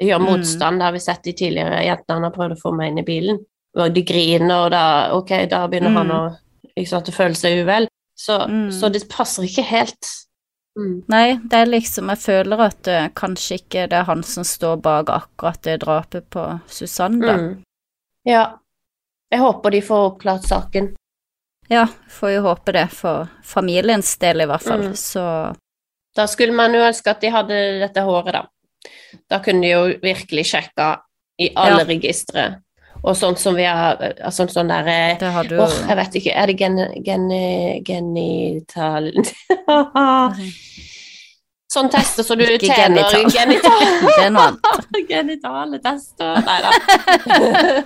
gjør 0.00 0.20
Mm. 0.20 0.26
motstand, 0.30 0.78
det 0.80 0.84
har 0.84 0.92
vi 0.92 0.98
sett 0.98 1.22
de 1.24 1.32
tidligere 1.32 1.82
jentene 1.84 2.24
har 2.24 2.30
prøvd 2.32 2.52
å 2.56 2.60
få 2.62 2.72
meg 2.76 2.88
inn 2.90 2.98
i 2.98 3.02
bilen. 3.02 3.38
Og 3.76 3.92
de 3.94 4.02
griner, 4.02 4.64
og 4.64 4.70
da, 4.72 5.12
okay, 5.14 5.46
da 5.46 5.66
begynner 5.68 5.92
han 5.92 6.10
å 6.10 6.36
liksom, 6.76 7.02
føle 7.12 7.34
seg 7.36 7.62
uvel. 7.64 7.86
Så, 8.18 8.38
Mm. 8.48 8.70
så 8.72 8.90
det 8.92 9.08
passer 9.08 9.42
ikke 9.44 9.64
helt. 9.64 10.06
Mm. 10.78 11.02
Nei, 11.08 11.34
det 11.36 11.52
er 11.52 11.66
liksom 11.66 12.08
Jeg 12.08 12.18
føler 12.18 12.60
at 12.60 12.82
det, 12.82 13.14
kanskje 13.14 13.58
ikke 13.58 13.88
det 13.88 13.92
er 13.92 14.04
han 14.04 14.22
som 14.22 14.44
står 14.44 14.76
bak 14.80 15.06
akkurat 15.08 15.60
det 15.62 15.80
drapet 15.80 16.28
på 16.30 16.60
Susanne, 16.68 17.20
da. 17.26 17.36
Mm. 17.36 17.62
Ja. 18.26 18.44
Jeg 19.32 19.40
håper 19.40 19.70
de 19.70 19.80
får 19.80 20.10
oppklart 20.18 20.42
saken. 20.42 20.94
Ja, 21.70 21.86
får 22.08 22.34
jo 22.34 22.42
håpe 22.42 22.72
det, 22.72 22.88
for 22.90 23.28
familiens 23.44 24.16
del 24.18 24.40
i 24.40 24.46
hvert 24.46 24.62
fall. 24.62 24.80
Mm. 24.90 24.92
Så 24.94 25.56
Da 26.16 26.26
skulle 26.26 26.52
man 26.52 26.72
jo 26.72 26.80
ønske 26.80 27.06
at 27.10 27.20
de 27.20 27.28
hadde 27.30 27.78
dette 27.80 28.02
håret, 28.02 28.32
da. 28.32 28.46
Da 29.30 29.38
kunne 29.44 29.62
de 29.62 29.70
jo 29.74 29.82
virkelig 30.02 30.46
sjekka 30.52 30.90
i 31.40 31.50
alle 31.56 31.82
Ja. 31.82 31.86
registre. 31.88 32.48
Og 33.02 33.14
sånn 33.16 33.36
som 33.40 33.54
vi 33.56 33.64
har 33.64 33.96
Sånn 34.28 34.50
sånn 34.52 34.68
der 34.68 34.86
eh, 34.92 35.16
Åh, 35.24 35.76
jeg 35.88 35.96
vet 35.96 36.14
ikke, 36.20 36.34
er 36.36 36.46
det 36.50 36.56
gen, 36.60 36.76
gen, 37.06 37.28
genital... 37.86 39.06
sånn 41.70 41.88
tester 41.92 42.26
så 42.26 42.34
du 42.36 42.42
Ikke 42.44 42.66
tjener 42.74 43.06
genital. 43.30 44.56
Genitale 45.10 45.78
tester 45.84 46.40
Nei 46.44 46.58
da. 46.64 46.72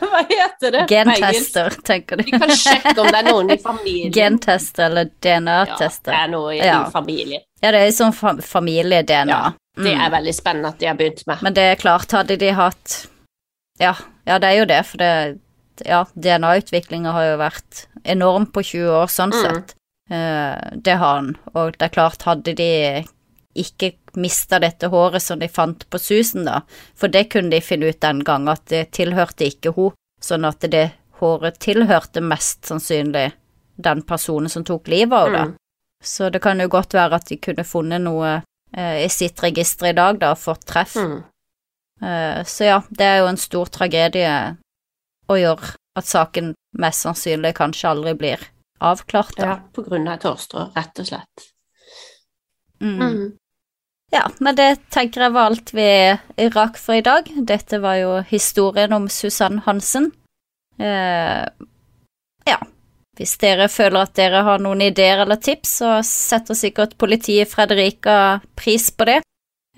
Hva 0.02 0.22
heter 0.30 0.72
det? 0.78 0.84
Gentester, 0.90 1.76
tenker 1.84 2.22
Vi 2.24 2.32
kan 2.34 2.50
sjekke 2.50 2.96
om 2.96 3.10
det 3.10 3.18
er 3.20 3.28
noen 3.28 3.52
i 3.54 3.58
familien. 3.62 4.12
Gentester 4.14 4.88
eller 4.88 5.10
ja, 5.10 5.12
det 5.14 5.34
DNA-tester. 5.44 6.12
er 6.16 6.32
noe 6.32 6.54
i, 6.56 6.62
Ja. 6.64 6.80
familien. 6.92 7.42
Ja, 7.62 7.70
det 7.72 7.80
er 7.86 7.92
sånn 7.96 8.12
fa 8.16 8.34
familie-DNA. 8.40 9.30
Ja, 9.30 9.52
Det 9.76 9.90
Mm. 9.94 10.00
er 10.00 10.10
veldig 10.10 10.34
spennende 10.34 10.68
at 10.68 10.78
de 10.78 10.86
har 10.86 10.94
begynt 10.94 11.26
med. 11.26 11.42
Men 11.42 11.54
det 11.54 11.62
er 11.62 11.74
klart, 11.80 12.10
hadde 12.12 12.36
de 12.38 12.50
hatt 12.52 13.06
Ja, 13.80 13.94
ja 14.26 14.38
det 14.38 14.48
er 14.52 14.58
jo 14.60 14.64
det, 14.66 14.86
for 14.86 14.98
det 14.98 15.40
Ja, 15.84 16.04
DNA-utviklinga 16.14 17.10
har 17.12 17.24
jo 17.32 17.38
vært 17.38 17.86
enorm 18.04 18.46
på 18.46 18.62
20 18.62 18.90
år, 18.94 19.08
sånn 19.10 19.32
Mm. 19.32 19.42
sett. 19.42 19.74
Uh, 20.08 20.76
det 20.80 20.96
har 20.98 21.14
han. 21.16 21.36
Og 21.54 21.72
det 21.78 21.82
er 21.82 21.88
klart, 21.88 22.22
hadde 22.22 22.54
de 22.54 23.04
ikke 23.56 23.94
mista 24.16 24.60
dette 24.60 24.88
håret 24.88 25.20
som 25.22 25.38
de 25.40 25.48
fant 25.48 25.84
på 25.90 25.98
Susan, 25.98 26.44
da, 26.44 26.60
for 26.94 27.08
det 27.08 27.30
kunne 27.30 27.50
de 27.50 27.60
finne 27.60 27.88
ut 27.88 27.98
den 28.00 28.20
gang, 28.22 28.48
at 28.48 28.64
det 28.66 28.92
tilhørte 28.92 29.44
ikke 29.50 29.74
hun, 29.74 29.92
sånn 30.22 30.44
at 30.46 30.60
det 30.60 30.92
håret 31.20 31.58
tilhørte 31.58 32.22
mest 32.22 32.62
sannsynlig 32.62 33.32
den 33.80 34.02
personen 34.02 34.48
som 34.48 34.62
tok 34.62 34.86
livet 34.86 35.12
av 35.12 35.26
henne. 35.28 35.46
Mm. 35.46 35.56
Så 36.02 36.30
det 36.30 36.40
kan 36.42 36.58
jo 36.60 36.68
godt 36.68 36.92
være 36.94 37.14
at 37.14 37.26
de 37.26 37.36
kunne 37.36 37.64
funnet 37.64 38.00
noe 38.00 38.42
i 38.74 39.08
sitt 39.12 39.42
register 39.42 39.92
i 39.92 39.96
dag, 39.96 40.18
da, 40.18 40.32
fått 40.38 40.66
treff. 40.66 40.96
Mm. 40.96 41.22
Eh, 42.02 42.44
så 42.44 42.64
ja, 42.64 42.82
det 42.90 43.06
er 43.06 43.22
jo 43.22 43.30
en 43.30 43.40
stor 43.40 43.70
tragedie 43.72 44.34
å 45.30 45.38
gjøre 45.38 45.74
at 45.94 46.08
saken 46.08 46.52
mest 46.82 47.06
sannsynlig 47.06 47.54
kanskje 47.56 47.92
aldri 47.92 48.14
blir 48.18 48.42
avklart, 48.84 49.36
da. 49.38 49.46
Ja, 49.46 49.56
på 49.72 49.84
grunn 49.86 50.08
av 50.08 50.18
et 50.18 50.26
hårstrå, 50.26 50.68
rett 50.74 51.00
og 51.00 51.08
slett. 51.08 51.46
Mm. 52.82 52.98
Mm. 53.00 53.26
Ja, 54.12 54.26
men 54.44 54.58
det 54.58 54.68
tenker 54.94 55.24
jeg 55.24 55.34
var 55.34 55.50
alt 55.50 55.72
vi 55.74 55.86
rakk 56.54 56.76
for 56.78 56.98
i 56.98 57.04
dag. 57.04 57.30
Dette 57.46 57.80
var 57.82 57.96
jo 57.98 58.18
historien 58.28 58.92
om 58.94 59.08
Susann 59.10 59.62
Hansen. 59.64 60.10
Eh, 60.78 61.46
ja, 62.44 62.58
hvis 63.18 63.36
dere 63.38 63.68
føler 63.70 64.02
at 64.02 64.16
dere 64.18 64.42
har 64.46 64.62
noen 64.62 64.82
ideer 64.88 65.22
eller 65.22 65.38
tips, 65.38 65.76
så 65.80 65.90
setter 66.06 66.58
sikkert 66.58 66.96
politiet 66.98 67.50
Fredrika 67.50 68.40
pris 68.58 68.88
på 68.90 69.06
det. 69.10 69.20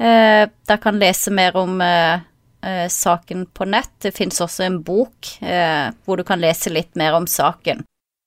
Eh, 0.00 0.44
dere 0.48 0.80
kan 0.82 1.00
lese 1.00 1.32
mer 1.34 1.56
om 1.60 1.80
eh, 1.84 2.24
eh, 2.64 2.86
saken 2.92 3.46
på 3.52 3.68
nett. 3.68 3.92
Det 4.02 4.14
finnes 4.16 4.40
også 4.40 4.66
en 4.66 4.80
bok 4.84 5.36
eh, 5.40 5.92
hvor 6.04 6.16
du 6.16 6.24
kan 6.24 6.40
lese 6.40 6.72
litt 6.72 6.94
mer 6.96 7.16
om 7.18 7.28
saken. 7.28 7.84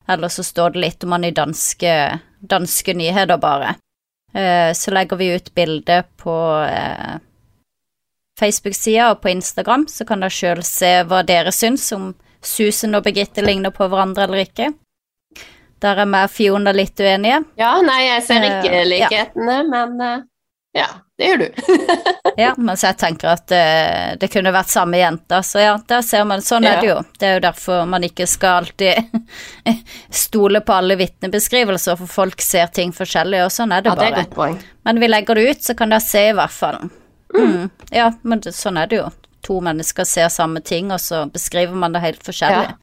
Eller 0.09 0.33
så 0.33 0.45
står 0.45 0.73
det 0.73 0.83
litt 0.85 1.05
om 1.05 1.13
han 1.17 1.25
i 1.25 1.33
danske, 1.33 1.95
danske 2.39 2.93
nyheter, 2.97 3.37
bare. 3.41 3.75
Eh, 4.33 4.73
så 4.77 4.93
legger 4.93 5.17
vi 5.17 5.33
ut 5.35 5.53
bilde 5.57 6.03
på 6.21 6.37
Facebook-sida 8.39 9.11
og 9.11 9.21
på 9.21 9.33
Instagram, 9.33 9.87
så 9.89 10.05
kan 10.07 10.21
dere 10.23 10.33
sjøl 10.33 10.61
se 10.65 10.91
hva 11.09 11.23
dere 11.27 11.53
syns 11.53 11.89
om 11.97 12.13
Susan 12.41 12.95
og 12.95 13.03
Birgitte 13.03 13.43
ligner 13.43 13.73
på 13.75 13.87
hverandre 13.89 14.25
eller 14.25 14.45
ikke. 14.45 14.71
Der 15.79 16.01
er 16.03 16.09
vi 16.09 16.23
og 16.23 16.33
Fiona 16.33 16.73
litt 16.75 16.99
uenige. 16.99 17.43
Ja, 17.59 17.77
nei, 17.85 18.01
jeg 18.07 18.25
ser 18.27 18.47
ikke 18.47 18.83
likhetene, 18.87 19.61
ja. 19.61 19.67
men 19.69 20.01
eh, 20.03 20.17
ja, 20.71 20.87
det 21.17 21.25
gjør 21.25 21.37
du. 21.37 21.49
Ja, 22.39 22.53
mens 22.57 22.85
jeg 22.85 22.95
tenker 22.95 23.33
at 23.33 23.49
det, 23.51 23.63
det 24.21 24.29
kunne 24.31 24.53
vært 24.55 24.69
samme 24.71 24.99
jenta, 24.99 25.41
så 25.43 25.59
ja, 25.59 25.71
der 25.89 26.03
ser 26.07 26.23
man. 26.29 26.43
Sånn 26.45 26.63
er 26.63 26.77
det 26.79 26.87
jo. 26.87 26.99
Det 27.19 27.27
er 27.27 27.33
jo 27.35 27.41
derfor 27.43 27.81
man 27.89 28.05
ikke 28.07 28.27
skal 28.29 28.61
alltid 28.61 29.17
stole 30.23 30.61
på 30.63 30.77
alle 30.77 30.95
vitnebeskrivelser, 31.01 31.97
for 31.99 32.11
folk 32.11 32.43
ser 32.45 32.71
ting 32.71 32.93
forskjellig, 32.95 33.41
og 33.43 33.51
sånn 33.51 33.73
er 33.75 33.83
det 33.83 33.91
Ja, 33.91 33.97
det 33.99 34.07
er 34.07 34.17
godt 34.21 34.37
poeng. 34.37 34.55
Men 34.87 35.01
vi 35.03 35.09
legger 35.11 35.35
det 35.35 35.49
ut, 35.49 35.65
så 35.67 35.75
kan 35.75 35.91
dere 35.91 36.05
se 36.05 36.23
i 36.29 36.37
hvert 36.37 36.55
fall. 36.55 36.79
Mm. 37.35 37.67
Ja, 37.91 38.13
men 38.21 38.45
det, 38.45 38.55
sånn 38.55 38.79
er 38.79 38.87
det 38.87 39.01
jo. 39.01 39.09
To 39.49 39.59
mennesker 39.65 40.07
ser 40.07 40.31
samme 40.31 40.63
ting, 40.63 40.93
og 40.95 41.03
så 41.03 41.25
beskriver 41.33 41.75
man 41.75 41.97
det 41.97 42.05
helt 42.05 42.23
forskjellig. 42.23 42.71
Ja. 42.71 42.79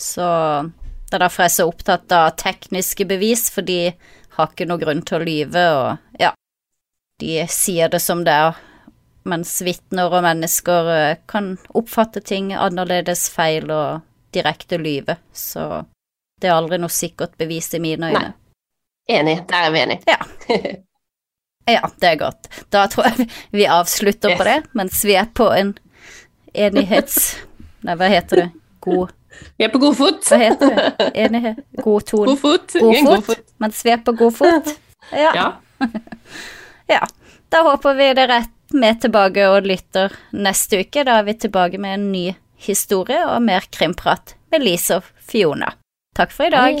Så 0.00 0.28
det 1.12 1.18
er 1.18 1.26
derfor 1.26 1.44
jeg 1.44 1.50
er 1.50 1.56
så 1.58 1.64
opptatt 1.68 2.12
av 2.16 2.30
tekniske 2.40 3.04
bevis, 3.04 3.50
for 3.52 3.66
de 3.68 3.92
har 4.38 4.48
ikke 4.48 4.64
noe 4.64 4.80
grunn 4.80 5.02
til 5.04 5.18
å 5.18 5.26
lyve, 5.26 5.64
og 5.76 6.22
ja, 6.22 6.30
de 7.20 7.42
sier 7.52 7.92
det 7.92 8.00
som 8.00 8.22
det 8.24 8.32
er. 8.32 8.62
Mens 9.28 9.52
vitner 9.62 10.08
og 10.10 10.24
mennesker 10.24 10.88
eh, 10.90 11.18
kan 11.30 11.52
oppfatte 11.78 12.24
ting 12.26 12.48
annerledes, 12.56 13.28
feil 13.30 13.68
og 13.70 14.00
direkte 14.34 14.80
lyve. 14.80 15.18
Så 15.36 15.84
det 16.40 16.48
er 16.48 16.56
aldri 16.56 16.80
noe 16.82 16.90
sikkert 16.90 17.36
bevis 17.38 17.70
i 17.76 17.82
mine 17.84 18.08
øyne. 18.10 18.32
Nei. 18.32 19.12
Enig, 19.12 19.36
der 19.52 19.68
er 19.68 19.70
vi 19.74 19.84
enige. 19.84 20.18
Ja, 21.68 21.86
det 22.00 22.08
er 22.08 22.18
godt. 22.24 22.50
Da 22.72 22.88
tror 22.90 23.12
jeg 23.12 23.28
vi 23.52 23.68
avslutter 23.70 24.34
på 24.40 24.48
det, 24.48 24.62
mens 24.72 25.04
vi 25.04 25.20
er 25.20 25.28
på 25.28 25.52
en 25.54 25.76
enighets... 26.56 27.36
Nei, 27.84 27.98
hva 28.00 28.10
heter 28.10 28.46
det? 28.46 28.52
God 28.82 29.12
Vi 29.56 29.64
er 29.66 29.72
på 29.72 29.80
god 29.82 29.96
fot. 29.98 30.24
Hva 30.28 30.38
heter 30.40 30.72
det? 30.76 31.08
Enighet? 31.24 31.62
God 31.82 32.06
ton? 32.08 32.26
God 32.28 32.40
fot. 32.40 32.76
God 32.80 33.24
fot? 33.26 33.44
Mens 33.62 33.82
vi 33.86 33.94
er 33.94 34.02
på 34.04 34.16
god 34.18 34.38
fot? 34.40 34.72
Ja. 35.12 35.32
Ja. 35.34 35.46
ja. 36.94 37.00
Da 37.52 37.60
håper 37.66 37.96
vi 37.98 38.06
dere 38.16 38.36
er 38.38 38.44
med 38.72 39.00
tilbake 39.02 39.44
og 39.50 39.66
lytter 39.66 40.14
neste 40.32 40.78
uke. 40.86 41.02
Da 41.04 41.18
er 41.20 41.26
vi 41.26 41.34
tilbake 41.42 41.80
med 41.82 41.98
en 41.98 42.06
ny 42.14 42.22
historie 42.62 43.18
og 43.26 43.42
mer 43.44 43.66
krimprat 43.74 44.36
med 44.54 44.64
Lise 44.64 45.00
og 45.02 45.10
Fiona. 45.20 45.74
Takk 46.16 46.32
for 46.32 46.48
i 46.48 46.54
dag. 46.54 46.80